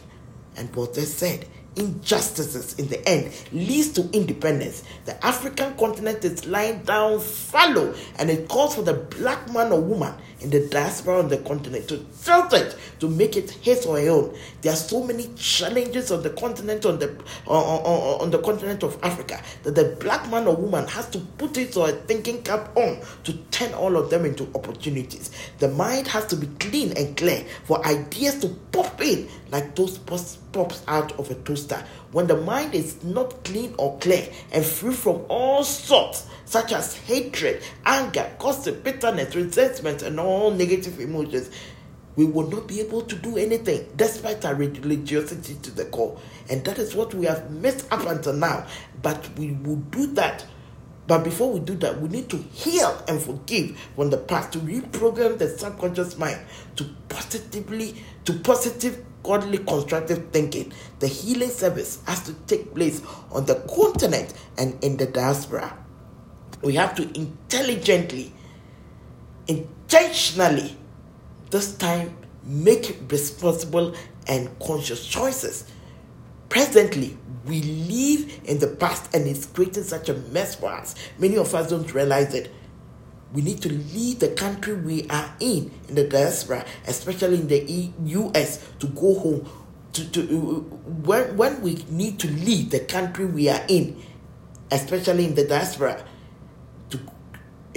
And 0.56 0.70
Voltaire 0.70 1.06
said, 1.06 1.46
injustices 1.78 2.74
in 2.78 2.88
the 2.88 3.06
end 3.08 3.32
leads 3.52 3.92
to 3.92 4.08
independence. 4.12 4.82
The 5.04 5.24
African 5.24 5.76
continent 5.76 6.24
is 6.24 6.46
lying 6.46 6.82
down 6.82 7.20
fallow 7.20 7.94
and 8.18 8.30
it 8.30 8.48
calls 8.48 8.74
for 8.74 8.82
the 8.82 8.94
black 8.94 9.52
man 9.52 9.72
or 9.72 9.80
woman 9.80 10.14
in 10.40 10.50
the 10.50 10.66
diaspora 10.68 11.18
on 11.18 11.28
the 11.28 11.38
continent 11.38 11.88
to 11.88 12.04
tilt 12.22 12.52
it 12.52 12.76
to 13.00 13.08
make 13.08 13.36
it 13.36 13.50
his 13.50 13.84
or 13.86 14.00
her 14.00 14.08
own. 14.08 14.36
There 14.62 14.72
are 14.72 14.76
so 14.76 15.02
many 15.02 15.28
challenges 15.36 16.12
on 16.12 16.22
the 16.22 16.30
continent 16.30 16.86
on 16.86 16.98
the 16.98 17.10
on, 17.46 17.64
on, 17.64 18.20
on 18.20 18.30
the 18.30 18.38
continent 18.38 18.82
of 18.82 18.98
Africa 19.02 19.40
that 19.64 19.74
the 19.74 19.96
black 20.00 20.30
man 20.30 20.46
or 20.46 20.56
woman 20.56 20.86
has 20.88 21.08
to 21.10 21.18
put 21.18 21.56
his 21.56 21.76
or 21.76 21.88
her 21.88 21.92
thinking 21.92 22.42
cap 22.42 22.76
on 22.76 23.00
to 23.24 23.32
turn 23.50 23.72
all 23.74 23.96
of 23.96 24.10
them 24.10 24.24
into 24.24 24.48
opportunities. 24.54 25.30
The 25.58 25.68
mind 25.68 26.06
has 26.08 26.26
to 26.26 26.36
be 26.36 26.46
clean 26.58 26.96
and 26.96 27.16
clear 27.16 27.44
for 27.64 27.84
ideas 27.86 28.38
to 28.40 28.48
pop 28.72 29.00
in 29.00 29.28
like 29.50 29.74
those 29.74 29.98
pops, 29.98 30.36
pops 30.52 30.82
out 30.86 31.18
of 31.18 31.30
a 31.30 31.34
toaster. 31.34 31.82
When 32.12 32.26
the 32.26 32.36
mind 32.36 32.74
is 32.74 33.02
not 33.02 33.44
clean 33.44 33.74
or 33.78 33.98
clear 33.98 34.28
and 34.52 34.64
free 34.64 34.94
from 34.94 35.24
all 35.28 35.64
sorts 35.64 36.26
such 36.48 36.72
as 36.72 36.96
hatred, 36.96 37.62
anger, 37.84 38.34
gossip, 38.38 38.82
bitterness, 38.82 39.34
resentment, 39.34 40.00
and 40.00 40.18
all 40.18 40.50
negative 40.50 40.98
emotions, 40.98 41.50
we 42.16 42.24
will 42.24 42.48
not 42.48 42.66
be 42.66 42.80
able 42.80 43.02
to 43.02 43.14
do 43.16 43.36
anything 43.36 43.86
despite 43.96 44.46
our 44.46 44.54
religiosity 44.54 45.56
to 45.56 45.70
the 45.70 45.84
core. 45.84 46.18
And 46.48 46.64
that 46.64 46.78
is 46.78 46.94
what 46.94 47.12
we 47.12 47.26
have 47.26 47.50
missed 47.50 47.86
up 47.92 48.06
until 48.06 48.32
now. 48.32 48.66
But 49.02 49.28
we 49.36 49.52
will 49.52 49.76
do 49.76 50.06
that. 50.14 50.46
But 51.06 51.22
before 51.22 51.52
we 51.52 51.60
do 51.60 51.74
that, 51.76 52.00
we 52.00 52.08
need 52.08 52.30
to 52.30 52.38
heal 52.38 53.02
and 53.06 53.20
forgive 53.20 53.78
from 53.94 54.08
the 54.08 54.16
past 54.16 54.52
to 54.52 54.58
reprogram 54.58 55.36
the 55.36 55.48
subconscious 55.48 56.16
mind 56.16 56.40
to 56.76 56.84
positively, 57.10 58.02
to 58.24 58.32
positive, 58.32 59.04
godly, 59.22 59.58
constructive 59.58 60.30
thinking. 60.32 60.72
The 61.00 61.08
healing 61.08 61.50
service 61.50 62.02
has 62.06 62.22
to 62.24 62.32
take 62.46 62.74
place 62.74 63.02
on 63.32 63.44
the 63.44 63.56
continent 63.74 64.32
and 64.56 64.82
in 64.82 64.96
the 64.96 65.06
diaspora. 65.06 65.84
We 66.62 66.74
have 66.74 66.94
to 66.96 67.02
intelligently, 67.18 68.32
intentionally, 69.46 70.76
this 71.50 71.76
time 71.76 72.16
make 72.44 72.98
responsible 73.08 73.94
and 74.26 74.58
conscious 74.58 75.06
choices. 75.06 75.64
Presently, 76.48 77.16
we 77.46 77.62
live 77.62 78.40
in 78.44 78.58
the 78.58 78.68
past 78.68 79.14
and 79.14 79.26
it's 79.26 79.46
creating 79.46 79.84
such 79.84 80.08
a 80.08 80.14
mess 80.14 80.54
for 80.54 80.70
us. 80.70 80.94
Many 81.18 81.36
of 81.36 81.54
us 81.54 81.70
don't 81.70 81.92
realize 81.94 82.34
it. 82.34 82.52
We 83.32 83.42
need 83.42 83.60
to 83.62 83.68
leave 83.70 84.20
the 84.20 84.28
country 84.28 84.74
we 84.74 85.06
are 85.08 85.34
in, 85.40 85.70
in 85.88 85.94
the 85.94 86.08
diaspora, 86.08 86.64
especially 86.86 87.36
in 87.36 87.48
the 87.48 87.90
US, 88.04 88.66
to 88.80 88.86
go 88.86 89.18
home. 89.18 89.48
To, 89.92 90.10
to, 90.10 90.20
uh, 90.22 90.76
when, 91.04 91.36
when 91.36 91.60
we 91.60 91.84
need 91.90 92.18
to 92.20 92.28
leave 92.28 92.70
the 92.70 92.80
country 92.80 93.26
we 93.26 93.48
are 93.48 93.64
in, 93.68 94.02
especially 94.70 95.26
in 95.26 95.34
the 95.34 95.46
diaspora, 95.46 96.02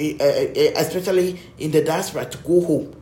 Eh, 0.02 0.18
eh, 0.20 0.52
eh, 0.56 0.74
especially 0.78 1.40
in 1.60 1.70
the 1.70 1.84
diaspora, 1.84 2.26
to 2.26 2.40
go 2.40 2.60
home. 2.66 2.96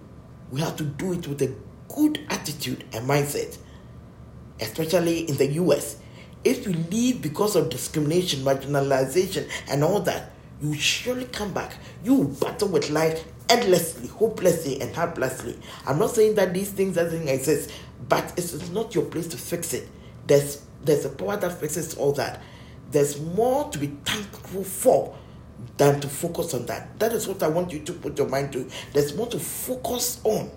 We 0.51 0.59
have 0.59 0.75
to 0.75 0.83
do 0.83 1.13
it 1.13 1.25
with 1.29 1.41
a 1.41 1.55
good 1.87 2.19
attitude 2.29 2.83
and 2.91 3.07
mindset, 3.07 3.57
especially 4.59 5.19
in 5.29 5.37
the 5.37 5.47
US. 5.63 5.95
If 6.43 6.65
you 6.65 6.73
leave 6.91 7.21
because 7.21 7.55
of 7.55 7.69
discrimination, 7.69 8.41
marginalization, 8.41 9.47
and 9.69 9.81
all 9.81 10.01
that, 10.01 10.33
you 10.61 10.73
surely 10.73 11.23
come 11.23 11.53
back. 11.53 11.77
You 12.03 12.35
battle 12.41 12.67
with 12.67 12.89
life 12.89 13.23
endlessly, 13.47 14.09
hopelessly, 14.09 14.81
and 14.81 14.93
helplessly. 14.93 15.57
I'm 15.87 15.99
not 15.99 16.11
saying 16.11 16.35
that 16.35 16.53
these 16.53 16.69
things 16.69 16.95
doesn't 16.95 17.29
exist, 17.29 17.71
but 18.09 18.33
it's 18.35 18.71
not 18.71 18.93
your 18.93 19.05
place 19.05 19.27
to 19.27 19.37
fix 19.37 19.73
it. 19.73 19.87
There's 20.27 20.63
there's 20.83 21.05
a 21.05 21.09
power 21.09 21.37
that 21.37 21.61
fixes 21.61 21.93
all 21.93 22.11
that. 22.13 22.41
There's 22.91 23.21
more 23.21 23.69
to 23.69 23.77
be 23.77 23.87
thankful 24.03 24.65
for 24.65 25.15
than 25.77 25.99
to 26.01 26.07
focus 26.07 26.53
on 26.53 26.65
that. 26.65 26.99
That 26.99 27.13
is 27.13 27.27
what 27.27 27.41
I 27.41 27.47
want 27.47 27.71
you 27.71 27.79
to 27.79 27.93
put 27.93 28.17
your 28.17 28.27
mind 28.27 28.53
to. 28.53 28.69
There's 28.93 29.15
more 29.15 29.27
to 29.27 29.39
focus 29.39 30.19
on 30.23 30.51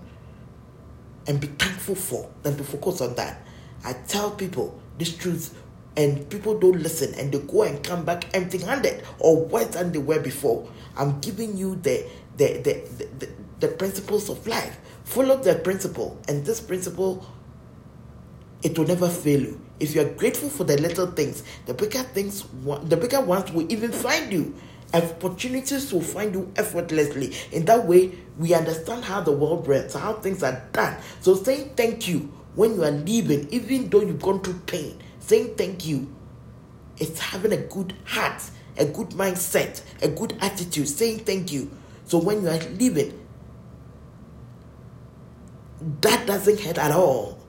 and 1.27 1.39
be 1.39 1.47
thankful 1.47 1.95
for 1.95 2.29
than 2.43 2.57
to 2.57 2.63
focus 2.63 3.01
on 3.01 3.15
that. 3.15 3.41
I 3.83 3.93
tell 3.93 4.31
people 4.31 4.79
this 4.97 5.15
truth 5.15 5.57
and 5.95 6.29
people 6.29 6.59
don't 6.59 6.81
listen 6.81 7.13
and 7.15 7.31
they 7.31 7.39
go 7.39 7.63
and 7.63 7.83
come 7.83 8.03
back 8.03 8.25
empty 8.35 8.57
handed 8.57 9.03
or 9.19 9.45
worse 9.45 9.67
than 9.67 9.91
they 9.91 9.99
were 9.99 10.19
before. 10.19 10.67
I'm 10.97 11.19
giving 11.19 11.57
you 11.57 11.75
the 11.75 12.05
the, 12.35 12.57
the, 12.57 12.73
the, 12.97 13.25
the, 13.25 13.29
the 13.59 13.67
principles 13.67 14.29
of 14.29 14.45
life. 14.47 14.79
Follow 15.03 15.37
the 15.37 15.55
principle, 15.55 16.19
and 16.27 16.45
this 16.45 16.59
principle 16.59 17.25
it 18.63 18.77
will 18.77 18.87
never 18.87 19.09
fail 19.09 19.41
you. 19.41 19.61
If 19.79 19.93
you 19.93 20.01
are 20.01 20.09
grateful 20.09 20.49
for 20.49 20.63
the 20.63 20.77
little 20.81 21.07
things, 21.07 21.43
the 21.65 21.73
bigger 21.73 22.03
things, 22.03 22.45
the 22.83 22.97
bigger 22.97 23.21
ones 23.21 23.51
will 23.51 23.69
even 23.71 23.91
find 23.91 24.31
you 24.31 24.55
opportunities 24.93 25.91
will 25.91 26.01
find 26.01 26.33
you 26.33 26.51
effortlessly. 26.55 27.33
In 27.51 27.65
that 27.65 27.85
way, 27.85 28.11
we 28.37 28.53
understand 28.53 29.03
how 29.03 29.21
the 29.21 29.31
world 29.31 29.67
works, 29.67 29.93
how 29.93 30.13
things 30.13 30.43
are 30.43 30.63
done. 30.71 30.97
So 31.21 31.35
saying 31.35 31.71
thank 31.75 32.07
you 32.07 32.31
when 32.55 32.75
you 32.75 32.83
are 32.83 32.91
leaving, 32.91 33.49
even 33.49 33.89
though 33.89 34.01
you've 34.01 34.21
gone 34.21 34.41
through 34.41 34.59
pain, 34.65 34.99
saying 35.19 35.55
thank 35.55 35.85
you, 35.85 36.13
it's 36.97 37.19
having 37.19 37.53
a 37.53 37.57
good 37.57 37.93
heart, 38.05 38.43
a 38.77 38.85
good 38.85 39.09
mindset, 39.09 39.81
a 40.01 40.07
good 40.07 40.37
attitude, 40.41 40.87
saying 40.87 41.19
thank 41.19 41.51
you. 41.51 41.71
So 42.05 42.19
when 42.19 42.43
you 42.43 42.49
are 42.49 42.59
leaving, 42.59 43.19
that 46.01 46.25
doesn't 46.27 46.59
hurt 46.59 46.77
at 46.77 46.91
all. 46.91 47.39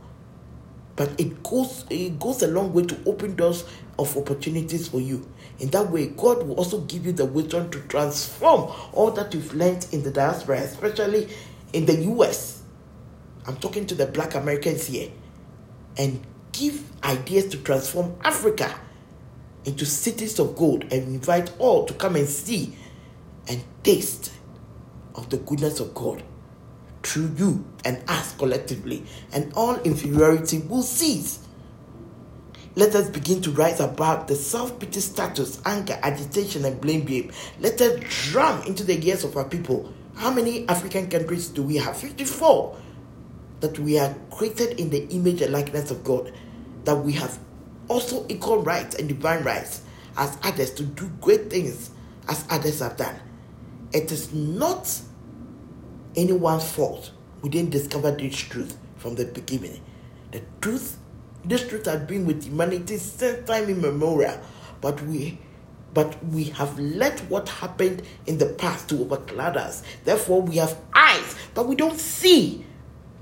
But 0.96 1.18
it 1.20 1.42
goes 1.42 1.84
it 1.90 2.18
goes 2.20 2.42
a 2.42 2.46
long 2.46 2.72
way 2.72 2.84
to 2.84 2.96
open 3.06 3.34
doors 3.34 3.64
of 3.98 4.16
opportunities 4.16 4.88
for 4.88 5.00
you. 5.00 5.28
In 5.60 5.70
that 5.70 5.90
way, 5.90 6.08
God 6.08 6.46
will 6.46 6.56
also 6.56 6.80
give 6.82 7.06
you 7.06 7.12
the 7.12 7.24
wisdom 7.24 7.70
to 7.70 7.80
transform 7.82 8.72
all 8.92 9.10
that 9.12 9.32
you've 9.32 9.54
learned 9.54 9.86
in 9.92 10.02
the 10.02 10.10
diaspora, 10.10 10.58
especially 10.58 11.28
in 11.72 11.86
the 11.86 11.94
US. 12.12 12.62
I'm 13.46 13.56
talking 13.56 13.86
to 13.86 13.94
the 13.94 14.06
black 14.06 14.34
Americans 14.34 14.86
here 14.86 15.10
and 15.96 16.20
give 16.52 16.82
ideas 17.04 17.48
to 17.48 17.58
transform 17.58 18.16
Africa 18.24 18.74
into 19.64 19.86
cities 19.86 20.38
of 20.38 20.56
gold 20.56 20.82
and 20.84 20.92
invite 20.92 21.52
all 21.58 21.84
to 21.86 21.94
come 21.94 22.16
and 22.16 22.28
see 22.28 22.76
and 23.48 23.62
taste 23.82 24.32
of 25.14 25.30
the 25.30 25.36
goodness 25.38 25.80
of 25.80 25.94
God 25.94 26.22
through 27.02 27.30
you 27.36 27.64
and 27.84 28.02
us 28.08 28.34
collectively, 28.36 29.04
and 29.32 29.52
all 29.54 29.76
inferiority 29.82 30.58
will 30.58 30.82
cease. 30.82 31.43
Let 32.76 32.94
us 32.94 33.08
begin 33.08 33.40
to 33.42 33.50
rise 33.52 33.80
above 33.80 34.26
the 34.26 34.34
self 34.34 34.78
pity 34.78 35.00
status, 35.00 35.60
anger, 35.64 35.98
agitation, 36.02 36.64
and 36.64 36.80
blame 36.80 37.04
game. 37.04 37.32
Let 37.60 37.80
us 37.80 38.00
drum 38.30 38.62
into 38.62 38.82
the 38.84 39.02
ears 39.06 39.24
of 39.24 39.36
our 39.36 39.44
people. 39.44 39.92
How 40.16 40.30
many 40.30 40.68
African 40.68 41.08
countries 41.08 41.48
do 41.48 41.62
we 41.62 41.76
have? 41.76 41.96
54. 41.96 42.76
That 43.60 43.78
we 43.78 43.98
are 43.98 44.14
created 44.30 44.80
in 44.80 44.90
the 44.90 45.06
image 45.08 45.40
and 45.40 45.52
likeness 45.52 45.90
of 45.90 46.02
God. 46.04 46.32
That 46.84 46.96
we 46.96 47.12
have 47.12 47.38
also 47.88 48.26
equal 48.28 48.62
rights 48.62 48.96
and 48.96 49.08
divine 49.08 49.44
rights 49.44 49.82
as 50.16 50.36
others 50.42 50.70
to 50.72 50.82
do 50.82 51.08
great 51.20 51.50
things 51.50 51.90
as 52.28 52.44
others 52.50 52.80
have 52.80 52.96
done. 52.96 53.16
It 53.92 54.10
is 54.10 54.32
not 54.32 55.00
anyone's 56.16 56.70
fault 56.70 57.10
we 57.44 57.50
didn't 57.50 57.72
discover 57.72 58.10
this 58.10 58.34
truth 58.34 58.78
from 58.96 59.16
the 59.16 59.26
beginning. 59.26 59.78
The 60.32 60.40
truth, 60.62 60.96
this 61.44 61.68
truth 61.68 61.86
has 61.86 62.02
been 62.02 62.26
with 62.26 62.44
humanity 62.44 62.96
since 62.96 63.46
time 63.46 63.68
immemorial, 63.68 64.40
but 64.80 65.00
we 65.02 65.38
but 65.92 66.22
we 66.26 66.44
have 66.44 66.76
let 66.78 67.20
what 67.30 67.48
happened 67.48 68.02
in 68.26 68.36
the 68.38 68.46
past 68.46 68.88
to 68.88 68.96
overcloud 68.96 69.56
us. 69.56 69.84
Therefore, 70.04 70.42
we 70.42 70.56
have 70.56 70.76
eyes, 70.92 71.36
but 71.54 71.68
we 71.68 71.76
don't 71.76 71.98
see. 71.98 72.66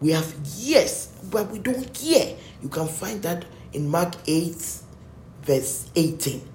We 0.01 0.13
have 0.13 0.35
ears, 0.65 1.09
but 1.31 1.51
we 1.51 1.59
don't 1.59 1.95
hear. 1.95 2.35
You 2.63 2.71
can 2.71 2.89
find 2.89 3.23
that 3.23 3.45
in 3.75 3.89
Mark 3.89 4.15
8, 4.27 4.57
verse 5.43 5.91
18. 5.95 6.49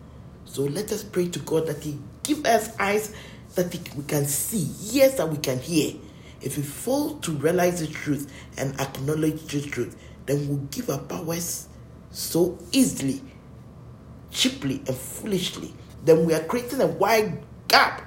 So 0.46 0.64
let 0.64 0.92
us 0.92 1.04
pray 1.04 1.28
to 1.30 1.40
God 1.40 1.68
that 1.68 1.84
He 1.84 2.00
give 2.24 2.46
us 2.48 2.76
eyes 2.80 3.14
that 3.56 3.72
we 3.96 4.04
can 4.04 4.26
see, 4.26 4.68
ears 4.98 5.16
that 5.16 5.30
we 5.30 5.38
can 5.38 5.60
hear. 5.60 5.94
If 6.42 6.58
we 6.58 6.64
fail 6.64 7.16
to 7.20 7.32
realize 7.32 7.80
the 7.80 7.88
truth 7.88 8.32
and 8.58 8.80
acknowledge 8.80 9.46
the 9.48 9.62
truth, 9.62 9.96
then 10.28 10.48
we'll 10.48 10.58
give 10.70 10.90
our 10.90 11.00
powers 11.00 11.68
so 12.12 12.58
easily, 12.72 13.22
cheaply, 14.30 14.82
and 14.86 14.96
foolishly. 14.96 15.74
Then 16.04 16.26
we 16.26 16.34
are 16.34 16.44
creating 16.44 16.82
a 16.82 16.88
wide 16.88 17.42
gap 17.68 18.04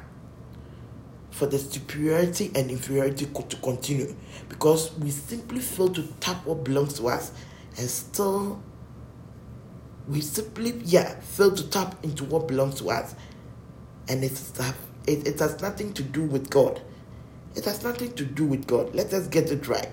for 1.31 1.47
the 1.47 1.59
superiority 1.59 2.51
and 2.55 2.71
inferiority 2.71 3.27
to 3.27 3.57
continue. 3.57 4.15
Because 4.49 4.97
we 4.99 5.11
simply 5.11 5.61
fail 5.61 5.89
to 5.89 6.03
tap 6.21 6.45
what 6.47 6.63
belongs 6.63 6.95
to 6.95 7.09
us 7.09 7.33
and 7.79 7.89
still 7.89 8.63
we 10.09 10.21
simply 10.21 10.75
yeah 10.85 11.21
fail 11.21 11.55
to 11.55 11.71
tap 11.71 12.03
into 12.05 12.25
what 12.25 12.47
belongs 12.47 12.77
to 12.81 12.91
us. 12.91 13.15
And 14.09 14.23
it's 14.23 14.53
it, 15.07 15.27
it 15.27 15.39
has 15.39 15.61
nothing 15.63 15.95
to 15.95 16.03
do 16.03 16.25
with 16.25 16.51
god. 16.51 16.83
It 17.55 17.65
has 17.65 17.83
nothing 17.83 18.13
to 18.15 18.25
do 18.25 18.45
with 18.45 18.67
god. 18.67 18.95
Let 18.95 19.13
us 19.15 19.27
get 19.29 19.51
it 19.51 19.67
right 19.67 19.89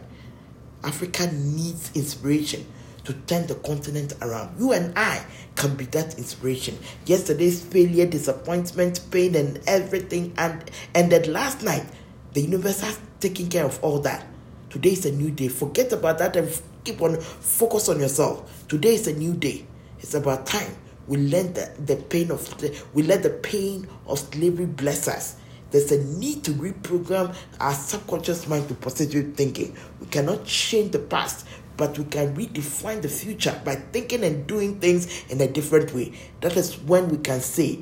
africa 0.83 1.29
needs 1.33 1.91
inspiration 1.95 2.65
to 3.03 3.13
turn 3.13 3.47
the 3.47 3.55
continent 3.55 4.13
around. 4.21 4.59
You 4.59 4.73
and 4.73 4.91
i 4.97 5.25
can 5.55 5.75
be 5.75 5.85
that 5.85 6.17
inspiration. 6.17 6.77
Yesterday's 7.05 7.63
failure 7.63 8.05
disappointment 8.05 8.99
pain 9.11 9.33
and 9.35 9.61
everything 9.65 10.33
and 10.37 10.69
ended 10.93 11.27
last 11.27 11.63
night. 11.63 11.85
The 12.33 12.41
universe 12.41 12.81
has 12.81 12.99
taken 13.21 13.47
care 13.47 13.63
of 13.63 13.81
all 13.81 13.99
that. 13.99 14.27
Today 14.69 14.91
is 14.91 15.05
a 15.05 15.11
new 15.13 15.31
day. 15.31 15.47
Forget 15.47 15.93
about 15.93 16.17
that 16.17 16.35
and 16.35 16.61
keep 16.83 17.01
on 17.01 17.17
focus 17.21 17.87
on 17.87 18.01
yourself. 18.01 18.67
Today 18.67 18.95
is 18.95 19.07
a 19.07 19.13
new 19.13 19.33
day. 19.33 19.65
It's 19.99 20.13
about 20.13 20.45
time 20.45 20.75
we 21.07 21.17
let 21.17 21.55
the, 21.55 21.71
the 21.85 21.95
pain 21.95 22.31
of 22.31 22.53
we 22.93 23.03
let 23.03 23.23
the 23.23 23.29
pain 23.29 23.87
of 24.05 24.19
slavery 24.19 24.65
bless 24.65 25.07
us. 25.07 25.37
There's 25.71 25.91
a 25.91 26.03
need 26.03 26.43
to 26.45 26.51
reprogram 26.51 27.35
our 27.59 27.73
subconscious 27.73 28.47
mind 28.47 28.69
to 28.69 28.75
positive 28.75 29.35
thinking. 29.35 29.75
We 29.99 30.07
cannot 30.07 30.45
change 30.45 30.91
the 30.91 30.99
past, 30.99 31.45
but 31.75 31.97
we 31.97 32.05
can 32.05 32.35
redefine 32.35 33.01
the 33.01 33.09
future 33.09 33.59
by 33.65 33.75
thinking 33.75 34.23
and 34.23 34.47
doing 34.47 34.79
things 34.79 35.25
in 35.29 35.41
a 35.41 35.47
different 35.47 35.93
way. 35.93 36.13
That 36.41 36.55
is 36.55 36.79
when 36.79 37.09
we 37.09 37.17
can 37.17 37.41
say 37.41 37.79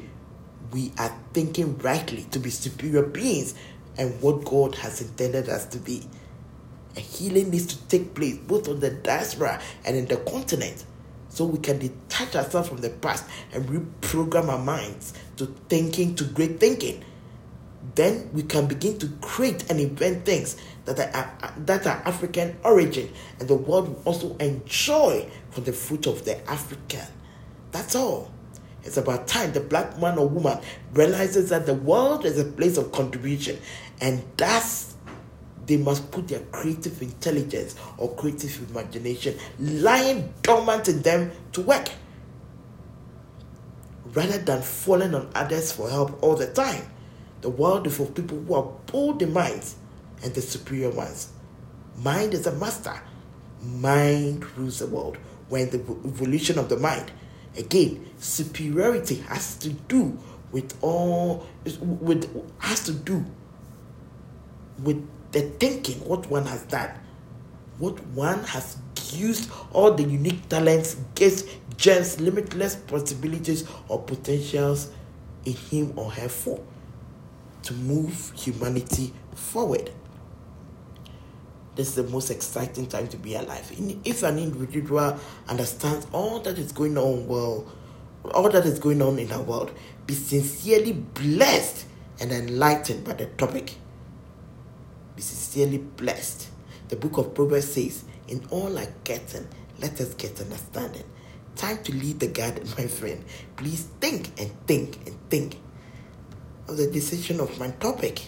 we 0.71 0.91
are 0.97 1.15
thinking 1.33 1.77
rightly 1.79 2.23
to 2.31 2.39
be 2.39 2.49
superior 2.49 3.03
beings 3.03 3.53
and 3.97 4.19
what 4.21 4.45
God 4.45 4.75
has 4.75 5.01
intended 5.01 5.47
us 5.47 5.65
to 5.67 5.77
be. 5.77 6.03
A 6.97 6.99
healing 6.99 7.51
needs 7.51 7.67
to 7.67 7.87
take 7.87 8.15
place 8.15 8.37
both 8.37 8.67
on 8.67 8.79
the 8.79 8.89
diaspora 8.89 9.61
and 9.85 9.95
in 9.95 10.05
the 10.05 10.17
continent 10.17 10.85
so 11.29 11.45
we 11.45 11.59
can 11.59 11.77
detach 11.77 12.35
ourselves 12.35 12.69
from 12.69 12.77
the 12.77 12.89
past 12.89 13.25
and 13.53 13.65
reprogram 13.65 14.47
our 14.47 14.57
minds 14.57 15.13
to 15.35 15.45
thinking 15.67 16.15
to 16.15 16.23
great 16.23 16.59
thinking 16.59 17.03
then 17.95 18.29
we 18.33 18.43
can 18.43 18.67
begin 18.67 18.97
to 18.99 19.07
create 19.21 19.69
and 19.69 19.79
invent 19.79 20.25
things 20.25 20.57
that 20.85 20.99
are, 20.99 21.19
uh, 21.41 21.47
uh, 21.47 21.51
that 21.65 21.87
are 21.87 22.01
African 22.05 22.57
origin, 22.63 23.11
and 23.39 23.47
the 23.47 23.55
world 23.55 23.87
will 23.87 24.01
also 24.05 24.35
enjoy 24.37 25.27
from 25.51 25.63
the 25.63 25.73
fruit 25.73 26.05
of 26.05 26.25
the 26.25 26.47
African. 26.49 27.07
That's 27.71 27.95
all. 27.95 28.31
It's 28.83 28.97
about 28.97 29.27
time 29.27 29.51
the 29.53 29.61
black 29.61 29.99
man 29.99 30.19
or 30.19 30.29
woman 30.29 30.59
realizes 30.93 31.49
that 31.49 31.65
the 31.65 31.73
world 31.73 32.25
is 32.25 32.37
a 32.37 32.45
place 32.45 32.77
of 32.77 32.91
contribution, 32.91 33.59
and 34.01 34.23
that's 34.37 34.95
they 35.65 35.77
must 35.77 36.11
put 36.11 36.27
their 36.27 36.41
creative 36.51 37.01
intelligence 37.01 37.75
or 37.97 38.13
creative 38.15 38.69
imagination 38.69 39.35
lying 39.59 40.31
dormant 40.43 40.87
in 40.87 41.01
them 41.01 41.31
to 41.53 41.61
work 41.61 41.89
rather 44.13 44.37
than 44.37 44.61
falling 44.61 45.15
on 45.15 45.27
others 45.33 45.71
for 45.71 45.89
help 45.89 46.21
all 46.21 46.35
the 46.35 46.47
time. 46.53 46.83
The 47.45 47.51
world 47.51 47.85
is 47.85 47.95
for 47.95 48.07
people 48.07 48.39
who 48.39 48.55
are 48.55 48.71
bold 48.87 49.21
in 49.21 49.31
minds 49.31 49.75
and 50.23 50.33
the 50.33 50.41
superior 50.41 50.89
ones. 50.89 51.29
Mind 51.95 52.33
is 52.33 52.47
a 52.47 52.51
master. 52.53 52.99
Mind 53.61 54.43
rules 54.57 54.79
the 54.79 54.87
world. 54.87 55.19
When 55.49 55.69
the 55.69 55.77
evolution 55.77 56.57
of 56.57 56.69
the 56.69 56.77
mind, 56.77 57.11
again, 57.55 58.03
superiority 58.17 59.17
has 59.29 59.57
to 59.57 59.69
do 59.69 60.17
with 60.51 60.75
all 60.81 61.45
with 61.63 62.27
has 62.57 62.83
to 62.85 62.93
do 62.93 63.23
with 64.81 65.07
the 65.31 65.41
thinking, 65.41 65.97
what 65.97 66.25
one 66.31 66.47
has 66.47 66.63
done, 66.63 66.89
what 67.77 68.03
one 68.07 68.43
has 68.45 68.77
used 69.11 69.51
all 69.71 69.93
the 69.93 70.01
unique 70.01 70.49
talents, 70.49 70.95
gifts, 71.13 71.43
gems, 71.77 72.19
limitless 72.19 72.75
possibilities 72.75 73.69
or 73.87 74.01
potentials 74.01 74.89
in 75.45 75.53
him 75.53 75.93
or 75.95 76.09
her 76.09 76.27
for 76.27 76.59
to 77.65 77.73
move 77.73 78.31
humanity 78.35 79.13
forward. 79.35 79.91
This 81.75 81.89
is 81.89 81.95
the 81.95 82.03
most 82.03 82.31
exciting 82.31 82.87
time 82.87 83.07
to 83.09 83.17
be 83.17 83.35
alive. 83.35 83.71
If 84.05 84.23
an 84.23 84.39
individual 84.39 85.19
understands 85.47 86.07
all 86.13 86.39
that 86.39 86.57
is 86.57 86.71
going 86.71 86.97
on 86.97 87.27
well, 87.27 87.65
all 88.33 88.49
that 88.49 88.65
is 88.65 88.79
going 88.79 89.01
on 89.01 89.19
in 89.19 89.31
our 89.31 89.41
world, 89.43 89.71
be 90.07 90.13
sincerely 90.13 90.93
blessed 90.93 91.85
and 92.19 92.31
enlightened 92.31 93.03
by 93.03 93.13
the 93.13 93.25
topic 93.25 93.75
be 95.15 95.21
sincerely 95.21 95.77
blessed. 95.77 96.49
The 96.89 96.95
book 96.95 97.17
of 97.17 97.33
Proverbs 97.33 97.73
says, 97.73 98.03
In 98.27 98.45
all 98.49 98.77
I 98.77 98.87
getting, 99.03 99.47
let 99.79 99.99
us 100.01 100.13
get 100.13 100.39
understanding. 100.41 101.03
Time 101.55 101.81
to 101.83 101.93
leave 101.93 102.19
the 102.19 102.27
garden, 102.27 102.67
my 102.77 102.87
friend. 102.87 103.23
Please 103.55 103.87
think 104.01 104.39
and 104.39 104.51
think 104.67 104.97
and 105.07 105.15
think 105.29 105.57
of 106.67 106.77
the 106.77 106.87
decision 106.87 107.39
of 107.39 107.57
my 107.59 107.69
topic. 107.71 108.21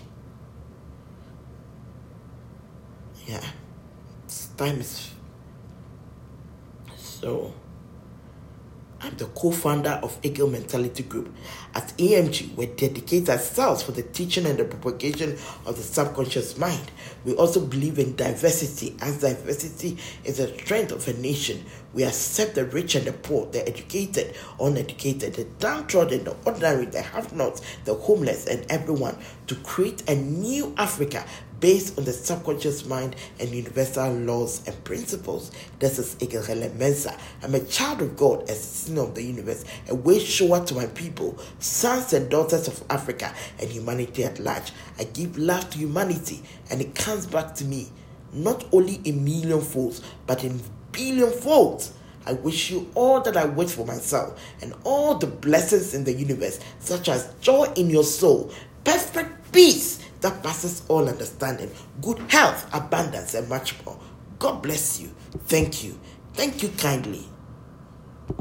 Yeah, 3.25 3.43
time 4.57 4.79
is 4.79 5.11
so. 6.95 7.53
I'm 8.99 9.15
the 9.15 9.25
co-founder 9.25 9.99
of 10.01 10.17
Eagle 10.23 10.49
Mentality 10.49 11.03
Group. 11.03 11.31
At 11.75 11.95
EMG, 11.97 12.55
we 12.55 12.65
dedicate 12.65 13.29
ourselves 13.29 13.83
for 13.83 13.91
the 13.91 14.01
teaching 14.01 14.47
and 14.47 14.57
the 14.57 14.65
propagation 14.65 15.37
of 15.67 15.77
the 15.77 15.83
subconscious 15.83 16.57
mind. 16.57 16.91
We 17.23 17.35
also 17.35 17.63
believe 17.63 17.99
in 17.99 18.15
diversity, 18.15 18.95
as 19.01 19.21
diversity 19.21 19.99
is 20.23 20.37
the 20.37 20.47
strength 20.47 20.91
of 20.91 21.07
a 21.07 21.13
nation. 21.13 21.63
We 21.93 22.05
accept 22.05 22.55
the 22.55 22.65
rich 22.65 22.95
and 22.95 23.05
the 23.05 23.13
poor, 23.13 23.45
the 23.45 23.67
educated, 23.67 24.35
uneducated, 24.59 25.35
the 25.35 25.43
downtrodden, 25.59 26.23
the 26.23 26.35
ordinary, 26.45 26.85
the 26.85 27.01
have-nots, 27.01 27.61
the 27.85 27.93
homeless, 27.93 28.47
and 28.47 28.65
everyone 28.71 29.17
to 29.45 29.55
create 29.57 30.09
a 30.09 30.15
new 30.15 30.73
Africa 30.77 31.23
based 31.59 31.97
on 31.97 32.05
the 32.05 32.13
subconscious 32.13 32.85
mind 32.85 33.15
and 33.39 33.49
universal 33.49 34.11
laws 34.13 34.65
and 34.67 34.83
principles. 34.83 35.51
This 35.79 35.99
is 35.99 36.15
Eagle 36.19 36.43
Helen 36.43 36.71
Mensah. 36.77 37.17
I'm 37.43 37.55
a 37.55 37.59
child 37.61 38.01
of 38.01 38.15
God, 38.15 38.43
a 38.43 38.53
citizen 38.53 38.97
of 38.97 39.15
the 39.15 39.23
universe, 39.23 39.65
a 39.89 39.95
way 39.95 40.19
shower 40.19 40.65
to 40.65 40.75
my 40.75 40.85
people, 40.87 41.37
sons 41.59 42.13
and 42.13 42.29
daughters 42.29 42.67
of 42.67 42.83
Africa 42.89 43.33
and 43.59 43.69
humanity 43.69 44.23
at 44.23 44.39
large. 44.39 44.71
I 44.99 45.05
give 45.05 45.37
love 45.37 45.69
to 45.71 45.77
humanity 45.77 46.41
and 46.69 46.81
it 46.81 46.95
comes 46.95 47.25
back 47.25 47.55
to 47.55 47.65
me, 47.65 47.89
not 48.33 48.65
only 48.71 49.01
in 49.03 49.23
million 49.23 49.61
folds, 49.61 50.01
but 50.27 50.43
in 50.43 50.61
billion 50.91 51.31
folds. 51.31 51.93
I 52.25 52.33
wish 52.33 52.69
you 52.69 52.91
all 52.93 53.21
that 53.21 53.37
I 53.37 53.45
wish 53.45 53.71
for 53.71 53.85
myself 53.85 54.39
and 54.61 54.73
all 54.83 55.15
the 55.15 55.27
blessings 55.27 55.93
in 55.93 56.03
the 56.03 56.11
universe, 56.11 56.59
such 56.79 57.07
as 57.07 57.33
joy 57.39 57.71
in 57.77 57.89
your 57.89 58.03
soul, 58.03 58.51
perfect 58.83 59.53
peace 59.53 60.03
that 60.21 60.43
passes 60.43 60.83
all 60.87 61.07
understanding, 61.07 61.71
good 62.01 62.19
health, 62.29 62.69
abundance, 62.73 63.33
and 63.33 63.47
much 63.49 63.73
more. 63.85 63.97
God 64.39 64.61
bless 64.61 64.99
you. 64.99 65.09
Thank 65.47 65.83
you. 65.83 65.97
Thank 66.33 66.61
you 66.63 66.69
kindly. 66.69 67.25